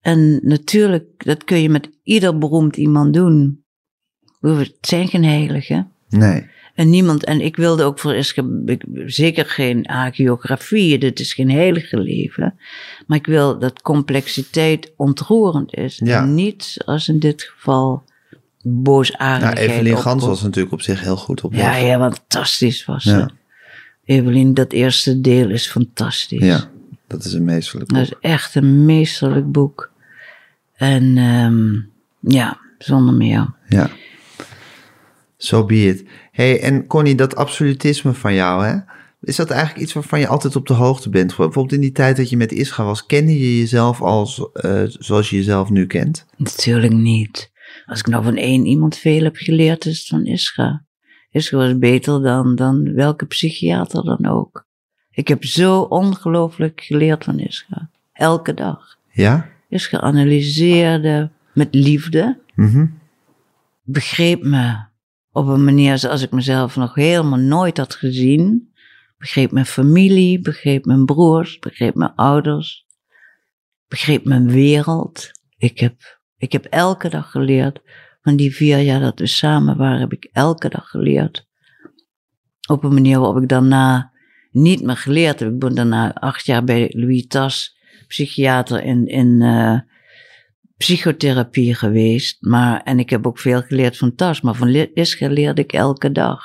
En 0.00 0.40
natuurlijk, 0.42 1.24
dat 1.24 1.44
kun 1.44 1.62
je 1.62 1.68
met 1.68 1.90
ieder 2.02 2.38
beroemd 2.38 2.76
iemand 2.76 3.14
doen. 3.14 3.64
Het 4.40 4.76
zijn 4.80 5.08
geen 5.08 5.24
heiligen. 5.24 5.92
Nee. 6.08 6.46
En 6.76 6.90
niemand, 6.90 7.24
en 7.24 7.40
ik 7.40 7.56
wilde 7.56 7.82
ook 7.82 7.98
voor 7.98 8.14
ik- 8.14 8.84
zeker 9.06 9.44
geen 9.46 9.84
hagiografie, 9.88 10.98
dit 10.98 11.20
is 11.20 11.34
geen 11.34 11.50
heilige 11.50 11.98
leven. 11.98 12.58
Maar 13.06 13.18
ik 13.18 13.26
wil 13.26 13.58
dat 13.58 13.82
complexiteit 13.82 14.92
ontroerend 14.96 15.74
is. 15.74 16.00
Ja. 16.04 16.22
En 16.22 16.34
niet, 16.34 16.82
als 16.84 17.08
in 17.08 17.18
dit 17.18 17.42
geval, 17.42 18.02
Nou, 18.62 18.76
boosaardigheid. 18.82 19.58
Evelien 19.70 19.98
Gans 19.98 20.24
was 20.24 20.42
natuurlijk 20.42 20.72
op 20.74 20.80
zich 20.80 21.00
heel 21.00 21.16
goed 21.16 21.40
op 21.40 21.54
Ja, 21.54 21.76
ja, 21.76 21.98
fantastisch 22.10 22.84
was 22.84 23.04
Ja. 23.04 23.20
het. 23.20 23.32
Evelien, 24.04 24.54
dat 24.54 24.72
eerste 24.72 25.20
deel 25.20 25.50
is 25.50 25.66
fantastisch. 25.66 26.42
Ja, 26.44 26.70
dat 27.06 27.24
is 27.24 27.32
een 27.32 27.44
meesterlijk 27.44 27.90
Dat 27.92 27.98
boek. 28.08 28.08
is 28.22 28.30
echt 28.30 28.54
een 28.54 28.84
meesterlijk 28.84 29.52
boek. 29.52 29.90
En 30.74 31.16
ehm, 31.18 31.74
ja, 32.32 32.58
zonder 32.78 33.14
meer. 33.14 33.54
Ja. 33.68 33.90
So 35.36 35.64
be 35.64 35.74
it. 35.86 36.04
Hey, 36.36 36.60
en 36.60 36.86
Connie, 36.86 37.14
dat 37.14 37.36
absolutisme 37.36 38.12
van 38.12 38.34
jou, 38.34 38.66
hè? 38.66 38.76
Is 39.20 39.36
dat 39.36 39.50
eigenlijk 39.50 39.82
iets 39.82 39.92
waarvan 39.92 40.20
je 40.20 40.26
altijd 40.26 40.56
op 40.56 40.66
de 40.66 40.74
hoogte 40.74 41.10
bent? 41.10 41.26
Bijvoorbeeld 41.26 41.72
in 41.72 41.80
die 41.80 41.92
tijd 41.92 42.16
dat 42.16 42.30
je 42.30 42.36
met 42.36 42.52
Ischa 42.52 42.84
was, 42.84 43.06
kende 43.06 43.38
je 43.38 43.58
jezelf 43.58 44.00
als 44.02 44.48
eh, 44.52 44.82
zoals 44.86 45.30
je 45.30 45.36
jezelf 45.36 45.70
nu 45.70 45.86
kent? 45.86 46.26
Natuurlijk 46.36 46.92
niet. 46.92 47.50
Als 47.86 47.98
ik 47.98 48.06
nou 48.06 48.24
van 48.24 48.36
één 48.36 48.66
iemand 48.66 48.96
veel 48.96 49.22
heb 49.22 49.36
geleerd, 49.36 49.86
is 49.86 49.98
het 49.98 50.08
van 50.08 50.24
Ischa. 50.24 50.84
Ischa 51.30 51.56
was 51.56 51.78
beter 51.78 52.22
dan, 52.22 52.54
dan 52.54 52.94
welke 52.94 53.26
psychiater 53.26 54.04
dan 54.04 54.26
ook. 54.26 54.66
Ik 55.10 55.28
heb 55.28 55.44
zo 55.44 55.80
ongelooflijk 55.80 56.80
geleerd 56.80 57.24
van 57.24 57.38
Ischa. 57.38 57.90
Elke 58.12 58.54
dag. 58.54 58.98
Ja? 59.12 59.48
Ischa 59.68 60.00
analyseerde 60.00 61.30
met 61.52 61.74
liefde. 61.74 62.38
Mhm. 62.54 62.86
Begreep 63.82 64.42
me 64.42 64.84
op 65.36 65.46
een 65.46 65.64
manier 65.64 65.98
zoals 65.98 66.22
ik 66.22 66.30
mezelf 66.30 66.76
nog 66.76 66.94
helemaal 66.94 67.38
nooit 67.38 67.76
had 67.76 67.94
gezien. 67.94 68.72
Begreep 69.18 69.50
mijn 69.50 69.66
familie, 69.66 70.40
begreep 70.40 70.84
mijn 70.84 71.04
broers, 71.04 71.58
begreep 71.58 71.94
mijn 71.94 72.14
ouders. 72.14 72.86
Begreep 73.88 74.24
mijn 74.24 74.50
wereld. 74.50 75.30
Ik 75.56 75.78
heb, 75.78 76.20
ik 76.36 76.52
heb 76.52 76.64
elke 76.64 77.08
dag 77.08 77.30
geleerd. 77.30 77.80
Van 78.20 78.36
die 78.36 78.54
vier 78.54 78.78
jaar 78.78 79.00
dat 79.00 79.18
we 79.18 79.26
samen 79.26 79.76
waren, 79.76 80.00
heb 80.00 80.12
ik 80.12 80.28
elke 80.32 80.68
dag 80.68 80.88
geleerd. 80.88 81.46
Op 82.68 82.84
een 82.84 82.94
manier 82.94 83.18
waarop 83.18 83.42
ik 83.42 83.48
daarna 83.48 84.12
niet 84.50 84.82
meer 84.82 84.96
geleerd 84.96 85.40
heb. 85.40 85.52
Ik 85.52 85.58
ben 85.58 85.74
daarna 85.74 86.14
acht 86.14 86.46
jaar 86.46 86.64
bij 86.64 86.90
Louis 86.94 87.26
Tas, 87.26 87.76
psychiater 88.06 88.82
in, 88.82 89.06
in 89.06 89.42
eh, 89.42 89.78
psychotherapie 90.76 91.74
geweest. 91.74 92.36
Maar, 92.40 92.80
en 92.82 92.98
ik 92.98 93.10
heb 93.10 93.26
ook 93.26 93.38
veel 93.38 93.62
geleerd 93.62 93.96
van 93.96 94.14
Tas, 94.14 94.40
maar 94.40 94.54
van 94.54 94.68
Ischa 94.74 95.28
leerde 95.28 95.62
ik 95.62 95.72
elke 95.72 96.12
dag. 96.12 96.44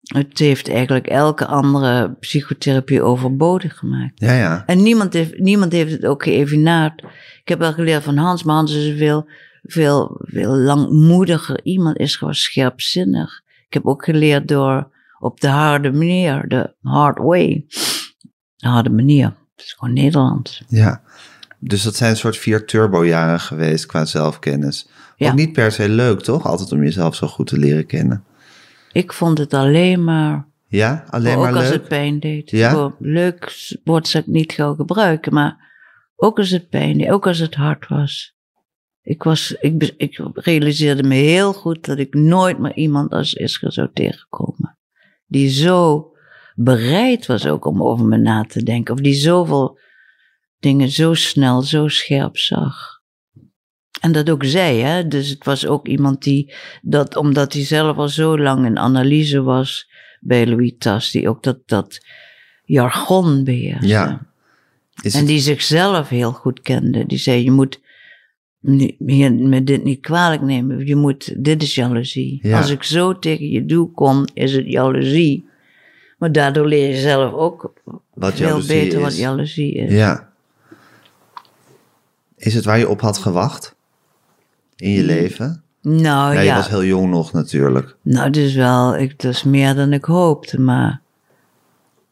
Het 0.00 0.38
heeft 0.38 0.68
eigenlijk 0.68 1.06
elke 1.06 1.46
andere 1.46 2.16
psychotherapie 2.20 3.02
overbodig 3.02 3.78
gemaakt. 3.78 4.20
Ja, 4.20 4.32
ja. 4.32 4.62
En 4.66 4.82
niemand 4.82 5.12
heeft, 5.12 5.38
niemand 5.38 5.72
heeft 5.72 5.92
het 5.92 6.06
ook 6.06 6.22
geëvenaard. 6.22 7.02
Ik 7.40 7.48
heb 7.48 7.58
wel 7.58 7.72
geleerd 7.72 8.02
van 8.02 8.16
Hans, 8.16 8.42
maar 8.42 8.54
Hans 8.54 8.74
is 8.74 8.86
een 8.86 8.96
veel, 8.96 9.28
veel, 9.62 10.20
veel 10.22 10.56
langmoediger 10.56 11.60
iemand, 11.62 11.98
is 11.98 12.16
gewoon 12.16 12.34
scherpzinnig. 12.34 13.42
Ik 13.66 13.74
heb 13.74 13.86
ook 13.86 14.04
geleerd 14.04 14.48
door 14.48 14.92
op 15.18 15.40
de 15.40 15.48
harde 15.48 15.92
manier, 15.92 16.48
de 16.48 16.74
hard 16.82 17.18
way. 17.18 17.64
De 18.56 18.68
harde 18.68 18.90
manier. 18.90 19.26
Het 19.26 19.64
is 19.64 19.72
gewoon 19.72 19.94
Nederlands. 19.94 20.62
Ja. 20.68 21.02
Dus 21.60 21.82
dat 21.82 21.94
zijn 21.96 22.10
een 22.10 22.16
soort 22.16 22.36
vier 22.36 22.66
turbojaren 22.66 23.40
geweest 23.40 23.86
qua 23.86 24.04
zelfkennis. 24.04 24.88
Ja. 25.16 25.28
Ook 25.28 25.34
niet 25.34 25.52
per 25.52 25.72
se 25.72 25.88
leuk, 25.88 26.20
toch? 26.20 26.46
Altijd 26.46 26.72
om 26.72 26.82
jezelf 26.82 27.14
zo 27.14 27.26
goed 27.26 27.46
te 27.46 27.58
leren 27.58 27.86
kennen. 27.86 28.24
Ik 28.92 29.12
vond 29.12 29.38
het 29.38 29.54
alleen 29.54 30.04
maar, 30.04 30.46
Ja, 30.66 31.04
alleen 31.10 31.36
ook 31.36 31.42
maar 31.42 31.54
als 31.54 31.62
leuk. 31.62 31.72
het 31.72 31.88
pijn 31.88 32.20
deed. 32.20 32.50
Ja? 32.50 32.94
Leuk 32.98 33.50
zou 33.84 34.24
ik 34.24 34.26
niet 34.26 34.52
gauw 34.52 34.74
gebruiken, 34.74 35.34
maar 35.34 35.68
ook 36.16 36.38
als 36.38 36.50
het 36.50 36.68
pijn 36.68 36.98
deed, 36.98 37.10
ook 37.10 37.26
als 37.26 37.38
het 37.38 37.54
hard 37.54 37.88
was. 37.88 38.34
Ik, 39.02 39.22
was, 39.22 39.56
ik, 39.60 39.94
ik 39.96 40.20
realiseerde 40.34 41.02
me 41.02 41.14
heel 41.14 41.52
goed 41.52 41.84
dat 41.84 41.98
ik 41.98 42.14
nooit 42.14 42.58
meer 42.58 42.74
iemand 42.74 43.12
als 43.12 43.34
Isra 43.34 43.70
zou 43.70 43.88
tegenkomen. 43.92 44.78
Die 45.26 45.48
zo 45.48 46.10
bereid 46.54 47.26
was 47.26 47.46
ook 47.46 47.64
om 47.64 47.82
over 47.82 48.06
me 48.06 48.16
na 48.16 48.44
te 48.44 48.62
denken. 48.62 48.94
Of 48.94 49.00
die 49.00 49.14
zoveel 49.14 49.78
dingen 50.60 50.88
zo 50.88 51.14
snel, 51.14 51.62
zo 51.62 51.88
scherp 51.88 52.36
zag. 52.36 52.98
En 54.00 54.12
dat 54.12 54.30
ook 54.30 54.44
zei, 54.44 54.80
hè. 54.80 55.08
Dus 55.08 55.28
het 55.28 55.44
was 55.44 55.66
ook 55.66 55.88
iemand 55.88 56.22
die, 56.22 56.54
dat, 56.82 57.16
omdat 57.16 57.52
hij 57.52 57.64
zelf 57.64 57.96
al 57.96 58.08
zo 58.08 58.38
lang 58.38 58.66
in 58.66 58.78
analyse 58.78 59.42
was 59.42 59.90
bij 60.20 60.46
Louis 60.46 60.72
Tas, 60.78 61.10
die 61.10 61.28
ook 61.28 61.42
dat, 61.42 61.58
dat 61.66 62.06
jargon 62.64 63.44
beheerste. 63.44 63.86
Ja. 63.86 64.26
Is 65.02 65.12
En 65.12 65.18
het- 65.18 65.28
die 65.28 65.40
zichzelf 65.40 66.08
heel 66.08 66.32
goed 66.32 66.60
kende. 66.60 67.06
Die 67.06 67.18
zei, 67.18 67.44
je 67.44 67.50
moet 67.50 67.80
hier 69.06 69.32
me 69.34 69.64
dit 69.64 69.84
niet 69.84 70.00
kwalijk 70.00 70.42
nemen. 70.42 70.86
Je 70.86 70.96
moet, 70.96 71.44
dit 71.44 71.62
is 71.62 71.74
jaloezie. 71.74 72.38
Ja. 72.42 72.58
Als 72.58 72.70
ik 72.70 72.82
zo 72.82 73.18
tegen 73.18 73.48
je 73.48 73.64
doe 73.64 73.90
kom, 73.92 74.24
is 74.34 74.52
het 74.52 74.66
jaloezie. 74.66 75.48
Maar 76.18 76.32
daardoor 76.32 76.66
leer 76.66 76.88
je 76.88 76.96
zelf 77.00 77.32
ook 77.32 77.72
Wat 78.14 78.34
veel 78.34 78.60
beter 78.66 78.98
is. 78.98 79.04
wat 79.04 79.16
jaloezie 79.16 79.74
is. 79.74 79.92
Ja. 79.92 80.29
Is 82.40 82.54
het 82.54 82.64
waar 82.64 82.78
je 82.78 82.88
op 82.88 83.00
had 83.00 83.18
gewacht? 83.18 83.74
In 84.76 84.90
je 84.90 85.02
leven? 85.02 85.62
Nou 85.82 86.04
Ja, 86.04 86.30
ja, 86.32 86.40
je 86.40 86.54
was 86.54 86.68
heel 86.68 86.84
jong 86.84 87.10
nog 87.10 87.32
natuurlijk. 87.32 87.96
nou 88.02 88.30
is 88.30 88.54
wel, 88.54 88.96
ik, 88.96 89.10
het 89.10 89.24
is 89.24 89.42
meer 89.42 89.74
dan 89.74 89.92
ik 89.92 90.04
hoopte, 90.04 90.60
maar 90.60 91.00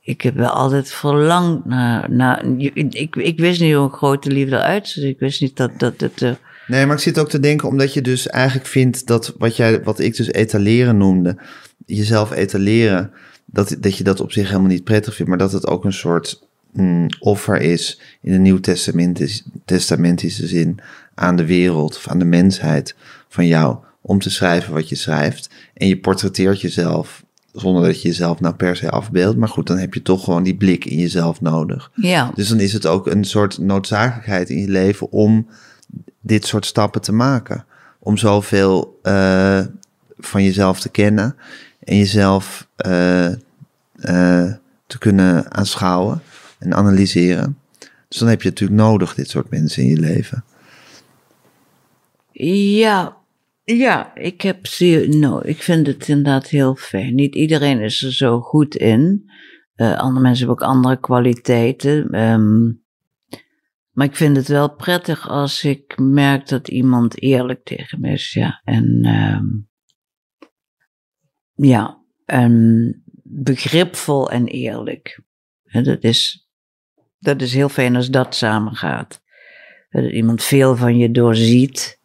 ik 0.00 0.20
heb 0.20 0.34
wel 0.34 0.50
altijd 0.50 0.92
verlangd 0.92 1.64
naar, 1.64 2.10
naar 2.10 2.44
ik, 2.58 3.16
ik 3.16 3.38
wist 3.38 3.60
niet 3.60 3.74
hoe 3.74 3.82
een 3.84 3.92
grote 3.92 4.30
liefde 4.30 4.56
eruit 4.56 4.88
zag. 4.88 5.04
Ik 5.04 5.18
wist 5.18 5.40
niet 5.40 5.56
dat, 5.56 5.70
dat 5.76 6.00
het, 6.00 6.22
eh, 6.22 6.32
Nee, 6.66 6.86
maar 6.86 6.96
ik 6.96 7.02
zit 7.02 7.18
ook 7.18 7.28
te 7.28 7.40
denken 7.40 7.68
omdat 7.68 7.94
je 7.94 8.02
dus 8.02 8.26
eigenlijk 8.26 8.66
vindt 8.66 9.06
dat 9.06 9.34
wat, 9.38 9.56
jij, 9.56 9.82
wat 9.82 9.98
ik 9.98 10.16
dus 10.16 10.32
etaleren 10.32 10.96
noemde, 10.96 11.36
jezelf 11.86 12.30
etaleren, 12.30 13.10
dat, 13.46 13.76
dat 13.80 13.96
je 13.96 14.04
dat 14.04 14.20
op 14.20 14.32
zich 14.32 14.46
helemaal 14.48 14.70
niet 14.70 14.84
prettig 14.84 15.14
vindt, 15.14 15.30
maar 15.30 15.40
dat 15.40 15.52
het 15.52 15.66
ook 15.66 15.84
een 15.84 15.92
soort 15.92 16.47
mm, 16.82 17.06
offer 17.20 17.60
is 17.60 18.00
in 18.20 18.32
een 18.32 18.42
nieuw 18.42 18.60
testamentis, 18.60 19.44
testamentische 19.64 20.46
zin 20.46 20.78
aan 21.14 21.36
de 21.36 21.44
wereld 21.44 21.96
of 21.96 22.08
aan 22.08 22.18
de 22.18 22.24
mensheid 22.24 22.94
van 23.28 23.46
jou 23.46 23.76
om 24.00 24.18
te 24.18 24.30
schrijven 24.30 24.72
wat 24.74 24.88
je 24.88 24.94
schrijft. 24.94 25.50
En 25.74 25.88
je 25.88 25.98
portretteert 25.98 26.60
jezelf 26.60 27.24
zonder 27.52 27.82
dat 27.82 28.02
je 28.02 28.08
jezelf 28.08 28.40
nou 28.40 28.54
per 28.54 28.76
se 28.76 28.90
afbeeldt, 28.90 29.38
maar 29.38 29.48
goed, 29.48 29.66
dan 29.66 29.78
heb 29.78 29.94
je 29.94 30.02
toch 30.02 30.24
gewoon 30.24 30.42
die 30.42 30.56
blik 30.56 30.84
in 30.84 30.98
jezelf 30.98 31.40
nodig. 31.40 31.90
ja, 31.94 32.32
Dus 32.34 32.48
dan 32.48 32.60
is 32.60 32.72
het 32.72 32.86
ook 32.86 33.06
een 33.06 33.24
soort 33.24 33.58
noodzakelijkheid 33.58 34.50
in 34.50 34.58
je 34.58 34.68
leven 34.68 35.12
om 35.12 35.48
dit 36.20 36.46
soort 36.46 36.66
stappen 36.66 37.00
te 37.00 37.12
maken. 37.12 37.64
Om 37.98 38.16
zoveel 38.16 38.98
eh, 39.02 39.60
van 40.18 40.44
jezelf 40.44 40.80
te 40.80 40.88
kennen 40.88 41.36
en 41.84 41.96
jezelf 41.96 42.68
eh, 42.76 43.26
eh, 43.26 44.52
te 44.86 44.98
kunnen 44.98 45.52
aanschouwen 45.52 46.22
en 46.58 46.74
analyseren. 46.74 47.58
Dus 48.08 48.18
dan 48.18 48.28
heb 48.28 48.42
je 48.42 48.48
natuurlijk 48.48 48.80
nodig, 48.80 49.14
dit 49.14 49.30
soort 49.30 49.50
mensen 49.50 49.82
in 49.82 49.88
je 49.88 49.98
leven. 49.98 50.44
Ja, 52.32 53.16
ja, 53.64 54.14
ik 54.14 54.40
heb 54.40 54.66
zeer, 54.66 55.16
nou, 55.16 55.48
ik 55.48 55.62
vind 55.62 55.86
het 55.86 56.08
inderdaad 56.08 56.48
heel 56.48 56.74
fijn. 56.74 57.14
Niet 57.14 57.34
iedereen 57.34 57.80
is 57.80 58.02
er 58.02 58.12
zo 58.12 58.40
goed 58.40 58.74
in. 58.74 59.30
Eh, 59.74 59.98
andere 59.98 60.20
mensen 60.20 60.46
hebben 60.46 60.64
ook 60.64 60.72
andere 60.72 61.00
kwaliteiten. 61.00 62.10
Ehm, 62.10 62.72
maar 63.90 64.06
ik 64.06 64.16
vind 64.16 64.36
het 64.36 64.48
wel 64.48 64.74
prettig 64.74 65.28
als 65.28 65.64
ik 65.64 65.98
merk 65.98 66.48
dat 66.48 66.68
iemand 66.68 67.20
eerlijk 67.22 67.64
tegen 67.64 68.00
me 68.00 68.10
is, 68.10 68.32
ja. 68.32 68.60
En 68.64 69.00
ehm, 69.02 69.46
ja, 71.54 72.02
en 72.24 73.02
begripvol 73.22 74.30
en 74.30 74.46
eerlijk. 74.46 75.22
Dat, 75.64 76.04
is, 76.04 76.47
dat 77.18 77.42
is 77.42 77.54
heel 77.54 77.68
fijn 77.68 77.96
als 77.96 78.08
dat 78.10 78.34
samengaat. 78.34 79.20
Dat 79.90 80.04
iemand 80.10 80.42
veel 80.42 80.76
van 80.76 80.96
je 80.98 81.10
doorziet, 81.10 81.98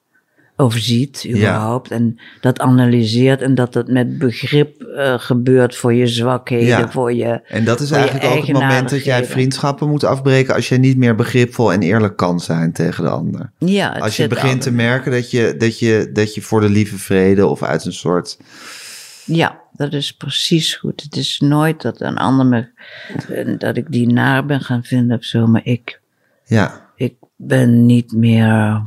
overziet 0.55 1.25
überhaupt. 1.29 1.91
En 1.91 2.19
dat 2.41 2.59
analyseert 2.59 3.41
en 3.41 3.55
dat 3.55 3.73
het 3.73 3.87
met 3.87 4.17
begrip 4.17 4.81
eh, 4.81 5.13
gebeurt 5.17 5.75
voor 5.75 5.93
je 5.93 6.07
zwakheden, 6.07 6.67
Ja. 6.67 6.91
voor 6.91 7.13
je... 7.13 7.41
En 7.47 7.63
dat 7.63 7.79
is 7.79 7.91
eigenlijk 7.91 8.25
ook 8.25 8.45
het 8.45 8.51
moment 8.51 8.89
dat 8.89 9.03
jij 9.03 9.25
vriendschappen 9.25 9.89
moet 9.89 10.03
afbreken 10.03 10.55
als 10.55 10.69
je 10.69 10.77
niet 10.77 10.97
meer 10.97 11.15
begripvol 11.15 11.73
en 11.73 11.81
eerlijk 11.81 12.15
kan 12.15 12.39
zijn 12.39 12.71
tegen 12.71 13.03
de 13.03 13.09
ander. 13.09 13.51
Ja, 13.57 13.89
Als 13.89 14.17
je 14.17 14.27
begint 14.27 14.61
te 14.61 14.71
merken 14.71 15.11
dat 15.11 15.31
je, 15.31 15.55
dat, 15.57 15.79
je, 15.79 16.09
dat 16.13 16.35
je 16.35 16.41
voor 16.41 16.61
de 16.61 16.69
lieve 16.69 16.97
vrede 16.97 17.47
of 17.47 17.63
uit 17.63 17.85
een 17.85 17.93
soort. 17.93 18.37
Ja, 19.25 19.62
dat 19.73 19.93
is 19.93 20.11
precies 20.13 20.75
goed. 20.75 21.01
Het 21.01 21.15
is 21.15 21.39
nooit 21.39 21.81
dat 21.81 22.01
een 22.01 22.17
ander 22.17 22.45
me... 22.45 22.67
dat 23.57 23.77
ik 23.77 23.91
die 23.91 24.07
naar 24.07 24.45
ben 24.45 24.61
gaan 24.61 24.83
vinden 24.83 25.17
of 25.17 25.23
zo, 25.23 25.47
maar 25.47 25.65
ik... 25.65 26.01
Ja, 26.45 26.89
ik 26.95 27.15
ben 27.35 27.85
niet 27.85 28.11
meer 28.11 28.81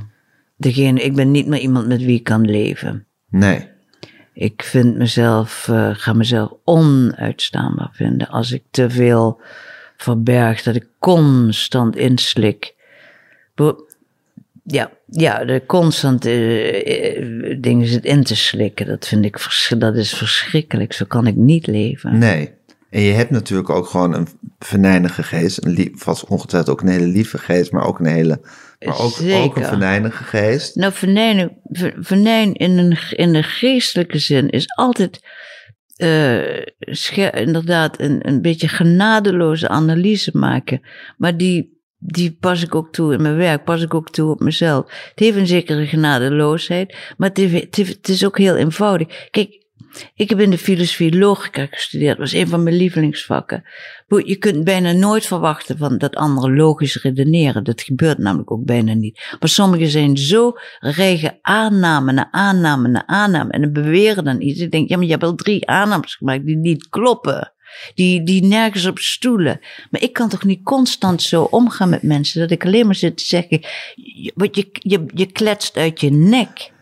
degene, 0.56 1.00
ik 1.00 1.14
ben 1.14 1.30
niet 1.30 1.46
meer 1.46 1.60
iemand 1.60 1.86
met 1.86 1.98
wie 2.02 2.16
ik 2.18 2.24
kan 2.24 2.44
leven. 2.50 3.06
nee. 3.28 3.74
Ik 4.32 4.62
vind 4.62 4.96
mezelf, 4.96 5.68
eh, 5.68 5.90
ga 5.92 6.12
mezelf 6.12 6.52
onuitstaanbaar 6.64 7.88
vinden 7.92 8.28
als 8.28 8.52
ik 8.52 8.62
te 8.70 8.90
veel 8.90 9.40
verberg, 9.96 10.62
dat 10.62 10.74
ik 10.74 10.86
constant 10.98 11.96
inslik. 11.96 12.74
Bo- 13.54 13.86
Ja, 14.62 14.90
ja, 15.06 15.44
de 15.44 15.62
constant 15.66 16.24
eh, 16.24 17.16
eh, 17.16 17.56
dingen 17.60 17.86
zit 17.86 18.04
in 18.04 18.22
te 18.22 18.36
slikken, 18.36 18.86
dat 18.86 19.08
vind 19.08 19.24
ik, 19.24 19.38
dat 19.78 19.96
is 19.96 20.14
verschrikkelijk. 20.14 20.92
Zo 20.92 21.04
kan 21.04 21.26
ik 21.26 21.36
niet 21.36 21.66
leven. 21.66 22.18
Nee. 22.18 22.54
En 22.90 23.00
je 23.00 23.12
hebt 23.12 23.30
natuurlijk 23.30 23.70
ook 23.70 23.86
gewoon 23.86 24.14
een 24.14 24.28
venijnige 24.58 25.22
geest. 25.22 25.64
Een 25.64 25.92
vast 25.94 26.24
ongetwijfeld 26.24 26.72
ook 26.72 26.80
een 26.82 26.92
hele 26.92 27.06
lieve 27.06 27.38
geest, 27.38 27.72
maar 27.72 27.86
ook 27.86 27.98
een 27.98 28.06
hele. 28.06 28.40
Maar 28.78 28.98
ook, 28.98 29.20
ook 29.32 29.56
een 29.56 29.64
venijnige 29.64 30.24
geest. 30.24 30.76
Nou, 30.76 30.92
venijn, 30.92 31.58
venijn 32.00 32.52
in, 32.52 32.78
een, 32.78 32.96
in 33.10 33.32
de 33.32 33.42
geestelijke 33.42 34.18
zin 34.18 34.48
is 34.48 34.66
altijd 34.76 35.20
eh, 35.96 37.30
inderdaad 37.32 38.00
een, 38.00 38.28
een 38.28 38.42
beetje 38.42 38.68
genadeloze 38.68 39.68
analyse 39.68 40.30
maken. 40.32 40.80
Maar 41.16 41.36
die, 41.36 41.75
die 41.98 42.36
pas 42.40 42.62
ik 42.62 42.74
ook 42.74 42.92
toe 42.92 43.12
in 43.12 43.22
mijn 43.22 43.36
werk, 43.36 43.64
pas 43.64 43.82
ik 43.82 43.94
ook 43.94 44.10
toe 44.10 44.30
op 44.30 44.40
mezelf. 44.40 44.84
Het 45.10 45.18
heeft 45.18 45.36
een 45.36 45.46
zekere 45.46 45.86
genadeloosheid, 45.86 46.96
maar 47.16 47.30
het, 47.32 48.08
is 48.08 48.24
ook 48.24 48.38
heel 48.38 48.56
eenvoudig. 48.56 49.28
Kijk, 49.30 49.64
ik 50.14 50.28
heb 50.28 50.40
in 50.40 50.50
de 50.50 50.58
filosofie 50.58 51.18
logica 51.18 51.66
gestudeerd, 51.66 52.18
dat 52.18 52.30
was 52.30 52.40
een 52.40 52.48
van 52.48 52.62
mijn 52.62 52.76
lievelingsvakken. 52.76 53.64
Je 54.06 54.36
kunt 54.36 54.64
bijna 54.64 54.92
nooit 54.92 55.26
verwachten 55.26 55.78
van 55.78 55.98
dat 55.98 56.16
anderen 56.16 56.56
logisch 56.56 57.02
redeneren. 57.02 57.64
Dat 57.64 57.82
gebeurt 57.82 58.18
namelijk 58.18 58.50
ook 58.50 58.64
bijna 58.64 58.94
niet. 58.94 59.36
Maar 59.40 59.48
sommigen 59.48 59.88
zijn 59.88 60.16
zo 60.16 60.52
rijgen 60.78 61.38
aanname 61.42 62.12
na 62.12 62.28
aanname 62.30 62.88
na 62.88 63.06
aanname. 63.06 63.50
En 63.50 63.72
beweren 63.72 64.24
dan 64.24 64.40
iets. 64.40 64.60
Ik 64.60 64.70
denk, 64.70 64.88
ja, 64.88 64.96
maar 64.96 65.04
je 65.04 65.10
hebt 65.10 65.22
al 65.22 65.34
drie 65.34 65.66
aannames 65.66 66.14
gemaakt 66.14 66.46
die 66.46 66.56
niet 66.56 66.88
kloppen. 66.88 67.52
Die, 67.94 68.22
die 68.22 68.44
nergens 68.44 68.86
op 68.86 68.98
stoelen. 68.98 69.60
Maar 69.90 70.02
ik 70.02 70.12
kan 70.12 70.28
toch 70.28 70.44
niet 70.44 70.62
constant 70.62 71.22
zo 71.22 71.42
omgaan 71.42 71.88
met 71.88 72.02
mensen 72.02 72.40
dat 72.40 72.50
ik 72.50 72.64
alleen 72.64 72.86
maar 72.86 72.94
zit 72.94 73.16
te 73.16 73.24
zeggen. 73.24 73.60
Want 74.34 74.56
je, 74.56 74.68
je, 74.72 75.04
je 75.14 75.26
kletst 75.26 75.76
uit 75.76 76.00
je 76.00 76.10
nek. 76.10 76.74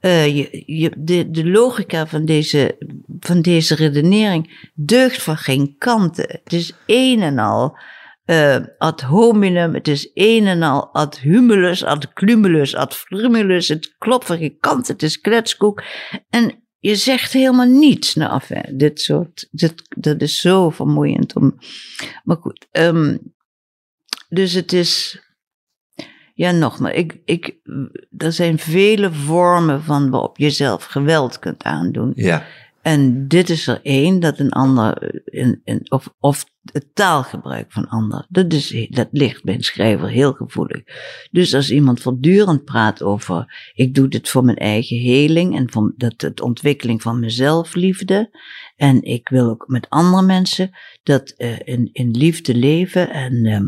Eh, 0.00 0.36
je, 0.66 0.92
de 1.30 1.46
logica 1.46 2.06
van 2.06 2.24
deze, 2.24 2.76
van 3.20 3.42
deze 3.42 3.74
redenering 3.74 4.70
deugt 4.74 5.22
van 5.22 5.36
geen 5.36 5.74
kanten. 5.78 6.40
Het 6.44 6.52
is 6.52 6.72
een 6.86 7.22
en 7.22 7.38
al 7.38 7.76
eh, 8.24 8.56
ad 8.78 9.00
hominem, 9.00 9.74
het 9.74 9.88
is 9.88 10.10
een 10.14 10.46
en 10.46 10.62
al 10.62 10.88
ad 10.92 11.18
humulus, 11.18 11.84
ad 11.84 12.12
clumulus, 12.12 12.74
ad 12.74 12.94
frumulus. 12.94 13.68
Het 13.68 13.94
klopt 13.98 14.26
van 14.26 14.38
geen 14.38 14.56
kanten, 14.60 14.92
het 14.92 15.02
is 15.02 15.20
kletskoek. 15.20 15.82
En 16.30 16.63
je 16.84 16.96
zegt 16.96 17.32
helemaal 17.32 17.66
niets. 17.66 18.14
Nou, 18.14 18.32
enfin, 18.32 18.78
dit 18.78 19.00
soort, 19.00 19.48
dit, 19.50 19.74
dat 19.96 20.20
is 20.20 20.40
zo 20.40 20.70
vermoeiend 20.70 21.36
om. 21.36 21.58
Maar 22.24 22.36
goed, 22.36 22.66
ehm, 22.70 23.16
dus 24.28 24.52
het 24.52 24.72
is. 24.72 25.22
Ja, 26.34 26.50
nogmaals, 26.50 26.94
ik, 26.94 27.20
ik, 27.24 27.56
er 28.16 28.32
zijn 28.32 28.58
vele 28.58 29.12
vormen 29.12 29.82
van 29.82 30.10
waarop 30.10 30.38
je 30.38 30.50
zelf 30.50 30.84
geweld 30.84 31.38
kunt 31.38 31.62
aandoen. 31.62 32.12
Ja. 32.14 32.46
En 32.82 33.28
dit 33.28 33.50
is 33.50 33.66
er 33.66 33.80
één, 33.82 34.20
dat 34.20 34.38
een 34.38 34.52
ander, 34.52 35.22
in, 35.24 35.60
in, 35.64 35.90
of, 35.90 36.14
of 36.20 36.44
het 36.72 36.94
taalgebruik 36.94 37.72
van 37.72 37.88
ander, 37.88 38.26
dat, 38.28 38.52
is, 38.52 38.86
dat 38.90 39.08
ligt 39.10 39.44
bij 39.44 39.54
een 39.54 39.62
schrijver 39.62 40.08
heel 40.08 40.32
gevoelig. 40.32 40.82
Dus 41.30 41.54
als 41.54 41.70
iemand 41.70 42.00
voortdurend 42.00 42.64
praat 42.64 43.02
over, 43.02 43.70
ik 43.74 43.94
doe 43.94 44.08
dit 44.08 44.28
voor 44.28 44.44
mijn 44.44 44.56
eigen 44.56 44.98
heling 44.98 45.56
en 45.56 45.70
voor 45.70 45.92
dat, 45.96 46.14
het 46.20 46.40
ontwikkeling 46.40 47.02
van 47.02 47.20
mezelfliefde, 47.20 48.38
en 48.76 49.02
ik 49.02 49.28
wil 49.28 49.48
ook 49.48 49.64
met 49.68 49.88
andere 49.88 50.22
mensen 50.22 50.70
dat 51.02 51.30
eh, 51.30 51.58
in, 51.64 51.88
in 51.92 52.10
liefde 52.10 52.54
leven 52.54 53.10
en... 53.10 53.44
ehm, 53.46 53.66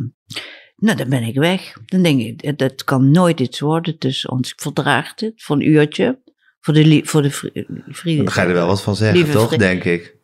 nou, 0.76 0.96
dan 0.96 1.08
ben 1.08 1.22
ik 1.22 1.34
weg. 1.34 1.72
Dan 1.86 2.02
denk 2.02 2.20
ik, 2.20 2.42
eh, 2.42 2.52
dat 2.56 2.84
kan 2.84 3.10
nooit 3.10 3.40
iets 3.40 3.60
worden 3.60 3.98
tussen 3.98 4.30
ons. 4.30 4.50
Ik 4.52 4.60
verdraag 4.60 5.14
dit 5.14 5.42
voor 5.42 5.56
een 5.56 5.68
uurtje. 5.68 6.24
Voor 6.60 6.74
de, 6.74 7.00
voor 7.04 7.22
de 7.22 7.30
vri- 7.30 7.66
vrienden. 7.86 8.24
Dan 8.24 8.34
ga 8.34 8.42
je 8.42 8.48
er 8.48 8.54
wel 8.54 8.66
wat 8.66 8.82
van 8.82 8.96
zeggen, 8.96 9.30
toch? 9.30 9.56
Denk 9.56 9.84
ik. 9.84 10.15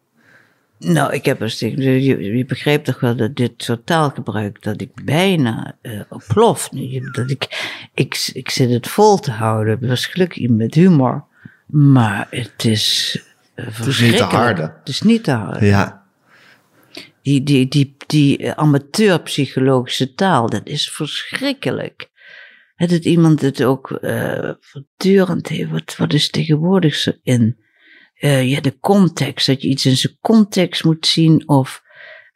Nou, 0.85 1.13
ik 1.13 1.25
heb 1.25 1.41
een 1.41 1.51
stuk. 1.51 1.79
Je, 1.79 2.37
je 2.37 2.45
begrijpt 2.45 2.85
toch 2.85 3.01
wel 3.01 3.17
dat 3.17 3.37
dit 3.37 3.53
soort 3.57 3.87
taalgebruik, 3.87 4.63
dat 4.63 4.81
ik 4.81 5.05
bijna 5.05 5.79
eh 5.83 6.01
plof. 6.29 6.73
Nu, 6.73 7.11
Dat 7.13 7.31
ik, 7.31 7.71
ik, 7.95 8.31
ik 8.33 8.51
zit 8.51 8.71
het 8.71 8.89
vol 8.89 9.19
te 9.19 9.31
houden. 9.31 9.75
Ik 9.83 9.89
was 9.89 10.07
gelukkig 10.07 10.49
met 10.49 10.75
humor. 10.75 11.25
Maar 11.67 12.27
het 12.31 12.65
is. 12.65 13.19
eh, 13.55 13.67
is 13.67 13.73
niet 13.73 13.77
te 13.77 13.83
verschrikkelijk. 13.83 14.33
harde. 14.33 14.63
Het 14.63 14.89
is 14.89 15.03
niet 15.03 15.25
te 15.25 15.31
harde. 15.31 15.67
Ja. 15.67 16.03
Die, 17.23 17.43
die, 17.43 17.69
die, 17.69 17.97
die 18.07 18.39
eh, 18.39 18.51
amateurpsychologische 18.51 20.15
taal, 20.15 20.51
dat 20.51 20.67
is 20.67 20.91
verschrikkelijk. 20.91 22.11
Het 22.75 22.91
dat 22.91 23.05
iemand 23.05 23.41
het 23.41 23.63
ook 23.63 23.91
eh 23.91 24.51
voortdurend 24.61 25.49
heeft. 25.49 25.71
Wat, 25.71 25.97
wat 25.97 26.13
is 26.13 26.31
tegenwoordig 26.31 26.95
zo 26.95 27.13
in? 27.23 27.62
Eh, 28.23 28.51
ja, 28.51 28.61
de 28.61 28.79
context, 28.79 29.47
dat 29.47 29.63
je 29.63 29.69
iets 29.69 29.87
in 29.87 29.97
zijn 29.97 30.17
context 30.21 30.85
moet 30.85 31.07
zien. 31.07 31.49
Of, 31.49 31.83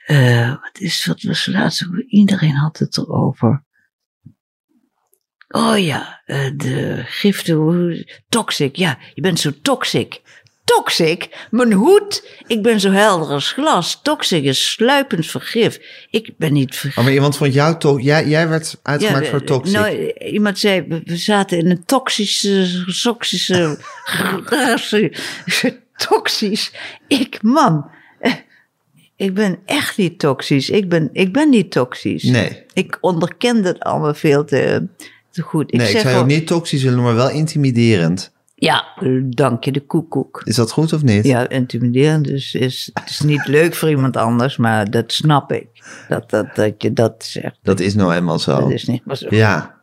eh, 0.06 0.48
wat 0.48 0.78
is, 0.78 1.04
wat 1.04 1.22
was 1.22 1.46
laatst, 1.46 1.86
iedereen 2.06 2.54
had 2.54 2.78
het 2.78 2.96
erover. 2.96 3.64
Oh 5.48 5.78
ja, 5.78 6.22
eh, 6.24 6.50
de 6.56 7.02
giften, 7.04 8.06
toxic, 8.28 8.76
ja, 8.76 8.98
je 9.14 9.20
bent 9.20 9.40
zo 9.40 9.50
toxic. 9.62 10.22
Toxic? 10.74 11.46
Mijn 11.50 11.72
hoed? 11.72 12.28
Ik 12.46 12.62
ben 12.62 12.80
zo 12.80 12.90
helder 12.90 13.28
als 13.28 13.52
glas. 13.52 14.00
Toxic 14.02 14.44
is 14.44 14.70
sluipend 14.70 15.26
vergif. 15.26 15.80
Ik 16.10 16.30
ben 16.36 16.52
niet 16.52 16.74
vergif. 16.76 16.98
Oh, 16.98 17.04
maar 17.04 17.12
iemand 17.12 17.36
vond 17.36 17.54
jou 17.54 17.78
toch. 17.78 18.02
Jij, 18.02 18.26
jij 18.26 18.48
werd 18.48 18.78
uitgemaakt 18.82 19.24
Ja, 19.24 19.30
voor 19.30 19.44
toxic. 19.44 19.74
Nou, 19.74 20.12
iemand 20.12 20.58
zei, 20.58 20.84
we, 21.04 21.16
zaten 21.16 21.58
in 21.58 21.70
een 21.70 21.84
toxische, 21.84 22.84
toxische, 23.02 23.78
toxisch. 26.08 26.72
Ik, 27.08 27.42
man, 27.42 27.90
eh, 28.20 28.32
ik 29.16 29.34
ben 29.34 29.58
echt 29.64 29.96
niet 29.96 30.18
toxisch. 30.18 30.70
Ik 30.70 30.88
ben, 30.88 31.08
ik 31.12 31.32
ben 31.32 31.50
niet 31.50 31.70
toxisch. 31.70 32.22
Nee. 32.22 32.64
Ik 32.72 32.98
onderken 33.00 33.62
dat 33.62 33.80
allemaal 33.80 34.14
veel 34.14 34.44
te, 34.44 34.86
te 35.30 35.42
goed. 35.42 35.72
nee, 35.72 35.86
ik 35.86 35.92
zeg 35.92 36.00
zou 36.02 36.12
wel- 36.14 36.22
ook 36.22 36.28
niet 36.28 36.46
toxisch 36.46 36.82
willen, 36.82 37.02
maar 37.02 37.14
wel 37.14 37.30
intimiderend. 37.30 38.34
Ja, 38.58 38.84
dank 39.24 39.64
je 39.64 39.72
de 39.72 39.80
koekoek. 39.80 40.42
Is 40.44 40.54
dat 40.56 40.70
goed 40.70 40.92
of 40.92 41.02
niet? 41.02 41.24
Ja, 41.24 41.48
intimiderend 41.48 42.24
dus 42.24 42.54
is, 42.54 42.90
het 42.94 43.08
is 43.10 43.20
niet 43.20 43.46
leuk 43.46 43.74
voor 43.74 43.88
iemand 43.90 44.16
anders, 44.16 44.56
maar 44.56 44.90
dat 44.90 45.12
snap 45.12 45.52
ik. 45.52 45.66
Dat, 46.08 46.30
dat, 46.30 46.54
dat 46.54 46.82
je 46.82 46.92
dat 46.92 47.24
zegt. 47.24 47.58
Dat 47.62 47.80
is 47.80 47.94
nou 47.94 48.14
eenmaal 48.14 48.38
zo. 48.38 48.60
Dat 48.60 48.70
is 48.70 48.84
niet 48.86 49.04
maar 49.04 49.16
zo. 49.16 49.26
Ja. 49.30 49.74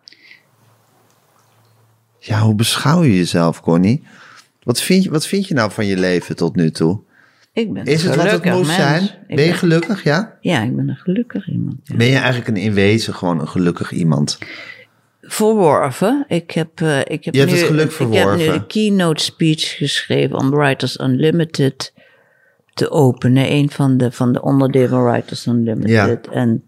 Ja, 2.19 2.39
hoe 2.39 2.55
beschouw 2.55 3.03
je 3.03 3.15
jezelf, 3.17 3.61
Connie? 3.61 4.03
Wat 4.63 4.81
vind 4.81 5.03
je, 5.03 5.09
wat 5.09 5.27
vind 5.27 5.47
je 5.47 5.53
nou 5.53 5.71
van 5.71 5.85
je 5.85 5.97
leven 5.97 6.35
tot 6.35 6.55
nu 6.55 6.71
toe? 6.71 6.99
Ik 7.53 7.73
ben 7.73 7.85
Is 7.85 8.03
een 8.03 8.09
het 8.09 8.19
wat 8.21 8.31
het 8.31 8.43
mens. 8.43 8.75
zijn? 8.75 9.03
Ik 9.27 9.35
Ben 9.35 9.45
je 9.45 9.53
gelukkig, 9.53 10.03
ja? 10.03 10.37
Ja, 10.41 10.61
ik 10.61 10.75
ben 10.75 10.89
een 10.89 10.95
gelukkig 10.95 11.47
iemand. 11.49 11.75
ja. 11.83 11.95
Ben 11.95 12.07
je 12.07 12.15
eigenlijk 12.17 12.47
een 12.47 12.57
in 12.57 12.73
wezen 12.73 13.13
gewoon 13.13 13.39
een 13.39 13.47
gelukkig 13.47 13.91
iemand? 13.91 14.37
Verworven. 15.27 16.25
Ik 16.27 16.51
heb, 16.51 16.81
eh, 16.81 16.99
ik 16.99 17.25
heb 17.25 17.33
Je 17.33 17.39
hebt 17.39 17.51
nu, 17.51 17.57
het 17.57 17.67
geluk 17.67 17.91
Ik 17.91 17.97
heb 17.97 18.07
nu 18.09 18.13
verworven. 18.15 18.53
de 18.53 18.65
keynote 18.65 19.23
speech 19.23 19.75
geschreven 19.77 20.37
om 20.37 20.49
Writers 20.51 20.99
Unlimited 20.99 21.93
te 22.73 22.89
openen. 22.91 23.51
Een 23.51 23.69
van 23.71 23.97
de, 23.97 24.11
van 24.11 24.33
de 24.33 24.41
onderdelen 24.41 24.89
van 24.89 25.03
Writers 25.03 25.45
Unlimited. 25.45 25.89
Ja. 26.25 26.31
En 26.31 26.63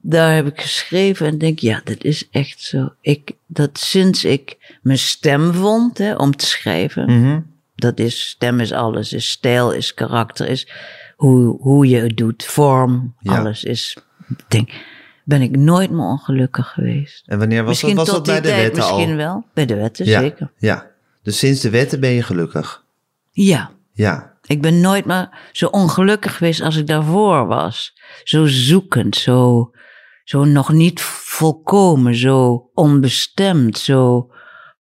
daar 0.00 0.34
heb 0.34 0.46
ik 0.46 0.60
geschreven 0.60 1.26
en 1.26 1.38
denk, 1.38 1.58
ja, 1.58 1.80
dat 1.84 2.04
is 2.04 2.28
echt 2.30 2.60
zo. 2.60 2.92
Ik, 3.00 3.32
dat 3.46 3.78
sinds 3.78 4.24
ik 4.24 4.76
mijn 4.82 4.98
stem 4.98 5.52
vond 5.52 5.98
hè, 5.98 6.14
om 6.14 6.36
te 6.36 6.46
schrijven, 6.46 7.04
Mhm. 7.20 7.40
Dat 7.74 7.98
is, 7.98 8.28
stem 8.28 8.60
is 8.60 8.72
alles, 8.72 9.12
is 9.12 9.30
stijl, 9.30 9.72
is 9.72 9.94
karakter, 9.94 10.48
is 10.48 10.68
hoe, 11.16 11.56
hoe 11.60 11.88
je 11.88 11.96
het 12.00 12.16
doet, 12.16 12.44
vorm, 12.44 13.14
Ja. 13.20 13.38
alles 13.38 13.64
is. 13.64 13.96
Ik 14.28 14.44
denk, 14.48 14.70
ben 15.24 15.42
ik 15.42 15.56
nooit 15.56 15.90
meer 15.90 16.04
ongelukkig 16.04 16.72
geweest. 16.72 17.26
En 17.26 17.38
wanneer 17.38 17.60
was 17.60 17.68
misschien 17.68 17.96
dat, 17.96 18.06
was 18.06 18.16
tot 18.16 18.26
dat 18.26 18.34
bij 18.34 18.42
de 18.42 18.48
tijd, 18.48 18.62
wetten 18.62 18.82
misschien 18.82 19.10
al? 19.10 19.16
wel. 19.16 19.44
Bij 19.54 19.66
de 19.66 19.74
wetten, 19.74 20.06
ja, 20.06 20.20
zeker. 20.20 20.52
Ja, 20.56 20.90
dus 21.22 21.38
sinds 21.38 21.60
de 21.60 21.70
wetten 21.70 22.00
ben 22.00 22.10
je 22.10 22.22
gelukkig. 22.22 22.84
Ja. 23.30 23.70
Ja, 23.92 24.32
Ik 24.42 24.62
ben 24.62 24.80
nooit 24.80 25.04
meer 25.04 25.28
zo 25.52 25.66
ongelukkig 25.66 26.36
geweest 26.36 26.60
als 26.60 26.76
ik 26.76 26.86
daarvoor 26.86 27.46
was. 27.46 27.94
Zo 28.24 28.46
zoekend, 28.46 29.16
zo, 29.16 29.70
zo 30.24 30.44
nog 30.44 30.72
niet 30.72 31.00
volkomen, 31.02 32.14
zo 32.14 32.70
onbestemd, 32.74 33.78
zo 33.78 34.30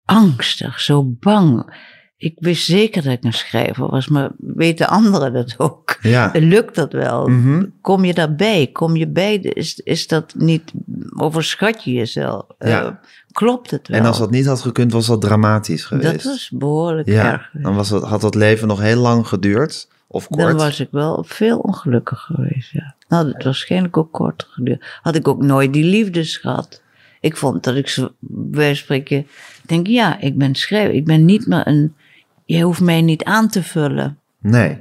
angstig, 0.05 0.81
zo 0.81 1.05
bang. 1.05 1.75
Ik 2.19 2.35
wist 2.39 2.65
zeker 2.65 3.03
dat 3.03 3.13
ik 3.13 3.25
een 3.25 3.33
schrijver 3.33 3.91
was, 3.91 4.09
maar 4.09 4.31
weten 4.39 4.89
anderen 4.89 5.33
dat 5.33 5.55
ook? 5.59 5.97
ja. 6.01 6.31
Lukt 6.55 6.75
dat 6.75 6.93
wel? 6.93 7.29
Mhm. 7.29 7.65
Kom 7.81 8.05
je 8.05 8.15
daarbij? 8.15 8.67
Kom 8.73 8.97
je 8.97 9.09
bij? 9.09 9.37
Is, 9.37 9.81
is 9.85 10.07
dat 10.07 10.35
niet, 10.35 10.73
overschat 11.17 11.85
je 11.85 11.93
jezelf? 11.93 12.45
Ja. 12.59 12.85
Eh, 12.85 12.93
klopt 13.33 13.71
het 13.71 13.89
wel? 13.89 13.99
En 13.99 14.07
als 14.07 14.19
dat 14.19 14.31
niet 14.31 14.47
had 14.47 14.61
gekund, 14.61 14.93
was 14.93 15.07
dat 15.07 15.21
dramatisch 15.21 15.85
geweest. 15.85 16.13
dat 16.13 16.23
was 16.23 16.51
behoorlijk 16.55 17.09
ja, 17.09 17.33
erg. 17.33 17.51
dan 17.53 17.75
was 17.75 17.89
dat, 17.89 18.03
had 18.03 18.21
dat 18.21 18.35
leven 18.35 18.69
nog 18.69 18.81
heel 18.81 19.01
lang 19.01 19.29
geduurd. 19.29 19.89
Of 20.07 20.29
kort. 20.29 20.41
Dan 20.41 20.57
was 20.57 20.81
ik 20.81 20.89
wel 20.91 21.25
veel 21.27 21.59
ongelukkig 21.59 22.21
geweest, 22.21 22.71
ja. 22.73 22.95
Nou, 23.09 23.33
het 23.33 23.45
waarschijnlijk 23.45 23.97
ook 23.97 24.13
korter 24.13 24.49
geduurd. 24.51 24.85
Had 25.03 25.15
ik 25.15 25.29
ook 25.29 25.43
nooit 25.43 25.73
die 25.73 25.85
liefdes 25.85 26.37
gehad. 26.37 26.83
Ik 27.21 27.37
vond 27.37 27.65
dat 27.65 27.75
ik 27.75 27.89
zo, 27.89 28.09
bij 28.29 28.75
spreken, 28.75 29.27
denk 29.63 29.87
ja, 29.87 30.21
ik 30.21 30.39
ben 30.39 30.55
schrijver. 30.55 30.95
Ik 30.95 31.05
ben 31.05 31.25
niet 31.25 31.47
meer 31.47 31.67
een, 31.67 31.95
je 32.47 32.63
hoeft 32.63 32.81
mij 32.81 33.03
niet 33.03 33.25
aan 33.25 33.49
te 33.49 33.63
vullen. 33.63 34.19
Nee. 34.41 34.79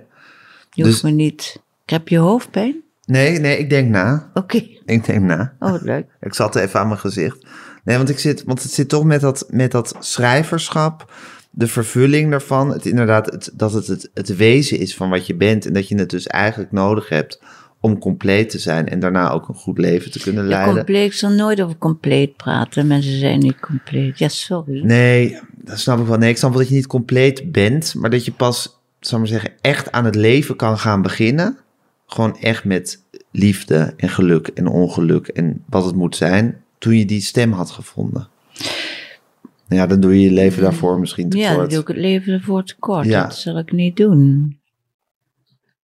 Je 0.72 0.84
Dus- 0.84 0.91
hoeft 0.91 1.03
me 1.03 1.09
niet, 1.11 1.61
heb 1.86 2.07
je 2.07 2.18
hoofdpijn? 2.18 2.76
Nee, 3.05 3.39
nee, 3.39 3.57
ik 3.57 3.70
denk 3.70 3.89
na. 3.89 4.32
Oké, 4.34 4.57
Ik 4.86 5.05
denk 5.05 5.22
na. 5.24 5.53
oh 5.59 5.72
wat 5.72 5.82
leuk. 5.82 6.05
Ik 6.22 6.34
zat 6.34 6.55
even 6.55 6.80
aan 6.80 6.88
mijn 6.88 6.99
gezicht. 6.99 7.45
Nee, 7.84 7.97
want, 7.97 8.09
ik 8.09 8.20
zit, 8.20 8.43
want 8.43 8.63
het 8.63 8.72
zit 8.72 8.89
toch 8.89 9.03
met 9.03 9.22
dat, 9.22 9.45
met 9.49 9.72
dat 9.72 9.95
schrijverschap, 9.99 11.11
de 11.51 11.68
vervulling 11.68 12.32
daarvan. 12.32 12.70
Het, 12.72 12.86
inderdaad, 12.86 13.26
het, 13.32 13.49
dat 13.53 13.74
het, 13.74 13.88
het 13.88 14.09
het 14.13 14.36
wezen 14.36 14.80
is 14.80 14.95
van 14.95 15.09
wat 15.09 15.28
je 15.28 15.36
bent. 15.36 15.66
En 15.66 15.74
dat 15.74 15.88
je 15.88 15.95
het 15.97 16.09
dus 16.09 16.28
eigenlijk 16.28 16.72
nodig 16.72 17.09
hebt 17.09 17.41
om 17.80 17.99
compleet 17.99 18.49
te 18.49 18.59
zijn. 18.59 18.89
En 18.89 18.99
daarna 18.99 19.30
ook 19.32 19.47
een 19.47 19.55
goed 19.55 19.78
leven 19.78 20.11
te 20.11 20.20
kunnen 20.20 20.43
Ja, 20.43 20.49
leiden. 20.49 20.76
compleet, 20.76 21.05
ik 21.05 21.13
zal 21.13 21.30
nooit 21.30 21.61
over 21.61 21.78
compleet 21.78 22.36
praten. 22.36 22.88
Mensen 22.88 23.20
zijn 23.20 23.39
niet 23.39 23.59
compleet. 23.59 24.20
Ja, 24.20 24.28
sorry. 24.28 24.84
Nee, 24.84 25.39
dat 25.66 25.80
snap 25.80 25.99
ik 25.99 26.05
wel. 26.05 26.18
Nee, 26.18 26.30
ik 26.30 26.38
snap 26.38 26.49
wel 26.49 26.59
dat 26.59 26.70
je 26.70 26.76
niet 26.76 26.88
compleet 26.88 27.51
bent. 27.51 27.95
Maar 27.95 28.09
dat 28.09 28.26
je 28.26 28.32
pas, 28.32 28.80
zal 28.99 29.20
ik 29.20 29.30
maar 29.30 29.39
zeggen, 29.39 29.53
echt 29.61 29.91
aan 29.91 30.05
het 30.05 30.16
leven 30.16 30.55
kan 30.55 30.78
gaan 30.78 31.01
beginnen. 31.01 31.57
Gewoon 32.05 32.38
echt 32.38 32.63
met 32.63 33.03
liefde 33.32 33.93
en 33.97 34.09
geluk 34.09 34.47
en 34.47 34.68
ongeluk 34.68 35.28
en 35.28 35.63
wat 35.70 35.86
het 35.86 35.95
moet 35.95 36.16
zijn. 36.16 36.61
Toen 36.78 36.97
je 36.97 37.05
die 37.05 37.22
stem 37.22 37.51
had 37.51 37.72
gevonden. 37.72 38.28
Ja, 39.68 39.88
dan 39.88 39.99
doe 39.99 40.13
je 40.13 40.22
je 40.22 40.32
leven 40.32 40.61
daarvoor 40.61 40.99
misschien 40.99 41.30
te 41.30 41.38
Ja, 41.38 41.49
dan 41.49 41.57
kort. 41.57 41.70
doe 41.70 41.82
ik 41.82 41.88
het 41.88 41.97
leven 41.97 42.34
ervoor 42.34 42.63
tekort. 42.63 43.05
Ja. 43.05 43.22
Dat 43.24 43.36
zal 43.36 43.57
ik 43.57 43.72
niet 43.72 43.97
doen. 43.97 44.59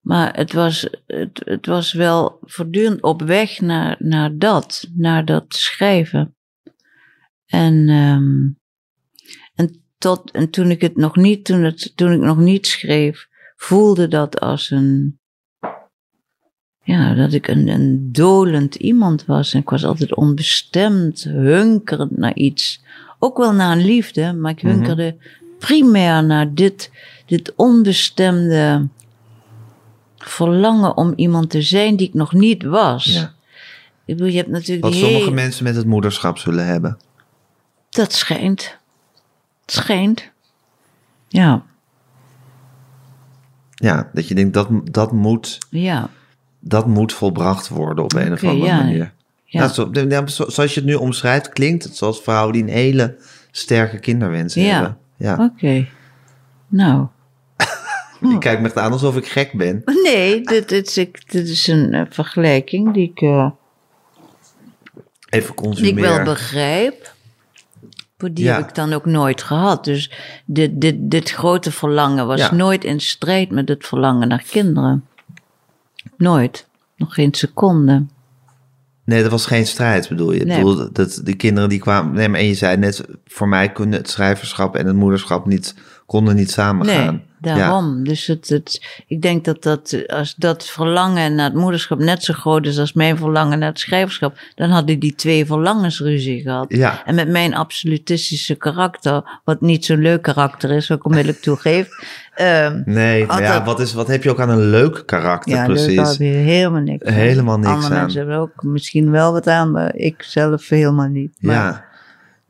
Maar 0.00 0.36
het 0.36 0.52
was, 0.52 0.88
het, 1.06 1.42
het 1.44 1.66
was 1.66 1.92
wel 1.92 2.38
voortdurend 2.42 3.02
op 3.02 3.22
weg 3.22 3.60
naar, 3.60 3.96
naar 3.98 4.38
dat, 4.38 4.88
naar 4.94 5.24
dat 5.24 5.44
schrijven. 5.48 6.34
En, 7.46 7.88
ehm, 7.88 8.24
en, 8.28 8.61
tot, 10.02 10.30
en 10.30 10.50
toen 10.50 10.70
ik 10.70 10.80
het 10.80 10.96
nog 10.96 11.16
niet, 11.16 11.44
toen, 11.44 11.62
het, 11.62 11.92
toen 11.96 12.12
ik 12.12 12.20
nog 12.20 12.36
niet 12.38 12.66
schreef, 12.66 13.28
voelde 13.56 14.08
dat 14.08 14.40
als 14.40 14.70
een, 14.70 15.18
ja, 16.82 17.14
dat 17.14 17.32
ik 17.32 17.48
een, 17.48 17.68
een 17.68 18.08
dolend 18.12 18.74
iemand 18.74 19.24
was. 19.24 19.54
En 19.54 19.60
ik 19.60 19.70
was 19.70 19.84
altijd 19.84 20.14
onbestemd, 20.14 21.22
hunkerend 21.22 22.16
naar 22.16 22.34
iets. 22.34 22.82
Ook 23.18 23.36
wel 23.38 23.52
naar 23.52 23.72
een 23.76 23.84
liefde, 23.84 24.32
maar 24.32 24.50
ik 24.50 24.62
Mhm. 24.62 24.72
hunkerde 24.72 25.16
primair 25.58 26.24
naar 26.24 26.54
dit, 26.54 26.90
dit 27.26 27.52
onbestemde 27.56 28.88
verlangen 30.16 30.96
om 30.96 31.12
iemand 31.16 31.50
te 31.50 31.62
zijn 31.62 31.96
die 31.96 32.06
ik 32.08 32.14
nog 32.14 32.32
niet 32.32 32.62
was. 32.62 33.04
Ja. 33.04 33.32
Ik 34.04 34.16
bedoel, 34.16 34.30
je 34.32 34.36
hebt 34.36 34.50
natuurlijk 34.50 34.84
Wat 34.84 34.94
sommige 34.94 35.18
hele- 35.22 35.30
mensen 35.34 35.64
met 35.64 35.76
het 35.76 35.86
moederschap 35.86 36.38
zullen 36.38 36.66
hebben. 36.66 36.96
Dat 37.90 38.12
schijnt. 38.12 38.80
Het 39.64 39.72
schijnt. 39.74 40.30
Ja, 41.28 41.62
Ja, 43.74 44.10
dat 44.12 44.28
je 44.28 44.34
denkt, 44.34 44.54
dat, 44.54 44.68
dat, 44.84 45.12
moet, 45.12 45.58
ja, 45.70 46.08
dat 46.60 46.86
moet 46.86 47.12
volbracht 47.12 47.68
worden 47.68 48.04
op 48.04 48.12
een 48.14 48.32
of 48.32 48.44
andere 48.44 48.66
ja. 48.66 48.76
manier. 48.76 49.12
ja. 49.44 49.68
Zo- 49.68 49.90
zoals 50.26 50.74
je 50.74 50.80
het 50.80 50.84
nu 50.84 50.94
omschrijft, 50.94 51.48
klinkt 51.48 51.84
het 51.84 51.96
zoals 51.96 52.20
vrouwen 52.22 52.52
die 52.52 52.62
een 52.62 52.68
hele 52.68 53.16
sterke 53.50 53.98
kinderwensen 53.98 54.62
Ja. 54.62 54.72
hebben. 54.74 54.98
Ja. 55.16 55.36
Oké. 55.44 55.86
Nou. 56.68 57.06
Je 58.30 58.38
kijkt 58.38 58.60
me 58.60 58.66
echt 58.66 58.76
aan 58.78 58.92
alsof 58.92 59.16
ik 59.16 59.26
gek 59.28 59.52
ben. 59.52 59.82
Nee, 60.02 60.40
dit, 60.40 60.68
dit, 60.68 60.86
is, 60.86 60.98
ik- 60.98 61.30
dit 61.32 61.48
is 61.48 61.66
een 61.66 61.94
eh, 61.94 62.02
vergelijking 62.10 62.94
die 62.94 63.10
ik, 63.10 63.20
eh, 63.20 63.50
Even 65.28 65.40
die 65.40 65.40
ik 65.48 65.54
consumeren. 65.54 66.14
wel 66.14 66.24
begrijp. 66.24 67.14
Die 68.32 68.44
Ja. 68.44 68.56
heb 68.56 68.68
ik 68.68 68.74
dan 68.74 68.92
ook 68.92 69.06
nooit 69.06 69.42
gehad. 69.42 69.84
Dus 69.84 70.10
dit, 70.44 70.80
dit, 70.80 70.96
dit 70.98 71.30
grote 71.30 71.72
verlangen 71.72 72.26
was 72.26 72.40
Ja. 72.40 72.54
nooit 72.54 72.84
in 72.84 73.00
strijd 73.00 73.50
met 73.50 73.68
het 73.68 73.86
verlangen 73.86 74.28
naar 74.28 74.44
kinderen. 74.50 75.04
Nooit. 76.16 76.66
Nog 76.96 77.14
geen 77.14 77.34
seconde. 77.34 78.04
Nee, 79.04 79.22
dat 79.22 79.30
was 79.30 79.46
geen 79.46 79.66
strijd, 79.66 80.08
bedoel 80.08 80.32
je? 80.32 80.40
Ik 80.40 80.46
bedoel, 80.48 80.76
dat- 80.76 80.94
dat 80.94 81.20
de 81.24 81.34
kinderen 81.34 81.68
die 81.68 81.78
kwamen... 81.78 82.14
Nee, 82.14 82.28
maar 82.28 82.40
en 82.40 82.46
je 82.46 82.54
zei 82.54 82.76
net, 82.76 83.04
voor 83.26 83.48
mij 83.48 83.72
kunnen 83.72 83.98
het 83.98 84.10
schrijverschap 84.10 84.76
en 84.76 84.86
het 84.86 84.96
moederschap 84.96 85.46
niet, 85.46 85.74
konden 86.06 86.36
niet 86.36 86.50
samengaan. 86.50 87.14
Nee, 87.14 87.24
daarom. 87.42 88.04
Dus 88.04 88.26
het, 88.26 88.48
het, 88.48 89.02
ik 89.06 89.22
denk 89.22 89.44
dat, 89.44 89.62
dat 89.62 89.96
als 90.06 90.34
dat 90.34 90.66
verlangen 90.66 91.34
naar 91.34 91.44
het 91.44 91.54
moederschap 91.54 91.98
net 91.98 92.24
zo 92.24 92.32
groot 92.34 92.66
is 92.66 92.78
als 92.78 92.92
mijn 92.92 93.16
verlangen 93.16 93.58
naar 93.58 93.68
het 93.68 93.78
schrijverschap, 93.78 94.36
dan 94.54 94.70
hadden 94.70 94.98
die 94.98 95.14
twee 95.14 95.46
verlangens 95.46 96.00
ruzie 96.00 96.40
gehad. 96.40 96.64
Ja. 96.68 97.02
En 97.04 97.14
met 97.14 97.28
mijn 97.28 97.54
absolutistische 97.54 98.54
karakter, 98.54 99.40
wat 99.44 99.60
niet 99.60 99.84
zo'n 99.84 99.98
leuk 100.00 100.22
karakter 100.22 100.70
is, 100.70 100.88
wat 100.88 100.98
ik 100.98 101.04
onmiddellijk 101.04 101.42
toegeef. 101.42 101.88
ehm, 102.34 102.82
Nee, 102.84 103.26
maar 103.26 103.36
Had 103.36 103.44
ja, 103.46 103.52
dat- 103.56 103.66
wat, 103.66 103.80
is, 103.80 103.92
wat 103.92 104.06
heb 104.06 104.22
je 104.22 104.30
ook 104.30 104.40
aan 104.40 104.50
een 104.50 104.70
leuk 104.70 105.02
karakter, 105.06 105.52
ja, 105.54 105.64
precies? 105.64 105.96
daar 105.96 106.06
heb 106.06 106.16
je 106.18 106.24
helemaal 106.24 106.80
niks 106.80 107.06
aan. 107.06 107.12
Helemaal 107.12 107.58
niks 107.58 107.70
Andere 107.70 107.94
aan. 107.94 108.00
mensen 108.00 108.18
hebben 108.20 108.38
ook 108.38 108.62
misschien 108.62 109.10
wel 109.10 109.32
wat 109.32 109.46
aan, 109.46 109.70
maar 109.70 109.94
ik 109.94 110.22
zelf 110.22 110.68
helemaal 110.68 111.08
niet. 111.08 111.36
Maar, 111.40 111.54
Ja. 111.54 111.90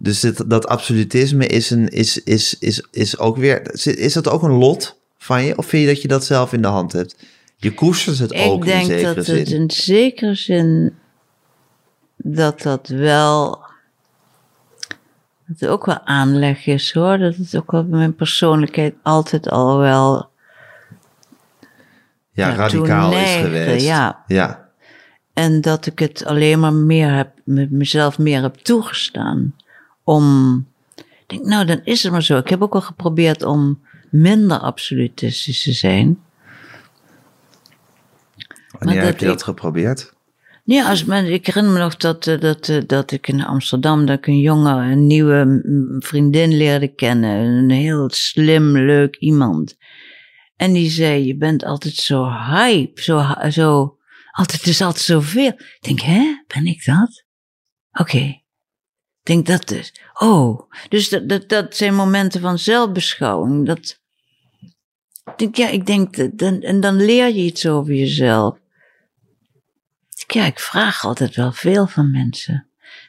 Dus 0.03 0.21
dit, 0.21 0.51
dat 0.51 0.67
absolutisme 0.67 1.47
is, 1.47 1.71
een, 1.71 1.89
is, 1.89 2.23
is, 2.23 2.59
is, 2.59 2.87
is 2.91 3.19
ook 3.19 3.37
weer... 3.37 3.87
Is 3.99 4.13
dat 4.13 4.29
ook 4.29 4.43
een 4.43 4.53
lot 4.59 5.01
van 5.19 5.45
je? 5.45 5.59
Of 5.59 5.67
vind 5.67 5.83
je 5.83 5.89
dat 5.89 6.03
je 6.03 6.09
dat 6.09 6.25
zelf 6.25 6.53
in 6.53 6.63
de 6.63 6.69
hand 6.69 6.93
hebt? 6.93 7.17
Je 7.57 7.75
koestert 7.75 8.19
het 8.19 8.35
ook 8.35 8.65
Ik 8.65 8.71
in 8.71 8.79
denk 8.79 8.85
zekere 8.91 9.15
dat 9.15 9.25
zin. 9.25 9.39
het 9.39 9.49
in 9.49 9.71
zekere 9.71 10.35
zin 10.35 10.95
dat 12.17 12.63
dat 12.63 12.89
wel 12.89 13.51
dat 15.47 15.61
het 15.61 15.69
ook 15.69 15.87
wel 15.87 16.01
aanleg 16.05 16.67
is 16.67 16.93
hoor. 16.93 17.19
Dat 17.19 17.37
het 17.37 17.57
ook 17.57 17.71
wel 17.71 17.85
bij 17.85 17.99
mijn 17.99 18.15
persoonlijkheid 18.15 18.95
altijd 19.03 19.51
al 19.51 19.79
wel 19.79 20.31
ja, 22.33 22.55
radicaal 22.55 23.13
is 23.13 23.35
geweest. 23.35 23.85
ja. 23.87 24.25
ja. 24.27 24.69
en 25.33 25.61
dat 25.61 25.87
ik 25.87 25.99
het 25.99 26.25
alleen 26.25 26.61
maar 26.61 26.75
meer 26.75 27.15
heb 27.15 27.31
met 27.45 27.71
mezelf 27.71 28.19
meer 28.19 28.43
heb 28.43 28.55
toegestaan 28.55 29.55
om 30.05 30.57
ik 30.97 31.25
denk 31.27 31.45
nou 31.45 31.65
dan 31.65 31.81
is 31.85 32.03
het 32.03 32.13
maar 32.13 32.23
zo. 32.23 32.39
Ik 32.39 32.49
heb 32.49 32.63
ook 32.63 32.73
wel 32.73 32.83
geprobeerd 32.83 33.43
om 33.43 33.81
minder 34.11 34.59
absolutistisch 34.59 35.63
te 35.63 35.73
zijn. 35.73 36.19
Wanneer 38.79 39.03
heb 39.03 39.19
je 39.19 39.25
ik- 39.25 39.31
dat 39.31 39.43
geprobeerd? 39.43 40.13
Ja, 40.65 40.89
als 40.89 41.05
men, 41.05 41.33
ik 41.33 41.47
herinner 41.47 41.73
me 41.73 41.79
nog 41.79 41.97
dat, 41.97 42.27
eh, 42.27 42.41
dat, 42.41 42.69
eh, 42.69 42.83
dat 42.87 43.11
ik 43.11 43.29
in 43.29 43.45
Amsterdam 43.45 44.07
dat 44.07 44.19
ik 44.19 44.27
een 44.27 44.39
jonge, 44.39 44.73
een 44.73 45.07
nieuwe 45.07 45.61
vriendin 45.99 46.57
leerde 46.57 46.89
kennen. 46.89 47.31
Een 47.47 47.71
heel 47.71 48.11
slim, 48.11 48.79
leuk 48.79 49.17
iemand. 49.17 49.77
En 50.57 50.73
die 50.73 50.91
zei, 50.91 51.27
je 51.27 51.37
bent 51.37 51.65
altijd 51.65 51.95
zo 51.95 52.29
hype, 52.31 53.03
zo, 53.03 53.25
zo 53.51 53.97
altijd, 54.31 54.59
het 54.61 54.67
is 54.71 54.81
altijd 54.81 55.05
zoveel. 55.05 55.47
Ik 55.49 55.79
denk, 55.81 56.01
hè, 56.01 56.43
ben 56.47 56.67
ik 56.67 56.85
dat? 56.85 57.25
Oké. 57.93 58.42
Denk 59.23 59.47
dat 59.47 59.69
dus. 59.69 59.95
Oh, 60.15 60.71
dus 60.89 61.09
dat, 61.09 61.29
dat, 61.29 61.49
dat 61.49 61.77
zijn 61.77 61.95
momenten 61.95 62.41
van 62.41 62.59
zelfbeschouwing. 62.59 63.67
Dat, 63.67 64.01
denk, 65.37 65.57
ja, 65.57 65.69
ik 65.69 65.87
denk, 65.87 66.39
dan, 66.39 66.61
en 66.61 66.81
dan 66.81 66.97
leer 66.97 67.27
je 67.27 67.43
iets 67.43 67.67
over 67.67 67.95
jezelf. 67.95 68.59
Ja, 70.27 70.45
ik 70.45 70.61
vraag 70.61 71.05
altijd 71.05 71.37
wel 71.37 71.53
veel 71.53 71.87
van 71.87 72.11
mensen. 72.11 72.67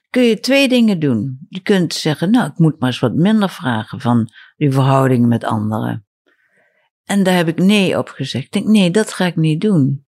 Kun 0.10 0.24
je 0.24 0.40
twee 0.40 0.68
dingen 0.68 1.00
doen. 1.00 1.46
Je 1.50 1.60
kunt 1.60 1.94
zeggen, 1.94 2.32
nou, 2.32 2.50
ik 2.50 2.58
moet 2.58 2.80
maar 2.80 2.90
eens 2.90 3.00
wat 3.00 3.14
minder 3.14 3.50
vragen 3.50 4.02
van 4.02 4.30
die 4.58 4.72
verhoudingen 4.72 5.28
met 5.28 5.44
anderen. 5.44 6.06
En 7.04 7.24
daar 7.24 7.36
heb 7.36 7.48
ik 7.48 7.58
nee 7.58 7.98
op 7.98 8.08
gezegd. 8.08 8.46
Ik 8.46 8.52
denk, 8.52 8.66
nee, 8.66 8.92
dat 8.92 9.14
ga 9.14 9.26
ik 9.26 9.36
niet 9.36 9.62
doen. 9.62 10.06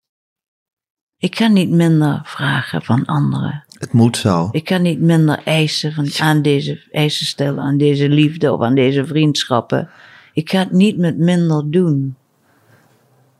Ik 1.17 1.35
ga 1.35 1.47
niet 1.47 1.69
minder 1.69 2.21
vragen 2.23 2.81
van 2.81 3.05
anderen. 3.05 3.65
Het 3.79 3.93
moet 3.93 4.17
zo. 4.17 4.49
Ik 4.51 4.63
kan 4.63 4.81
niet 4.81 4.99
minder 4.99 5.41
eisen 5.43 5.93
van, 5.93 6.09
aan 6.19 6.41
deze 6.41 6.87
eisen 6.91 7.25
stellen, 7.25 7.63
aan 7.63 7.77
deze 7.77 8.09
liefde 8.09 8.53
of 8.53 8.61
aan 8.61 8.75
deze 8.75 9.05
vriendschappen. 9.05 9.89
Ik 10.33 10.49
ga 10.49 10.59
het 10.59 10.71
niet 10.71 10.97
met 10.97 11.17
minder 11.17 11.71
doen. 11.71 12.15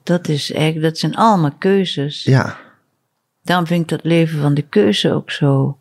Dat 0.04 0.28
is 0.28 0.52
eigenlijk, 0.52 0.86
dat 0.86 0.98
zijn 0.98 1.16
allemaal 1.16 1.52
keuzes. 1.58 2.24
Ja. 2.24 2.58
Daarom 3.44 3.68
vind 3.68 3.82
ik 3.82 3.88
dat 3.88 4.04
leven 4.04 4.42
van 4.42 4.54
de 4.54 4.62
keuze 4.62 5.14
ook 5.14 5.32
zo 5.32 5.78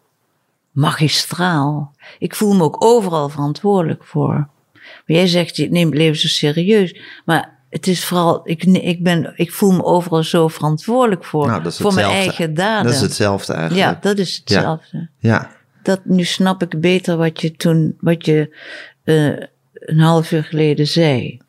magistraal. 0.70 1.94
Ik 2.18 2.34
voel 2.34 2.54
me 2.54 2.62
ook 2.62 2.84
overal 2.84 3.28
verantwoordelijk 3.28 4.04
voor. 4.04 4.48
Maar 4.82 5.16
jij 5.16 5.26
zegt, 5.26 5.56
je 5.56 5.70
neemt 5.70 5.90
het 5.90 5.98
leven 5.98 6.20
zo 6.20 6.28
serieus. 6.28 7.00
Maar 7.24 7.57
het 7.70 7.86
is 7.86 8.04
vooral, 8.04 8.40
ik, 8.44 8.64
ik, 8.64 9.02
ben, 9.02 9.32
ik 9.36 9.52
voel 9.52 9.70
me 9.70 9.84
overal 9.84 10.22
zo 10.22 10.48
verantwoordelijk 10.48 11.24
voor. 11.24 11.46
Nou, 11.46 11.72
voor 11.72 11.94
mijn 11.94 12.06
eigen 12.06 12.54
daden. 12.54 12.84
Dat 12.84 12.94
is 12.94 13.00
hetzelfde 13.00 13.52
eigenlijk. 13.52 13.90
Ja, 13.90 13.98
dat 14.00 14.18
is 14.18 14.36
hetzelfde. 14.36 15.08
Ja. 15.18 15.50
Dat, 15.82 16.00
nu 16.04 16.24
snap 16.24 16.62
ik 16.62 16.80
beter 16.80 17.16
wat 17.16 17.40
je 17.40 17.56
toen, 17.56 17.96
wat 18.00 18.26
je 18.26 18.56
eh, 19.04 19.26
een 19.72 19.98
half 19.98 20.32
uur 20.32 20.44
geleden 20.44 20.86
zei. 20.86 21.40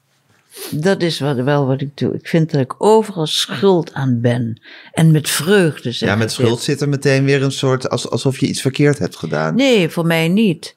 Dat 0.71 1.01
is 1.01 1.19
wat, 1.19 1.35
wel 1.35 1.65
wat 1.65 1.81
ik 1.81 1.97
doe. 1.97 2.13
Ik 2.13 2.27
vind 2.27 2.51
dat 2.51 2.61
ik 2.61 2.75
overal 2.77 3.27
schuld 3.27 3.93
aan 3.93 4.21
ben. 4.21 4.61
En 4.91 5.11
met 5.11 5.29
vreugde 5.29 5.91
zeg 5.91 6.09
Ja, 6.09 6.15
met 6.15 6.31
schuld 6.31 6.55
dit. 6.55 6.63
zit 6.63 6.81
er 6.81 6.89
meteen 6.89 7.25
weer 7.25 7.43
een 7.43 7.51
soort, 7.51 7.89
als, 7.89 8.09
alsof 8.09 8.39
je 8.39 8.47
iets 8.47 8.61
verkeerd 8.61 8.99
hebt 8.99 9.15
gedaan. 9.15 9.55
Nee, 9.55 9.89
voor 9.89 10.05
mij 10.05 10.27
niet. 10.27 10.75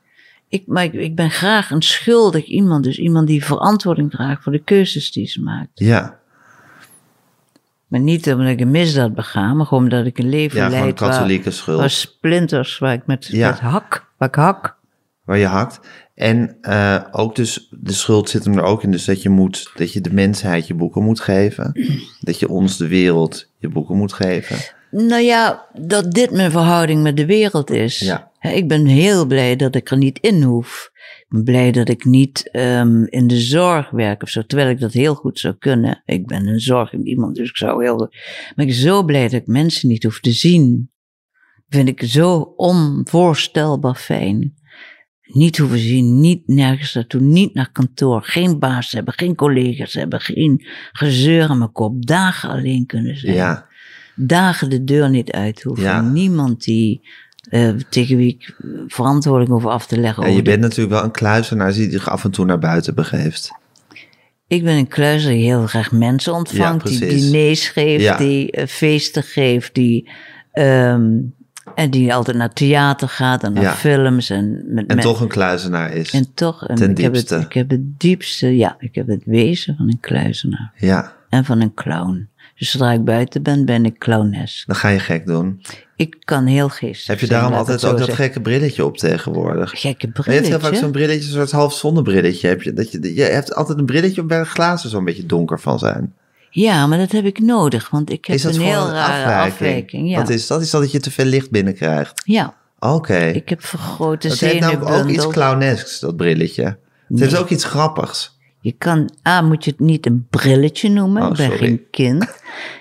Ik, 0.52 0.62
maar 0.66 0.84
ik, 0.84 0.92
ik 0.92 1.14
ben 1.14 1.30
graag 1.30 1.70
een 1.70 1.82
schuldig 1.82 2.44
iemand. 2.44 2.84
Dus 2.84 2.98
iemand 2.98 3.26
die 3.26 3.44
verantwoording 3.44 4.10
draagt 4.10 4.42
voor 4.42 4.52
de 4.52 4.62
keuzes 4.64 5.12
die 5.12 5.26
ze 5.26 5.42
maakt. 5.42 5.70
Ja, 5.74 6.18
Maar 7.86 8.00
niet 8.00 8.32
omdat 8.32 8.46
ik 8.48 8.60
een 8.60 8.70
misdaad 8.70 9.14
bega, 9.14 9.54
maar 9.54 9.66
gewoon 9.66 9.82
omdat 9.82 10.06
ik 10.06 10.18
een 10.18 10.28
leven 10.28 10.58
ja 10.58 10.64
gewoon 10.66 10.80
leid 10.82 11.00
waar, 11.00 11.10
katholieke 11.10 11.50
schuld. 11.50 11.78
waar 11.78 11.90
splinters, 11.90 12.78
waar 12.78 12.92
ik 12.92 13.06
met, 13.06 13.26
Ja. 13.26 13.50
met 13.50 13.60
hak, 13.60 14.06
waar 14.16 14.28
ik 14.28 14.34
hak. 14.34 14.76
waar 15.24 15.38
je 15.38 15.46
hakt. 15.46 15.80
En 16.14 16.56
eh, 16.60 17.02
ook 17.10 17.36
dus, 17.36 17.68
de 17.70 17.92
schuld 17.92 18.28
zit 18.28 18.44
hem 18.44 18.58
er 18.58 18.62
ook 18.64 18.82
in, 18.82 18.90
dus 18.90 19.04
dat 19.04 19.22
je 19.22 19.28
moet, 19.28 19.70
dat 19.76 19.92
je 19.92 20.00
de 20.00 20.12
mensheid 20.12 20.66
je 20.66 20.74
boeken 20.74 21.02
moet 21.02 21.20
geven. 21.20 21.72
Dat 22.20 22.38
je 22.38 22.48
ons, 22.48 22.76
de 22.76 22.88
wereld, 22.88 23.48
je 23.58 23.68
boeken 23.68 23.96
moet 23.96 24.12
geven. 24.12 24.56
Nou 24.94 25.22
ja, 25.22 25.68
dat 25.72 26.12
dit 26.12 26.30
mijn 26.30 26.50
verhouding 26.50 27.02
met 27.02 27.16
de 27.16 27.26
wereld 27.26 27.70
is. 27.70 27.98
Ja. 27.98 28.30
Ik 28.40 28.68
ben 28.68 28.86
heel 28.86 29.26
blij 29.26 29.56
dat 29.56 29.74
ik 29.74 29.90
er 29.90 29.96
niet 29.96 30.18
in 30.18 30.42
hoef. 30.42 30.90
Ik 31.18 31.26
ben 31.28 31.44
blij 31.44 31.72
dat 31.72 31.88
ik 31.88 32.04
niet 32.04 32.50
ehm, 32.50 33.04
in 33.04 33.26
de 33.26 33.40
zorg 33.40 33.90
werk 33.90 34.22
of 34.22 34.28
zo, 34.28 34.42
terwijl 34.42 34.70
ik 34.70 34.80
dat 34.80 34.92
heel 34.92 35.14
goed 35.14 35.38
zou 35.38 35.54
kunnen. 35.58 36.02
Ik 36.04 36.26
ben 36.26 36.46
een 36.46 36.60
zorgend 36.60 37.06
iemand, 37.06 37.36
dus 37.36 37.48
ik 37.48 37.56
zou 37.56 37.82
heel 37.84 37.96
goed. 37.98 38.10
Maar 38.54 38.66
ik 38.66 38.72
ben 38.72 38.74
zo 38.74 39.04
blij 39.04 39.22
dat 39.22 39.32
ik 39.32 39.46
mensen 39.46 39.88
niet 39.88 40.02
hoef 40.02 40.20
te 40.20 40.32
zien. 40.32 40.90
Vind 41.68 41.88
ik 41.88 42.02
zo 42.02 42.52
onvoorstelbaar 42.56 43.94
fijn. 43.94 44.54
Niet 45.22 45.58
hoeven 45.58 45.78
zien, 45.78 46.20
niet 46.20 46.46
nergens 46.46 46.94
naartoe, 46.94 47.20
niet 47.20 47.54
naar 47.54 47.72
kantoor, 47.72 48.22
geen 48.22 48.58
baas 48.58 48.92
hebben, 48.92 49.14
geen 49.14 49.34
collega's 49.34 49.94
hebben, 49.94 50.20
geen 50.20 50.64
gezeur 50.92 51.48
aan 51.48 51.58
mijn 51.58 51.72
kop, 51.72 52.06
dagen 52.06 52.50
alleen 52.50 52.86
kunnen 52.86 53.16
zijn 53.16 53.34
Ja, 53.34 53.70
dagen 54.14 54.70
de 54.70 54.84
deur 54.84 55.10
niet 55.10 55.30
uit 55.30 55.62
hoeven. 55.62 55.84
Ja. 55.84 56.00
Niemand 56.00 56.64
die, 56.64 57.00
eh, 57.50 57.68
tegen 57.88 58.16
wie 58.16 58.28
ik 58.28 58.56
verantwoording 58.86 59.50
hoef 59.50 59.66
af 59.66 59.86
te 59.86 59.98
leggen. 60.00 60.22
en 60.22 60.30
je 60.30 60.36
de- 60.36 60.42
bent 60.42 60.60
natuurlijk 60.60 60.90
wel 60.94 61.04
een 61.04 61.10
kluizenaar 61.10 61.72
die 61.72 61.90
zich 61.90 62.08
af 62.10 62.24
en 62.24 62.30
toe 62.30 62.44
naar 62.44 62.58
buiten 62.58 62.94
begeeft. 62.94 63.50
Ik 64.46 64.64
ben 64.64 64.76
een 64.76 64.88
kluizer 64.88 65.30
die 65.30 65.44
heel 65.44 65.66
graag 65.66 65.92
mensen 65.92 66.34
ontvangt, 66.34 66.88
Ja, 66.92 66.98
die 66.98 67.08
diners 67.08 67.68
geeft, 67.68 68.18
die 68.18 68.50
eh, 68.50 68.66
feesten 68.66 69.22
geeft, 69.22 69.74
die, 69.74 70.10
ehm, 70.52 71.10
en 71.74 71.90
die 71.90 72.14
altijd 72.14 72.36
naar 72.36 72.52
theater 72.52 73.08
gaat 73.08 73.42
en 73.42 73.52
naar 73.52 73.62
Ja. 73.62 73.74
films. 73.74 74.30
En, 74.30 74.62
met 74.68 74.86
En 74.86 75.00
toch 75.00 75.20
een 75.20 75.28
kluizenaar 75.28 75.92
is. 75.92 76.10
en 76.10 76.26
toch, 76.34 76.66
en 76.66 76.74
ten 76.74 76.90
ik, 76.90 76.96
heb 76.96 77.14
het, 77.14 77.28
diepste. 77.28 77.46
ik 77.46 77.52
heb 77.52 77.70
het 77.70 78.00
diepste, 78.00 78.56
ja, 78.56 78.76
ik 78.78 78.94
heb 78.94 79.06
het 79.06 79.22
wezen 79.24 79.76
van 79.76 79.88
een 79.88 80.00
kluizenaar 80.00 80.72
Ja, 80.76 81.12
en 81.28 81.44
van 81.44 81.60
een 81.60 81.74
clown. 81.74 82.28
Dus 82.62 82.70
zodra 82.70 82.92
ik 82.92 83.04
buiten 83.04 83.42
ben, 83.42 83.64
ben 83.64 83.84
ik 83.84 83.98
clownes. 83.98 84.64
dan 84.66 84.76
ga 84.76 84.88
je 84.88 84.98
gek 84.98 85.26
doen. 85.26 85.62
Ik 85.96 86.16
kan 86.24 86.46
heel 86.46 86.68
geestig 86.68 87.06
Heb 87.06 87.20
je 87.20 87.26
daarom 87.26 87.52
altijd 87.52 87.84
ook 87.84 87.98
dat 87.98 88.12
gekke 88.12 88.40
brilletje 88.40 88.84
op 88.84 88.96
tegenwoordig? 88.96 89.70
Gekke 89.80 90.06
Maar 90.06 90.24
je 90.24 90.32
hebt 90.32 90.42
heel 90.46 90.50
vaak 90.50 90.60
brilletje. 90.60 90.82
zo'n 90.82 90.90
brilletje, 90.92 91.26
een 91.26 91.32
soort 91.34 91.50
half 91.50 91.74
zonnebrilletje. 91.74 92.48
Heb 92.48 92.62
je, 92.62 92.72
dat 92.72 92.92
je, 92.92 93.14
je 93.14 93.22
hebt 93.22 93.54
altijd 93.54 93.78
een 93.78 93.84
brilletje 93.86 94.20
op 94.20 94.28
waar 94.28 94.42
de 94.42 94.48
glazen 94.50 94.90
zo'n 94.90 95.04
beetje 95.04 95.26
donker 95.26 95.60
van 95.60 95.78
zijn. 95.78 96.14
Ja, 96.50 96.86
maar 96.86 96.98
dat 96.98 97.12
heb 97.12 97.24
ik 97.24 97.38
nodig, 97.38 97.90
want 97.90 98.10
ik 98.10 98.24
heb 98.24 98.36
is 98.36 98.42
dat 98.42 98.54
een 98.54 98.60
heel 98.60 98.86
een 98.86 98.92
rare 98.92 99.22
afwijking? 99.22 99.52
afwijking. 99.52 100.10
ja. 100.10 100.16
Wat 100.16 100.28
is 100.28 100.46
dat? 100.46 100.60
Is 100.62 100.70
dat 100.70 100.80
dat 100.80 100.92
je 100.92 101.00
te 101.00 101.10
veel 101.10 101.24
licht 101.24 101.50
binnenkrijgt? 101.50 102.22
ja, 102.24 102.54
Oké. 102.78 103.18
ik 103.26 103.48
heb 103.48 103.64
vergrote 103.64 104.28
Het 104.28 104.40
heeft 104.40 104.60
namelijk 104.60 104.90
ook 104.90 105.08
iets 105.08 105.26
clownesks, 105.28 106.00
dat 106.00 106.16
brilletje. 106.16 106.64
Het 106.64 106.76
Nee. 107.08 107.20
heeft 107.22 107.36
ook 107.36 107.48
iets 107.50 107.64
grappigs. 107.64 108.38
Je 108.62 108.74
kan, 108.78 109.10
A, 109.28 109.40
moet 109.40 109.64
je 109.64 109.70
het 109.70 109.80
niet 109.80 110.06
een 110.06 110.26
brilletje 110.30 110.88
noemen. 110.90 111.22
Oh, 111.22 111.30
ik 111.30 111.36
ben 111.36 111.50
sorry. 111.50 111.66
geen 111.66 111.82
kind. 111.90 112.20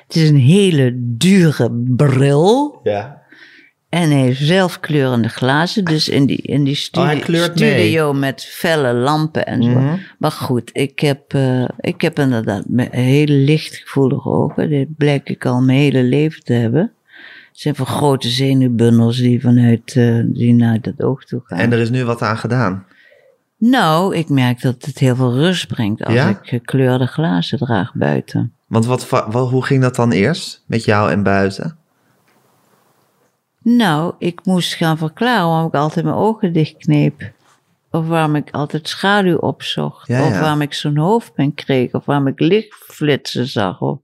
het 0.08 0.16
is 0.16 0.30
een 0.30 0.38
hele 0.38 0.92
dure 0.96 1.72
bril. 1.96 2.80
Ja. 2.84 3.22
En 3.90 4.10
hij 4.12 4.22
heeft 4.22 4.42
zelfkleurende 4.42 5.30
glazen. 5.30 5.86
Dus 5.86 6.10
in 6.10 6.26
die, 6.26 6.42
in 6.42 6.64
die 6.64 6.90
Oh, 6.92 7.10
studio 7.22 8.14
met 8.14 8.44
felle 8.46 8.94
lampen 8.94 9.46
en 9.46 9.64
zo. 9.64 9.70
Mhm. 9.70 9.96
Maar 10.18 10.32
goed, 10.32 10.70
ik 10.74 11.00
heb, 11.00 11.34
eh, 11.34 11.68
ik 11.80 12.02
heb 12.02 12.20
inderdaad 12.20 12.64
hele 12.92 13.34
lichtgevoelige 13.34 14.30
ogen. 14.30 14.70
Dit 14.70 14.98
blijk 14.98 15.30
ik 15.30 15.46
al 15.46 15.62
mijn 15.62 15.78
hele 15.80 16.04
leven 16.04 16.44
te 16.44 16.54
hebben. 16.54 16.82
Het 17.52 17.60
zijn 17.60 17.76
van 17.76 17.86
grote 17.86 18.30
zenuwbundels 18.30 19.18
die 19.18 19.42
vanuit 19.42 19.96
eh, 19.96 20.20
die 20.26 20.54
naar 20.54 20.78
het 20.82 21.04
oog 21.04 21.24
toe 21.24 21.42
gaan. 21.44 21.60
En 21.60 21.72
er 21.72 21.80
is 21.80 21.90
nu 21.90 22.04
wat 22.06 22.22
aan 22.22 22.38
gedaan. 22.38 22.86
Nou, 23.70 24.16
ik 24.16 24.30
merk 24.30 24.62
dat 24.62 24.86
het 24.86 24.98
heel 25.00 25.16
veel 25.16 25.34
rust 25.34 25.68
brengt 25.68 26.04
als 26.04 26.14
Ja? 26.14 26.30
ik 26.30 26.38
gekleurde 26.42 27.06
glazen 27.08 27.58
draag 27.58 27.94
buiten. 27.94 28.54
Want 28.68 28.86
wat, 28.86 29.10
wa- 29.10 29.30
wa- 29.32 29.42
hoe 29.42 29.66
ging 29.66 29.82
dat 29.82 29.96
dan 29.96 30.12
eerst? 30.12 30.64
Met 30.68 30.86
jou 30.86 31.12
en 31.12 31.24
buiten? 31.24 31.78
Nou, 33.64 34.14
ik 34.18 34.46
moest 34.46 34.74
gaan 34.74 34.98
verklaren 34.98 35.48
waarom 35.48 35.68
ik 35.68 35.74
altijd 35.74 36.06
mijn 36.06 36.18
ogen 36.18 36.54
dichtkneep. 36.54 37.32
Of 37.92 38.08
waarom 38.08 38.36
ik 38.36 38.50
altijd 38.52 38.88
schaduw 38.88 39.38
opzocht. 39.38 40.08
Ja, 40.08 40.26
of 40.28 40.40
waarom 40.40 40.62
ik 40.62 40.74
zo'n 40.74 40.98
hoofdpijn 40.98 41.54
kreeg. 41.54 41.94
Of 41.94 42.06
waarom 42.06 42.28
ik 42.28 42.40
lichtflitsen 42.40 43.48
zag. 43.48 43.82
Of... 43.82 44.00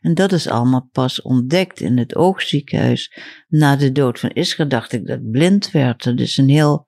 En 0.00 0.14
dat 0.14 0.32
is 0.32 0.48
allemaal 0.48 0.88
pas 0.92 1.22
ontdekt 1.22 1.80
in 1.80 1.98
het 1.98 2.16
oogziekenhuis. 2.16 3.18
Na 3.48 3.76
de 3.76 3.92
dood 3.92 4.18
van 4.18 4.30
Isra 4.30 4.64
dacht 4.64 4.92
ik 4.92 5.06
dat 5.06 5.18
ik 5.18 5.30
blind 5.30 5.70
werd. 5.70 6.04
Dat 6.04 6.18
is 6.18 6.36
een 6.36 6.48
heel, 6.48 6.86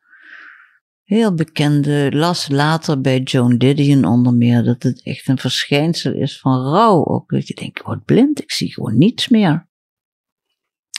heel 1.10 1.34
bekende, 1.34 2.10
las 2.12 2.48
later 2.48 3.00
bij 3.00 3.20
Joan 3.20 3.58
Didion 3.58 4.04
onder 4.04 4.34
meer, 4.34 4.62
dat 4.62 4.82
het 4.82 5.02
echt 5.02 5.28
een 5.28 5.38
verschijnsel 5.38 6.12
is 6.12 6.40
van 6.40 6.60
rouw. 6.60 7.06
Ook 7.06 7.30
dat 7.30 7.48
je 7.48 7.54
denkt, 7.54 7.78
ik 7.78 7.84
word 7.84 8.04
blind, 8.04 8.42
ik 8.42 8.52
zie 8.52 8.72
gewoon 8.72 8.98
niets 8.98 9.28
meer. 9.28 9.68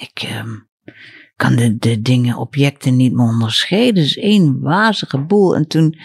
Ik 0.01 0.22
ehm, 0.24 0.49
kan 1.36 1.55
de, 1.55 1.78
de 1.78 2.01
dingen, 2.01 2.38
objecten 2.38 2.95
niet 2.95 3.14
meer 3.14 3.26
onderscheiden. 3.26 4.01
Het 4.01 4.12
is 4.12 4.18
één 4.18 4.59
wazige 4.59 5.20
boel. 5.20 5.55
En 5.55 5.68
toen 5.68 5.97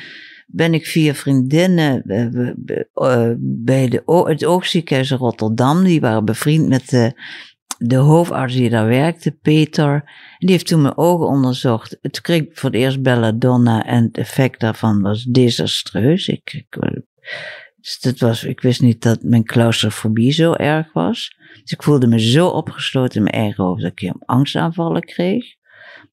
ben 0.47 0.75
ik 0.75 0.87
via 0.87 1.15
vriendinnen 1.15 2.03
eh, 2.03 2.49
eh, 2.93 3.35
bij 3.39 3.89
de, 3.89 4.03
het 4.27 4.45
oogziekenhuis 4.45 5.11
in 5.11 5.17
Rotterdam, 5.17 5.85
die 5.85 6.01
waren 6.01 6.25
bevriend 6.25 6.69
met 6.69 6.89
de, 6.89 7.13
de 7.79 7.97
hoofdarts 7.97 8.55
die 8.55 8.71
daar 8.71 8.87
werkte, 8.87 9.31
Peter. 9.31 10.11
Die 10.39 10.51
heeft 10.51 10.67
toen 10.67 10.83
mijn 10.83 10.97
ogen 10.97 11.27
onderzocht. 11.27 11.99
Toen 12.01 12.23
kreeg 12.23 12.45
voor 12.53 12.71
het 12.71 12.79
eerst 12.79 13.03
belladonna 13.03 13.85
en 13.85 14.05
het 14.05 14.19
effect 14.19 14.61
daarvan 14.61 15.03
was 15.03 15.23
desastreus. 15.23 16.29
Ik, 16.29 16.53
ik, 16.53 16.79
dus 17.81 18.01
dat 18.01 18.19
was, 18.19 18.45
ik 18.45 18.61
wist 18.61 18.81
niet 18.81 19.03
dat 19.03 19.23
mijn 19.23 19.45
claustrofobie 19.45 20.33
zo 20.33 20.53
erg 20.53 20.93
was. 20.93 21.37
Dus 21.63 21.73
ik 21.73 21.83
voelde 21.83 22.07
me 22.07 22.21
zo 22.21 22.49
opgesloten 22.49 23.17
in 23.17 23.23
mijn 23.23 23.35
eigen 23.35 23.65
hoofd 23.65 23.83
dat 23.83 23.91
ik 23.91 24.01
een 24.01 24.23
angstaanvallen 24.25 25.03
kreeg. 25.03 25.45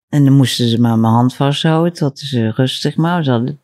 En 0.09 0.25
dan 0.25 0.33
moesten 0.33 0.67
ze 0.67 0.81
maar 0.81 0.99
mijn 0.99 1.13
hand 1.13 1.35
vasthouden 1.35 1.93
tot 1.93 2.19
ze 2.19 2.51
rustig 2.51 2.95
maar. 2.95 3.23
Ze 3.23 3.31
hadden? 3.31 3.59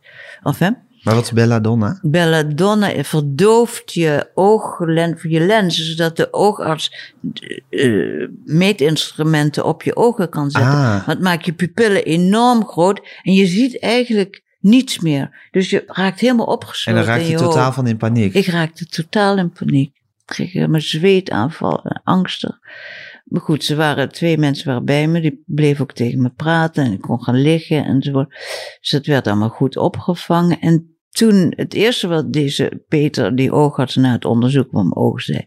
Maar 1.09 1.17
wat 1.17 1.27
is 1.27 1.33
belladonna? 1.33 1.99
Belladonna 2.01 3.03
verdooft 3.03 3.93
je 3.93 4.29
ooglens, 4.33 5.21
je 5.21 5.39
lenzen, 5.39 5.85
zodat 5.85 6.17
de 6.17 6.33
oogarts 6.33 7.13
eh, 7.69 8.27
meetinstrumenten 8.45 9.65
op 9.65 9.83
je 9.83 9.95
ogen 9.95 10.29
kan 10.29 10.51
zetten. 10.51 10.71
Ah. 10.71 10.91
Want 10.91 11.05
het 11.05 11.21
maakt 11.21 11.45
je 11.45 11.53
pupillen 11.53 12.05
enorm 12.05 12.65
groot 12.65 13.01
en 13.23 13.33
je 13.33 13.45
ziet 13.45 13.79
eigenlijk 13.79 14.43
niets 14.59 14.99
meer. 14.99 15.47
Dus 15.51 15.69
je 15.69 15.83
raakt 15.87 16.19
helemaal 16.19 16.45
En 16.45 16.53
opgesloten 16.53 17.05
dan 17.05 17.13
raak 17.13 17.21
je 17.21 17.31
je 17.31 17.37
totaal 17.37 17.63
hoofd. 17.63 17.75
van 17.75 17.87
in 17.87 17.97
paniek. 17.97 18.33
Ik 18.33 18.45
raakte 18.45 18.85
totaal 18.85 19.37
in 19.37 19.51
paniek. 19.51 19.95
Ik 19.95 20.25
kreeg 20.25 20.51
helemaal 20.51 20.81
zweetaanval 20.81 21.83
en 21.83 22.01
angstig. 22.03 22.59
Maar 23.23 23.41
goed, 23.41 23.63
ze 23.63 23.75
waren, 23.75 24.11
twee 24.11 24.37
mensen 24.37 24.67
waren 24.67 24.85
bij 24.85 25.07
me, 25.07 25.21
die 25.21 25.43
bleven 25.45 25.81
ook 25.81 25.93
tegen 25.93 26.21
me 26.21 26.29
praten 26.29 26.85
en 26.85 26.91
ik 26.91 27.01
kon 27.01 27.23
gaan 27.23 27.41
liggen 27.41 27.85
enzovoort. 27.85 28.29
Dus 28.79 28.89
dat 28.89 29.05
werd 29.05 29.27
allemaal 29.27 29.49
goed 29.49 29.77
opgevangen. 29.77 30.59
En 30.59 30.98
toen 31.09 31.53
het 31.55 31.73
eerste 31.73 32.07
wat 32.07 32.33
deze 32.33 32.83
Peter, 32.87 33.35
die 33.35 33.51
oogarts 33.51 33.95
na 33.95 34.11
het 34.11 34.25
onderzoek 34.25 34.67
van 34.71 34.81
mijn 34.81 34.95
ogen 34.95 35.21
zei. 35.23 35.45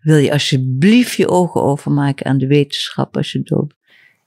Wil 0.00 0.16
je 0.16 0.32
alsjeblieft 0.32 1.16
je 1.16 1.28
ogen 1.28 1.62
overmaken 1.62 2.26
aan 2.26 2.38
de 2.38 2.46
wetenschap 2.46 3.16
als 3.16 3.32
je 3.32 3.42
dood? 3.42 3.74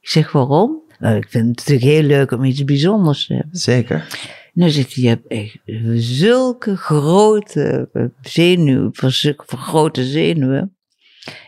Ik 0.02 0.10
zeg 0.10 0.32
waarom? 0.32 0.82
Nou, 1.00 1.16
ik 1.16 1.30
vind 1.30 1.48
het 1.48 1.58
natuurlijk 1.58 1.86
heel 1.86 2.04
leuk 2.08 2.32
om 2.32 2.44
iets 2.44 2.64
bijzonders 2.64 3.26
te 3.26 3.34
hebben. 3.34 3.58
Zeker. 3.58 4.08
Nou 4.54 4.72
zit 4.72 4.94
hij, 4.94 5.04
je 5.04 5.10
hebt 5.10 5.28
echt 5.28 5.58
zulke 6.02 6.78
grote 6.78 7.90
zenuwen, 8.22 8.90
ver- 8.94 9.34
vergrote 9.46 10.04
zenuwen. 10.06 10.78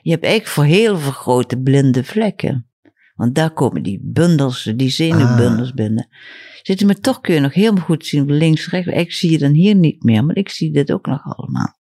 Je 0.01 0.11
hebt 0.11 0.23
eigenlijk 0.23 0.53
voor 0.53 0.63
heel 0.63 0.97
veel 0.97 1.11
grote 1.11 1.57
blinde 1.57 2.03
vlekken. 2.03 2.67
Want 3.15 3.35
daar 3.35 3.51
komen 3.51 3.83
die 3.83 3.99
bundels, 4.03 4.71
die 4.75 4.89
zenuwbundels 4.89 5.73
binnen. 5.73 6.07
Zit 6.61 6.79
je, 6.79 6.85
maar 6.85 6.99
toch 6.99 7.21
kun 7.21 7.33
je 7.33 7.39
nog 7.39 7.53
helemaal 7.53 7.83
goed 7.83 8.05
zien 8.05 8.31
links, 8.31 8.69
rechts. 8.69 8.91
Ik 8.91 9.13
zie 9.13 9.31
je 9.31 9.37
dan 9.37 9.51
hier 9.51 9.75
niet 9.75 10.03
meer, 10.03 10.25
maar 10.25 10.35
ik 10.35 10.49
zie 10.49 10.71
dit 10.71 10.91
ook 10.91 11.05
nog 11.05 11.21
allemaal. 11.23 11.75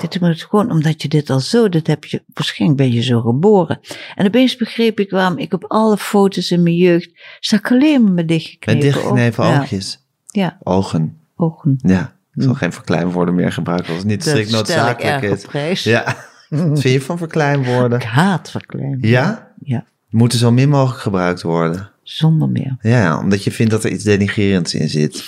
Het 0.00 0.22
is 0.22 0.42
gewoon 0.42 0.70
omdat 0.70 1.02
je 1.02 1.08
dit 1.08 1.30
al 1.30 1.40
zo, 1.40 1.68
dat 1.68 1.86
heb 1.86 2.04
je, 2.04 2.22
waarschijnlijk 2.32 2.80
ben 2.80 2.92
je 2.92 3.02
zo 3.02 3.20
geboren. 3.20 3.80
En 4.14 4.26
opeens 4.26 4.56
begreep 4.56 5.00
ik 5.00 5.10
waarom 5.10 5.38
ik 5.38 5.52
op 5.52 5.64
alle 5.64 5.96
foto's 5.96 6.50
in 6.50 6.62
mijn 6.62 6.76
jeugd, 6.76 7.10
sta 7.40 7.56
ik 7.56 7.70
alleen 7.70 8.02
maar 8.02 8.12
met 8.12 8.28
dichtgeknepen 8.28 8.84
Met 8.84 8.92
dichtgeknepen 8.92 9.44
oogjes. 9.44 10.06
Ja, 10.26 10.58
Ogen. 10.62 11.16
ogen. 11.36 11.78
Ja. 11.82 12.16
Ik 12.32 12.42
zal 12.42 12.54
geen 12.54 12.72
verkleinwoorden 12.72 13.34
meer 13.34 13.52
gebruiken 13.52 13.88
als 13.88 13.98
het 13.98 14.06
niet 14.06 14.24
Hm. 14.24 14.30
Dat 14.30 14.46
strikt 14.46 14.48
stel 14.48 14.88
ik 14.88 15.00
noodzakelijk 15.00 15.70
is. 15.70 15.84
Ja. 15.84 16.04
Wat 16.48 16.80
vind 16.80 16.94
je 16.94 17.00
van 17.00 17.18
verkleinwoorden? 17.18 17.98
Ik 17.98 18.04
haat 18.04 18.50
verkleinen. 18.50 19.08
Ja? 19.08 19.52
Ja, 19.60 19.86
Moeten 20.14 20.38
zo 20.38 20.50
min 20.52 20.68
mogelijk 20.68 21.00
gebruikt 21.02 21.42
worden. 21.42 21.90
zonder 22.02 22.48
meer. 22.48 22.76
Ja, 22.80 23.18
omdat 23.18 23.44
je 23.44 23.50
vindt 23.50 23.72
dat 23.72 23.84
er 23.84 23.90
iets 23.90 24.04
denigrerends 24.04 24.74
in 24.74 24.88
zit. 24.88 25.24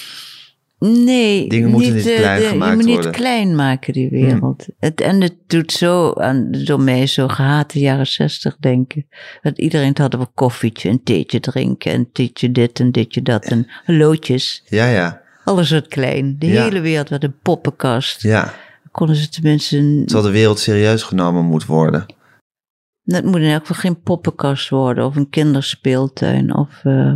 Nee, 0.78 1.49
Dingen 1.49 1.70
moeten 1.70 1.95
niet 1.95 2.07
eh, 2.07 2.16
klein 2.16 2.41
de- 2.41 2.47
gemaakt 2.47 2.70
Je 2.70 2.76
moet 2.76 2.87
worden. 2.87 3.07
Niet 3.11 3.20
klein 3.20 3.55
maken, 3.57 3.93
die 3.93 4.11
wereld. 4.11 4.66
Het, 4.78 5.01
en 5.01 5.20
het 5.20 5.34
doet 5.47 5.72
zo 5.72 6.12
aan, 6.12 6.49
door 6.64 6.80
mij 6.80 7.07
zo 7.07 7.28
gehate 7.28 7.78
jaren 7.78 8.07
zestig 8.07 8.57
denken. 8.61 9.07
Dat 9.43 9.59
iedereen 9.59 9.97
had 9.99 10.14
over 10.14 10.26
koffietje, 10.34 10.89
een 10.89 11.03
theetje 11.03 11.41
drinken, 11.41 11.93
en 11.93 12.09
theetje 12.12 12.53
dit 12.53 12.80
en 12.80 12.91
ditje 12.93 13.22
dat, 13.22 13.45
en 13.45 13.66
hallootjes. 13.84 14.62
Ja, 14.68 14.87
ja. 14.89 15.20
Alles 15.45 15.70
wordt 15.70 15.89
klein. 15.89 16.37
De 16.39 16.47
Ja. 16.47 16.62
hele 16.62 16.80
wereld 16.80 17.09
werd 17.09 17.24
een 17.24 17.39
poppenkast. 17.43 18.22
Ja. 18.22 18.55
Konden 18.91 19.16
ze 19.16 19.28
tenminste... 19.28 19.76
een- 19.76 20.03
Terwijl 20.07 20.26
de 20.26 20.39
wereld 20.39 20.59
serieus 20.59 21.03
genomen 21.03 21.45
moet 21.45 21.66
worden. 21.66 22.07
Het 23.07 23.24
moet 23.24 23.40
in 23.40 23.50
elk 23.50 23.61
geval 23.66 23.80
geen 23.80 24.00
poppenkast 24.00 24.68
worden 24.68 25.04
of 25.07 25.16
een 25.16 25.28
kinderspeeltuin. 25.28 26.57
Of, 26.57 26.80
eh, 26.84 27.14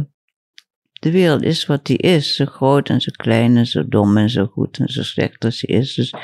de 0.92 1.10
wereld 1.10 1.42
is 1.42 1.66
wat 1.66 1.86
die 1.86 1.96
is. 1.98 2.34
Zo 2.36 2.44
groot 2.44 2.88
en 2.88 3.00
zo 3.00 3.10
klein 3.16 3.56
en 3.56 3.66
zo 3.66 3.88
dom 3.88 4.16
en 4.16 4.30
zo 4.30 4.46
goed 4.46 4.78
en 4.78 4.88
zo 4.88 5.02
slecht 5.02 5.44
als 5.44 5.58
die 5.60 5.76
is. 5.76 5.94
Dus 5.94 6.14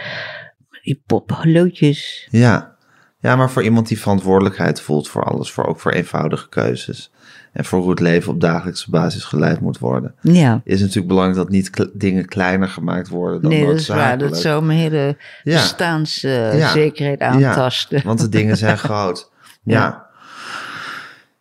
die 0.83 1.03
poppenlootjes. 1.07 2.29
Ja. 2.31 2.75
Ja, 3.21 3.37
maar 3.37 3.51
voor 3.51 3.63
iemand 3.63 3.89
die 3.89 3.99
verantwoordelijkheid 4.01 4.81
voelt 4.81 5.09
voor 5.09 5.25
alles, 5.25 5.51
voor 5.51 5.67
ook 5.67 5.81
voor 5.81 5.93
eenvoudige 5.93 6.49
keuzes. 6.49 7.11
En 7.53 7.65
voor 7.65 7.81
hoe 7.81 7.91
het 7.91 8.01
leven 8.01 8.33
op 8.33 8.41
dagelijkse 8.41 8.91
basis 8.91 9.25
geleid 9.25 9.61
moet 9.61 9.79
worden. 9.79 10.15
Ja, 10.23 10.61
Is 10.65 10.81
natuurlijk 10.81 11.07
belangrijk 11.09 11.37
dat 11.39 11.49
niet 11.49 11.71
kle- 11.71 11.91
dingen 11.95 12.27
kleiner 12.27 12.69
gemaakt 12.69 13.09
worden 13.09 13.41
dan 13.43 13.51
nee, 13.51 13.67
dat 13.67 13.75
is 13.75 13.89
waar. 13.89 14.19
Dat 14.19 14.39
zou 14.39 14.65
mijn 14.65 14.79
hele 14.79 15.17
Ja. 15.43 15.61
bestaanszekerheid 15.61 17.19
Ja. 17.19 17.27
aantasten. 17.27 18.03
Want 18.05 18.21
de 18.21 18.29
dingen 18.29 18.57
zijn 18.57 18.79
groot. 18.89 19.31
Ja. 19.75 20.07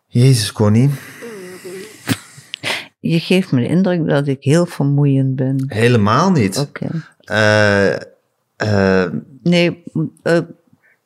Jezus, 0.06 0.52
Connie. 0.52 0.90
Je 2.98 3.20
geeft 3.20 3.52
me 3.52 3.60
de 3.60 3.66
indruk 3.66 4.08
dat 4.08 4.26
ik 4.26 4.42
heel 4.44 4.66
vermoeiend 4.66 5.36
ben. 5.36 5.64
Helemaal 5.66 6.30
niet. 6.30 6.58
Oké. 6.58 6.86
Eh, 7.20 7.92
eh, 8.56 9.10
Nee, 9.42 9.82
eh, 10.22 10.38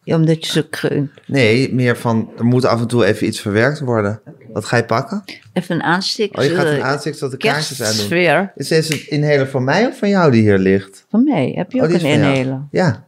omdat 0.05 0.47
je 0.47 0.53
zo 0.53 0.63
kreunt. 0.71 1.11
nee, 1.27 1.75
meer 1.75 1.97
van, 1.97 2.31
er 2.39 2.45
moet 2.45 2.65
af 2.65 2.81
en 2.81 2.87
toe 2.87 3.05
even 3.05 3.27
iets 3.27 3.41
verwerkt 3.41 3.81
worden. 3.81 4.21
Wat 4.53 4.65
ga 4.65 4.77
je 4.77 4.85
pakken? 4.85 5.25
Even 5.53 5.75
een 5.75 5.83
aansteek. 5.83 6.39
Oh, 6.39 6.45
je 6.45 6.51
gaat 6.51 6.67
een 6.67 6.83
aanstek 6.83 7.19
dat 7.19 7.31
de 7.31 7.37
kaarsjes 7.37 7.83
aan 7.83 8.09
doen. 8.09 8.51
Is 8.55 8.69
deze 8.69 8.93
een 8.93 9.11
inhaler 9.11 9.49
van 9.49 9.65
mij 9.65 9.87
of 9.87 9.99
van 9.99 10.09
jou 10.09 10.31
die 10.31 10.41
hier 10.43 10.59
ligt? 10.59 11.05
Van 11.11 11.25
mij. 11.25 11.53
Heb 11.57 11.73
je 11.73 11.79
Oh, 11.79 11.85
ook 11.85 11.93
een 11.93 12.01
inhaler? 12.01 12.67
Ja, 12.71 13.05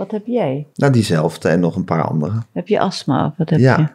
Wat 0.00 0.10
heb 0.10 0.26
jij? 0.26 0.66
nou 0.74 0.92
diezelfde 0.92 1.48
en 1.48 1.60
nog 1.60 1.76
een 1.76 1.84
paar 1.84 2.02
andere. 2.02 2.42
Heb 2.52 2.68
je 2.68 2.80
astma 2.80 3.26
of 3.26 3.36
wat 3.36 3.50
heb 3.50 3.58
Ja. 3.60 3.78
je? 3.78 3.88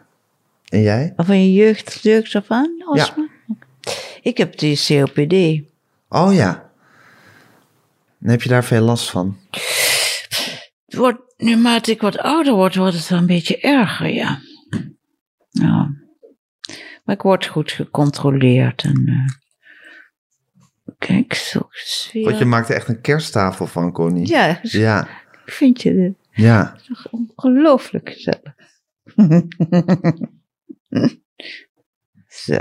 En 0.76 0.82
jij? 0.82 1.12
Of 1.16 1.26
van 1.26 1.38
je 1.42 1.52
jeugd, 1.52 2.00
jeugd 2.02 2.34
af 2.34 2.50
aan? 2.50 2.70
Astma? 2.88 3.28
Ik 4.22 4.36
heb 4.38 4.58
die 4.58 4.80
COPD. 4.86 5.62
Oh 6.08 6.34
ja. 6.34 6.70
En 8.20 8.30
heb 8.30 8.42
je 8.42 8.48
daar 8.48 8.64
veel 8.64 8.82
last 8.82 9.10
van? 9.10 9.36
Wordt, 10.86 11.20
naarmate 11.36 11.90
ik 11.90 12.00
wat 12.00 12.18
ouder 12.18 12.54
word, 12.54 12.74
wordt 12.76 12.96
het 12.96 13.08
wel 13.08 13.18
een 13.18 13.26
beetje 13.26 13.60
erger, 13.60 14.08
ja. 14.08 14.38
Ja. 15.50 15.94
Maar 17.04 17.14
ik 17.14 17.22
word 17.22 17.46
goed 17.46 17.72
gecontroleerd 17.72 18.82
en... 18.82 19.02
eh, 19.06 19.34
kijk, 20.98 21.34
zulke 21.34 21.68
sfeer. 21.84 22.24
Want 22.24 22.38
je 22.38 22.44
maakt 22.44 22.68
er 22.68 22.74
echt 22.76 22.88
een 22.88 23.00
kersttafel 23.00 23.66
van, 23.66 23.92
Connie. 23.92 24.28
Ja, 24.28 24.58
Ja, 24.62 25.08
vind 25.46 25.82
je 25.82 25.94
dit? 25.94 26.14
ja. 26.30 26.76
Toch 26.88 27.06
ongelooflijk 27.10 28.10
gezellig. 28.10 28.54
Zo. 32.28 32.56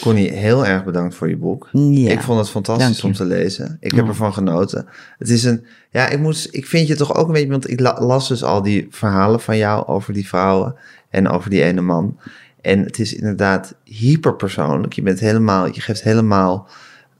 Connie, 0.00 0.30
heel 0.32 0.66
erg 0.66 0.84
bedankt 0.84 1.14
voor 1.14 1.28
je 1.28 1.36
boek. 1.36 1.68
Ja. 1.72 2.10
Ik 2.10 2.20
vond 2.20 2.38
het 2.38 2.48
fantastisch 2.50 3.04
om 3.04 3.12
te 3.12 3.24
lezen. 3.24 3.76
Ik 3.80 3.90
heb 3.92 4.04
Ja. 4.04 4.10
ervan 4.10 4.32
genoten. 4.32 4.86
Het 5.18 5.28
is 5.28 5.44
een, 5.44 5.66
ja, 5.90 6.08
ik 6.08 6.18
moet, 6.18 6.48
ik 6.50 6.66
vind 6.66 6.88
je 6.88 6.96
toch 6.96 7.14
ook 7.14 7.26
een 7.26 7.32
beetje, 7.32 7.48
want 7.50 7.70
ik 7.70 7.80
la- 7.80 8.00
las 8.00 8.28
dus 8.28 8.42
al 8.42 8.62
die 8.62 8.86
verhalen 8.90 9.40
van 9.40 9.56
jou 9.56 9.86
over 9.86 10.12
die 10.12 10.28
vrouwen 10.28 10.74
en 11.10 11.28
over 11.28 11.50
die 11.50 11.62
ene 11.62 11.80
man. 11.80 12.18
En 12.60 12.82
het 12.82 12.98
is 12.98 13.14
inderdaad 13.14 13.74
hyperpersoonlijk. 13.84 14.92
Je 14.92 15.02
bent 15.02 15.20
helemaal, 15.20 15.66
je 15.66 15.80
geeft 15.80 16.02
helemaal, 16.02 16.68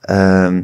ehm, 0.01 0.63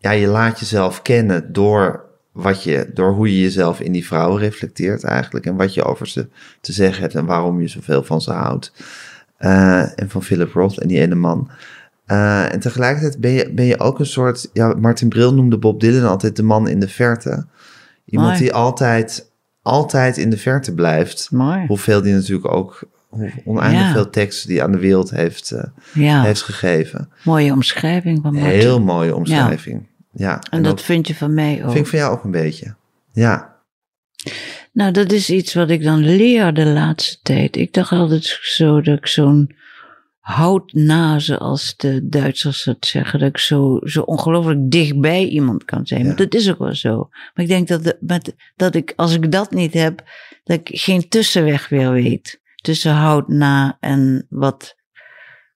ja, 0.00 0.10
je 0.10 0.26
laat 0.26 0.58
jezelf 0.60 1.02
kennen 1.02 1.52
door 1.52 2.04
wat 2.32 2.62
je, 2.62 2.90
door 2.94 3.12
hoe 3.12 3.32
je 3.34 3.40
jezelf 3.40 3.80
in 3.80 3.92
die 3.92 4.06
vrouwen 4.06 4.38
reflecteert 4.40 5.04
eigenlijk 5.04 5.46
en 5.46 5.56
wat 5.56 5.74
je 5.74 5.84
over 5.84 6.06
ze 6.08 6.28
te 6.60 6.72
zeggen 6.72 7.02
hebt 7.02 7.14
en 7.14 7.24
waarom 7.26 7.60
je 7.60 7.68
zoveel 7.68 8.02
van 8.02 8.20
ze 8.20 8.32
houdt. 8.32 8.72
Eh, 9.36 9.98
en 10.00 10.08
van 10.10 10.22
Philip 10.22 10.52
Roth 10.52 10.78
en 10.78 10.88
die 10.88 11.00
ene 11.00 11.14
man. 11.14 11.50
Eh, 12.06 12.52
en 12.52 12.60
tegelijkertijd 12.60 13.20
ben 13.20 13.30
je, 13.30 13.52
ben 13.52 13.64
je 13.64 13.78
ook 13.78 13.98
een 13.98 14.06
soort, 14.06 14.50
ja, 14.52 14.74
Martin 14.74 15.08
Bril 15.08 15.34
noemde 15.34 15.58
Bob 15.58 15.80
Dylan 15.80 16.08
altijd 16.10 16.36
de 16.36 16.42
man 16.42 16.68
in 16.68 16.80
de 16.80 16.88
verte. 16.88 17.46
Iemand 18.04 18.28
Mooi. 18.30 18.40
die 18.42 18.52
altijd, 18.52 19.30
altijd 19.62 20.16
in 20.16 20.30
de 20.30 20.36
verte 20.38 20.74
blijft. 20.74 21.28
Mooi. 21.30 21.66
Hoeveel 21.66 22.02
die 22.02 22.14
natuurlijk 22.14 22.52
ook, 22.52 22.82
hoe 23.08 23.32
oneindig 23.44 23.80
Ja. 23.80 23.92
veel 23.92 24.10
teksten 24.10 24.48
die 24.48 24.62
aan 24.62 24.72
de 24.72 24.78
wereld 24.78 25.10
heeft, 25.10 25.50
eh, 25.50 25.62
Ja, 25.92 26.22
heeft 26.22 26.42
gegeven. 26.42 27.08
mooie 27.24 27.52
omschrijving 27.52 28.18
van 28.22 28.32
Martin. 28.32 28.50
Heel 28.50 28.80
mooie 28.80 29.14
omschrijving. 29.14 29.86
Ja, 30.20 30.38
en 30.50 30.62
dat 30.62 30.82
vind 30.82 31.06
je 31.06 31.14
van 31.14 31.34
mij 31.34 31.64
ook. 31.64 31.72
vind 31.72 31.84
ik 31.84 31.90
van 31.90 31.98
jou 31.98 32.12
ook 32.12 32.24
een 32.24 32.30
beetje. 32.30 32.74
Ja, 33.12 33.58
Nou, 34.72 34.92
dat 34.92 35.12
is 35.12 35.30
iets 35.30 35.54
wat 35.54 35.70
ik 35.70 35.82
dan 35.82 35.98
leer 35.98 36.54
de 36.54 36.66
laatste 36.66 37.18
tijd. 37.22 37.56
Ik 37.56 37.72
dacht 37.72 37.92
altijd 37.92 38.38
zo 38.42 38.80
dat 38.80 38.98
ik 38.98 39.06
zo'n 39.06 39.54
houtnaze, 40.18 41.38
als 41.38 41.76
de 41.76 42.08
Duitsers 42.08 42.64
het 42.64 42.86
zeggen, 42.86 43.18
dat 43.18 43.28
ik 43.28 43.38
zo, 43.38 43.78
zo 43.82 44.00
ongelooflijk 44.00 44.70
dichtbij 44.70 45.26
iemand 45.26 45.64
kan 45.64 45.86
zijn. 45.86 46.00
Ja. 46.00 46.06
Maar 46.06 46.16
dat 46.16 46.34
is 46.34 46.50
ook 46.50 46.58
wel 46.58 46.74
zo. 46.74 47.08
Maar 47.08 47.44
ik 47.44 47.48
denk 47.48 47.68
dat, 47.68 47.84
de, 47.84 47.96
met, 48.00 48.34
dat 48.56 48.74
ik, 48.74 48.92
als 48.96 49.14
ik 49.14 49.32
dat 49.32 49.50
niet 49.50 49.74
heb, 49.74 50.02
dat 50.44 50.58
ik 50.58 50.80
geen 50.80 51.08
tussenweg 51.08 51.68
weer 51.68 51.92
weet. 51.92 52.40
Tussen 52.54 52.92
hout 52.92 53.28
na 53.28 53.76
en 53.80 54.26
wat, 54.28 54.76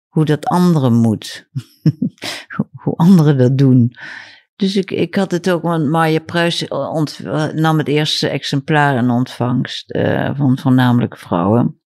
hoe 0.07 0.25
dat 0.25 0.47
anderen 0.47 0.93
moet. 0.93 1.49
hoe, 2.57 2.69
hoe 2.73 2.97
anderen 2.97 3.39
dat 3.39 3.59
doen. 3.59 3.97
Dus 4.57 4.77
ik, 4.77 4.91
ik 4.91 5.15
had 5.15 5.31
het 5.31 5.51
ook, 5.51 5.63
want 5.63 5.89
Marja 5.89 6.19
Pruis 6.21 6.69
ont, 6.69 7.19
nam 7.55 7.79
het 7.79 7.89
eerste 7.89 8.29
exemplaar 8.29 8.97
in 8.97 9.11
ontvangst 9.11 9.91
eh, 9.91 10.31
van 10.37 10.59
voornamelijk 10.59 11.19
vrouwen. 11.19 11.79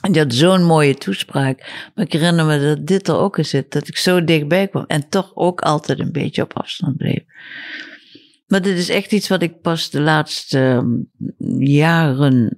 En 0.00 0.12
die 0.12 0.22
had 0.22 0.34
zo'n 0.34 0.62
mooie 0.64 0.94
toespraak. 0.94 1.90
Maar 1.94 2.04
ik 2.04 2.12
herinner 2.12 2.44
me 2.44 2.60
dat 2.60 2.86
dit 2.86 3.08
er 3.08 3.16
ook 3.16 3.38
in 3.38 3.44
zit. 3.44 3.72
Dat 3.72 3.88
ik 3.88 3.96
zo 3.96 4.24
dichtbij 4.24 4.68
kwam. 4.68 4.84
En 4.86 5.08
toch 5.08 5.30
ook 5.34 5.60
altijd 5.60 5.98
een 5.98 6.12
beetje 6.12 6.42
op 6.42 6.56
afstand 6.58 6.96
bleef. 6.96 7.22
Maar 8.46 8.62
dit 8.62 8.78
is 8.78 8.88
echt 8.88 9.12
iets 9.12 9.28
wat 9.28 9.42
ik 9.42 9.60
pas 9.60 9.90
de 9.90 10.00
laatste 10.00 10.58
um, 10.58 11.10
jaren 11.58 12.56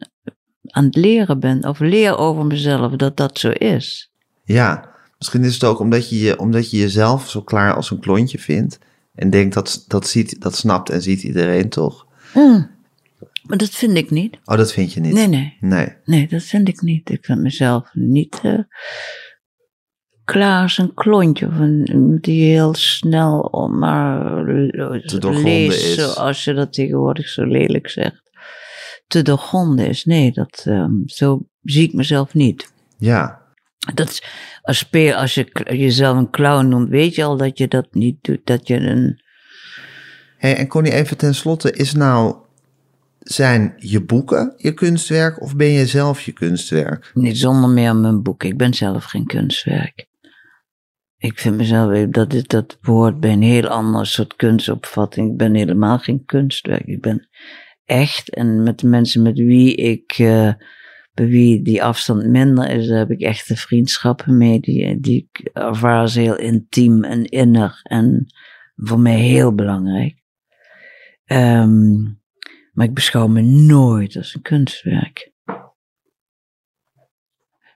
aan 0.66 0.84
het 0.84 0.96
leren 0.96 1.40
ben. 1.40 1.64
Of 1.68 1.78
leer 1.78 2.16
over 2.16 2.46
mezelf 2.46 2.92
dat 2.92 3.16
dat 3.16 3.38
zo 3.38 3.48
is. 3.50 4.10
ja. 4.44 4.88
Misschien 5.18 5.44
is 5.44 5.54
het 5.54 5.64
ook 5.64 5.78
omdat 5.78 6.08
je- 6.10 6.38
omdat 6.38 6.70
je 6.70 6.76
jezelf 6.76 7.30
zo 7.30 7.42
klaar 7.42 7.74
als 7.74 7.90
een 7.90 8.00
klontje 8.00 8.38
vindt. 8.38 8.78
En 9.20 9.30
denkt 9.30 9.54
dat, 9.54 9.84
dat, 9.86 10.06
ziet, 10.06 10.40
dat 10.40 10.54
snapt 10.56 10.90
en 10.90 11.02
ziet 11.02 11.22
iedereen 11.22 11.68
toch. 11.68 12.06
Mm. 12.34 12.70
Maar 13.42 13.58
dat 13.58 13.68
vind 13.68 13.96
ik 13.96 14.10
niet. 14.10 14.38
Oh, 14.44 14.56
dat 14.56 14.72
vind 14.72 14.92
je 14.92 15.00
niet? 15.00 15.12
Nee, 15.12 15.26
nee. 15.26 15.56
Nee. 15.60 15.96
Nee, 16.04 16.28
dat 16.28 16.42
vind 16.42 16.68
ik 16.68 16.80
niet. 16.80 17.10
Ik 17.10 17.24
vind 17.24 17.40
mezelf 17.40 17.90
niet 17.92 18.40
uh, 18.42 18.58
klaar 20.24 20.62
als 20.62 20.78
een 20.78 20.94
klontje. 20.94 21.46
Of 21.46 21.58
een, 21.58 22.18
die 22.20 22.44
heel 22.44 22.74
snel 22.74 23.40
om 23.40 23.78
maar 23.78 24.44
Te 25.04 25.40
leest, 25.42 25.84
is. 25.84 25.94
zoals 25.94 26.44
je 26.44 26.54
dat 26.54 26.72
tegenwoordig 26.72 27.28
zo 27.28 27.44
lelijk 27.44 27.88
zegt. 27.88 28.30
Te 29.06 29.22
doorgronden 29.22 29.86
is. 29.86 30.04
Nee, 30.04 30.32
dat, 30.32 30.62
ehm, 30.66 30.92
zo 31.06 31.46
zie 31.62 31.82
ik 31.88 31.92
mezelf 31.92 32.34
niet. 32.34 32.72
Ja, 32.98 33.42
Dat 33.94 34.08
is, 34.08 34.22
als, 34.62 34.78
speel, 34.78 35.14
als 35.14 35.34
je 35.34 35.50
jezelf 35.64 36.16
een 36.16 36.30
clown 36.30 36.68
noemt, 36.68 36.88
weet 36.88 37.14
je 37.14 37.24
al 37.24 37.36
dat 37.36 37.58
je 37.58 37.68
dat 37.68 37.94
niet 37.94 38.16
doet. 38.20 38.40
Dat 38.44 38.68
je 38.68 38.76
een. 38.76 39.22
Hey, 40.36 40.56
en 40.56 40.68
Connie, 40.68 40.92
even 40.92 41.16
tenslotte, 41.16 41.72
is 41.72 41.92
nou, 41.92 42.36
zijn 43.18 43.74
je 43.76 44.04
boeken 44.04 44.54
je 44.56 44.74
kunstwerk 44.74 45.42
of 45.42 45.56
ben 45.56 45.70
je 45.70 45.86
zelf 45.86 46.20
je 46.20 46.32
kunstwerk? 46.32 47.10
Niet 47.14 47.38
zonder 47.38 47.70
meer 47.70 47.96
mijn 47.96 48.22
boek. 48.22 48.44
Ik 48.44 48.56
ben 48.56 48.74
zelf 48.74 49.04
geen 49.04 49.26
kunstwerk. 49.26 50.08
Ik 51.16 51.38
vind 51.38 51.56
mezelf, 51.56 52.08
dat, 52.08 52.32
is, 52.32 52.42
dat 52.42 52.78
behoort 52.80 53.20
bij 53.20 53.32
een 53.32 53.42
heel 53.42 53.68
ander 53.68 54.06
soort 54.06 54.36
kunstopvatting. 54.36 55.30
Ik 55.30 55.36
ben 55.36 55.54
helemaal 55.54 55.98
geen 55.98 56.24
kunstwerk. 56.24 56.86
Ik 56.86 57.00
ben 57.00 57.28
echt, 57.84 58.34
en 58.34 58.62
met 58.62 58.78
de 58.78 58.86
mensen 58.86 59.22
met 59.22 59.38
wie 59.38 59.74
ik, 59.74 60.14
eh, 60.18 60.52
wie 61.28 61.62
die 61.62 61.82
afstand 61.82 62.26
minder 62.26 62.70
is, 62.70 62.88
daar 62.88 62.98
heb 62.98 63.10
ik 63.10 63.20
echte 63.20 63.56
vriendschappen 63.56 64.36
mee. 64.36 64.60
Die, 64.60 65.00
die 65.00 65.28
ik 65.30 65.50
ervaar 65.52 66.10
heel 66.10 66.36
intiem 66.36 67.04
en 67.04 67.24
inner 67.24 67.80
en 67.82 68.26
voor 68.76 69.00
mij 69.00 69.18
heel 69.18 69.54
belangrijk. 69.54 70.22
Ehm, 71.24 72.02
maar 72.72 72.86
ik 72.86 72.94
beschouw 72.94 73.26
me 73.26 73.42
nooit 73.42 74.16
als 74.16 74.34
een 74.34 74.42
kunstwerk. 74.42 75.32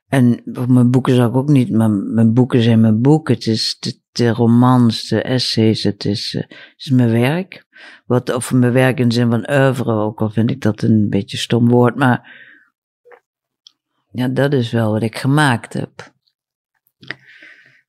En 0.09 0.41
mijn 0.45 0.91
boeken 0.91 1.15
zou 1.15 1.29
ik 1.29 1.37
ook 1.37 1.49
niet, 1.49 1.71
maar 1.71 1.91
mijn 1.91 2.35
boeken 2.35 2.63
zijn 2.63 2.81
mijn 2.81 3.01
boek. 3.01 3.29
Het 3.29 3.47
is 3.47 3.79
de, 4.13 4.29
romans, 4.29 5.09
de 5.09 5.23
essays, 5.23 5.83
het 5.83 6.05
is, 6.05 6.35
eh, 6.35 6.57
is 6.77 6.91
mijn 6.91 7.11
werk. 7.11 7.67
Wat, 8.07 8.35
of 8.35 8.53
mijn 8.53 8.73
werk 8.73 8.99
in 8.99 9.09
de 9.09 9.15
zin 9.15 9.31
van 9.31 9.51
oeuvre, 9.51 9.93
ook 9.93 10.21
al 10.21 10.31
vind 10.31 10.51
ik 10.51 10.61
dat 10.61 10.83
een 10.83 11.09
beetje 11.11 11.37
stom 11.37 11.69
woord, 11.69 11.97
maar 11.97 12.43
ja, 14.15 14.29
dat 14.29 14.53
is 14.53 14.71
wel 14.71 14.93
wat 14.93 15.03
ik 15.03 15.19
gemaakt 15.19 15.73
heb. 15.73 16.13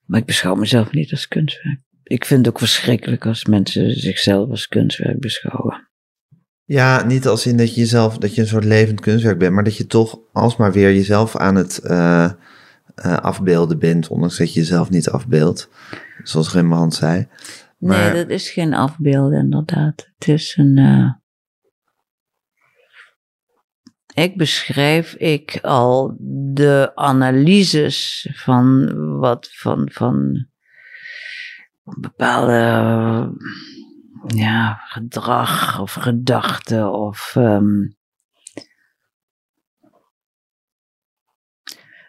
Maar 0.05 0.19
ik 0.19 0.25
beschouw 0.25 0.55
mezelf 0.55 0.91
niet 0.91 1.11
als 1.11 1.27
kunstwerk. 1.27 1.79
Ik 2.03 2.25
vind 2.25 2.45
het 2.45 2.53
ook 2.55 2.59
verschrikkelijk 2.59 3.25
als 3.25 3.45
mensen 3.45 3.99
zichzelf 3.99 4.49
als 4.49 4.67
kunstwerk 4.67 5.19
beschouwen. 5.19 5.89
Ja, 6.63 7.03
niet 7.05 7.27
als 7.27 7.45
in 7.45 7.57
dat 7.57 7.73
je 7.73 7.79
jezelf, 7.79 8.17
dat 8.17 8.35
je 8.35 8.41
een 8.41 8.47
soort 8.47 8.63
levend 8.63 8.99
kunstwerk 8.99 9.37
bent, 9.37 9.53
maar 9.53 9.63
dat 9.63 9.77
je 9.77 9.85
toch 9.85 10.19
alsmaar 10.33 10.71
weer 10.71 10.93
jezelf 10.93 11.35
aan 11.35 11.55
het 11.55 11.77
eh, 11.77 12.23
eh, 12.95 13.17
afbeelden 13.17 13.79
bent, 13.79 14.07
ondanks 14.07 14.37
dat 14.37 14.53
je 14.53 14.59
jezelf 14.59 14.89
niet 14.89 15.09
afbeeldt, 15.09 15.69
zoals 16.23 16.53
Rembrandt 16.53 16.95
zei. 16.95 17.27
Maar- 17.77 18.13
Nee, 18.13 18.23
dat 18.23 18.31
is 18.31 18.49
geen 18.49 18.73
afbeelden, 18.73 19.39
inderdaad. 19.39 20.09
Het 20.17 20.27
is 20.27 20.55
een. 20.57 20.77
eh, 20.77 21.09
Ik 24.15 24.37
beschrijf 24.37 25.13
ik 25.13 25.59
al 25.61 26.15
de 26.53 26.91
analyses 26.95 28.27
van 28.33 28.95
wat 29.19 29.49
van, 29.51 29.89
van 29.91 30.47
bepaalde 31.83 32.53
ja, 34.27 34.73
gedrag 34.73 35.79
of 35.79 35.93
gedachten 35.93 36.91
of. 36.91 37.35
ehm, 37.35 37.93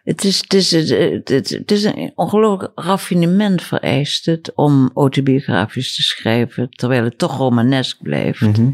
Het 0.02 0.24
is, 0.24 0.38
het, 0.38 1.30
is, 1.30 1.50
het 1.50 1.70
is 1.70 1.84
een 1.84 2.12
ongelooflijk 2.14 2.72
raffinement 2.74 3.62
vereist 3.62 4.26
het 4.26 4.54
om 4.54 4.90
autobiografisch 4.94 5.94
te 5.94 6.02
schrijven, 6.02 6.70
terwijl 6.70 7.04
het 7.04 7.18
toch 7.18 7.36
romanesk 7.36 8.02
blijft. 8.02 8.40
Mhm. 8.40 8.70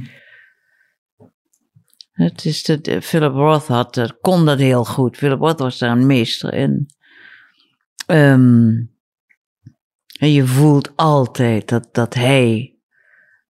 Het 2.23 2.45
is 2.45 2.65
eh, 2.65 3.01
Philip 3.01 3.33
Roth 3.33 3.67
had, 3.67 4.17
kon 4.21 4.47
dat 4.47 4.59
heel 4.59 4.85
goed. 4.85 5.17
Philip 5.17 5.41
Roth 5.41 5.59
was 5.59 5.79
daar 5.79 5.91
een 5.91 6.07
meester 6.07 6.55
in. 6.55 6.87
Ehm, 8.07 8.71
en 10.19 10.33
je 10.33 10.47
voelt 10.47 10.93
altijd 10.97 11.69
dat, 11.69 11.89
dat 11.93 12.15
hij, 12.15 12.77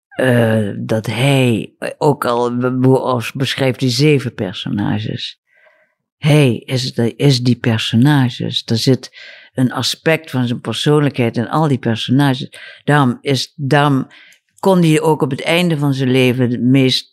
eh, 0.09 0.71
dat 0.79 1.07
hij, 1.07 1.75
ook 1.99 2.25
al 2.25 2.57
beschrijft 3.35 3.81
hij 3.81 3.91
zeven 3.91 4.35
personages. 4.35 5.41
Hij 6.17 6.57
is, 6.57 6.95
de, 6.95 7.15
is 7.15 7.43
die 7.43 7.59
personages. 7.59 8.63
Er 8.67 8.77
zit 8.77 9.11
een 9.53 9.73
aspect 9.73 10.31
van 10.31 10.47
zijn 10.47 10.61
persoonlijkheid 10.61 11.37
in 11.37 11.49
al 11.49 11.69
die 11.69 11.79
personages. 11.79 12.49
Daarom, 12.85 13.19
is, 13.21 13.53
daarom 13.57 14.07
kon 14.59 14.83
hij 14.83 15.01
ook 15.01 15.23
op 15.23 15.31
het 15.31 15.43
einde 15.43 15.79
van 15.79 15.95
zijn 15.95 16.11
leven 16.11 16.51
de 16.51 16.59
meest 16.59 17.12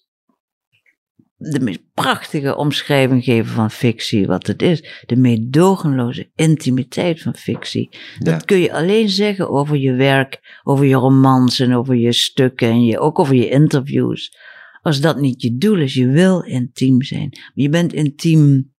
de 1.39 1.59
meest 1.59 1.81
prachtige 1.93 2.55
omschrijving 2.55 3.23
geven 3.23 3.51
van 3.51 3.71
fictie, 3.71 4.27
wat 4.27 4.47
het 4.47 4.61
is. 4.61 5.03
De 5.05 5.15
meedogenloze 5.15 6.29
intimiteit 6.35 7.21
van 7.21 7.35
fictie. 7.35 7.89
Dat 8.17 8.45
kun 8.45 8.57
je 8.57 8.73
alleen 8.73 9.09
zeggen 9.09 9.49
over 9.49 9.77
je 9.77 9.93
werk, 9.93 10.59
over 10.63 10.85
je 10.85 10.95
romans 10.95 11.59
en 11.59 11.75
over 11.75 11.95
je 11.95 12.13
stukken 12.13 12.69
en 12.69 12.85
je, 12.85 12.99
ook 12.99 13.19
over 13.19 13.35
je 13.35 13.49
interviews. 13.49 14.37
Als 14.81 15.01
dat 15.01 15.19
niet 15.19 15.41
je 15.41 15.57
doel 15.57 15.77
is, 15.77 15.93
je 15.93 16.07
wil 16.07 16.41
intiem 16.41 17.01
zijn. 17.01 17.29
Maar 17.29 17.51
je 17.53 17.69
bent 17.69 17.93
intiem, 17.93 18.71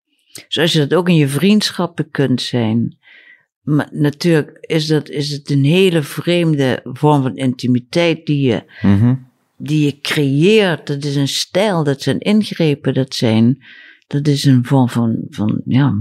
zoals 0.47 0.73
je 0.73 0.79
dat 0.79 0.93
ook 0.93 1.09
in 1.09 1.15
je 1.15 1.27
vriendschappen 1.27 2.11
kunt 2.11 2.41
zijn. 2.41 2.97
Maar 3.61 3.89
natuurlijk 3.91 4.57
is, 4.61 4.87
dat, 4.87 5.09
is 5.09 5.31
het 5.31 5.49
een 5.49 5.63
hele 5.63 6.03
vreemde 6.03 6.79
vorm 6.83 7.21
van 7.21 7.35
intimiteit 7.35 8.25
die 8.25 8.47
je 8.47 8.63
Mhm. 8.81 9.15
Die 9.59 9.85
je 9.85 9.99
creëert, 10.01 10.87
dat 10.87 11.03
is 11.03 11.15
een 11.15 11.27
stijl, 11.27 11.83
dat 11.83 12.01
zijn 12.01 12.19
ingrepen, 12.19 12.93
dat 12.93 13.15
zijn, 13.15 13.65
dat 14.07 14.27
is 14.27 14.45
een 14.45 14.65
vorm 14.65 14.89
van, 14.89 15.17
van 15.29 15.61
ja, 15.65 15.93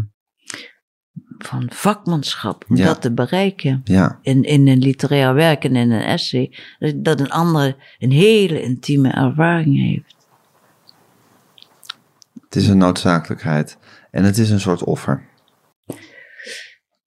van 1.38 1.66
vakmanschap, 1.74 2.64
om 2.68 2.76
Ja. 2.76 2.84
dat 2.84 3.00
te 3.02 3.12
bereiken. 3.12 3.80
Ja, 3.84 4.18
In, 4.22 4.42
in 4.42 4.68
een 4.68 4.78
literair 4.78 5.34
werk 5.34 5.64
en 5.64 5.76
in 5.76 5.90
een 5.90 6.02
essay, 6.02 6.52
dat- 6.96 7.20
een 7.20 7.30
andere 7.30 7.76
een 7.98 8.12
hele 8.12 8.62
intieme 8.62 9.10
ervaring 9.10 9.76
heeft. 9.90 10.16
het 12.44 12.56
is 12.56 12.68
een 12.68 12.78
noodzakelijkheid. 12.78 13.78
En 14.10 14.24
het 14.24 14.38
is 14.38 14.50
een 14.50 14.60
soort 14.60 14.84
offer. 14.84 15.26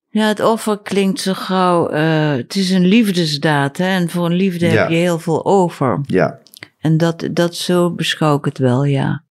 Ja, 0.08 0.26
het 0.26 0.40
offer 0.40 0.78
klinkt 0.82 1.20
zo 1.20 1.32
gauw, 1.34 1.88
eh, 1.88 2.30
het 2.30 2.54
is 2.56 2.70
een 2.70 2.84
liefdesdaad, 2.86 3.76
hè, 3.76 3.84
en 3.86 4.10
voor 4.10 4.26
een 4.26 4.32
liefde 4.36 4.66
Ja. 4.66 4.72
heb 4.72 4.88
je 4.90 4.94
heel 4.96 5.18
veel 5.18 5.44
over. 5.44 6.00
Ja. 6.06 6.40
En 6.82 6.96
dat, 6.96 7.28
dat 7.32 7.54
zo 7.54 7.94
beschouw 7.94 8.36
ik 8.36 8.44
het 8.44 8.58
wel, 8.58 8.84
ja. 8.84 9.24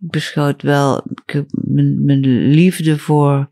Ik 0.00 0.10
beschouw 0.10 0.46
het 0.46 0.62
wel, 0.62 1.02
ik 1.24 1.44
mijn, 1.50 2.04
mijn 2.04 2.48
liefde 2.48 2.98
voor 2.98 3.50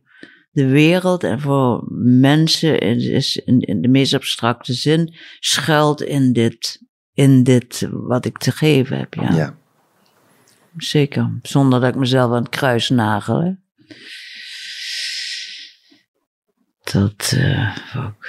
de 0.51 0.67
wereld 0.67 1.25
en 1.25 1.41
voor 1.41 1.85
mensen 2.01 2.79
is, 2.81 3.37
in, 3.37 3.61
in 3.61 3.81
de 3.81 3.89
meest 3.89 4.15
abstracte 4.15 4.73
zin 4.73 5.15
schuilt 5.39 6.03
in 6.03 6.33
dit, 6.33 6.83
in 7.13 7.43
dit 7.43 7.89
wat 7.91 8.25
ik 8.25 8.39
te 8.39 8.51
geven 8.51 8.99
heb, 8.99 9.15
ja. 9.15 9.33
ja. 9.35 9.57
Zeker, 10.77 11.39
zonder 11.43 11.81
dat 11.81 11.89
ik 11.89 11.97
mezelf 11.97 12.33
aan 12.33 12.43
het 12.43 12.49
kruis 12.49 12.89
nagel, 12.89 13.43
hè. 13.43 13.53
Dat, 16.93 17.33
eh. 17.37 17.77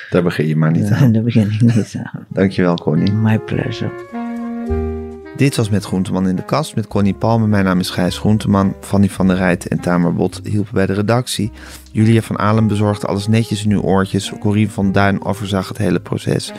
Daar 0.09 0.23
begin 0.23 0.47
je 0.47 0.55
maar 0.55 0.71
niet 0.71 0.89
aan. 0.89 1.11
daar 1.13 1.23
begin 1.23 1.51
ik 1.51 1.61
niet 1.61 1.95
aan. 2.03 2.25
Dankjewel, 2.29 2.75
Connie. 2.75 3.11
My 3.11 3.39
pleasure. 3.39 4.96
Dit 5.37 5.55
was 5.55 5.69
Met 5.69 5.85
Groenteman 5.85 6.27
in 6.27 6.35
de 6.35 6.45
Kast 6.45 6.75
met 6.75 6.87
Connie 6.87 7.13
Palme. 7.13 7.47
Mijn 7.47 7.65
naam 7.65 7.79
is 7.79 7.89
Gijs 7.89 8.17
Groenteman. 8.17 8.75
Fanny 8.81 9.09
van 9.09 9.27
der 9.27 9.35
Rijt 9.35 9.67
en 9.67 9.79
Tamer 9.79 10.13
Bot 10.13 10.41
hielpen 10.43 10.73
bij 10.73 10.85
de 10.85 10.93
redactie. 10.93 11.51
Julia 11.91 12.21
van 12.21 12.39
Alem 12.39 12.67
bezorgde 12.67 13.07
alles 13.07 13.27
netjes 13.27 13.63
in 13.63 13.71
uw 13.71 13.81
oortjes. 13.81 14.31
Corrie 14.39 14.69
van 14.69 14.91
Duin 14.91 15.23
overzag 15.23 15.67
het 15.67 15.77
hele 15.77 15.99
proces. 15.99 16.51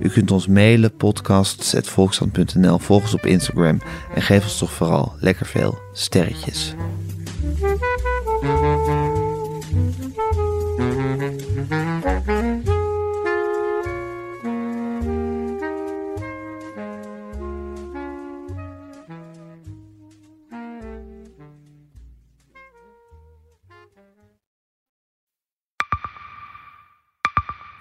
U 0.00 0.08
kunt 0.08 0.30
ons 0.30 0.46
mailen, 0.46 0.96
podcasts.volkshand.nl. 0.96 2.78
Volg 2.78 3.02
ons 3.02 3.14
op 3.14 3.26
Instagram 3.26 3.80
en 4.14 4.22
geef 4.22 4.42
ons 4.42 4.58
toch 4.58 4.72
vooral 4.72 5.12
lekker 5.20 5.46
veel 5.46 5.78
sterretjes. 5.92 6.74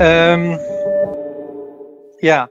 Ehm, 0.00 0.58
ja. 2.22 2.48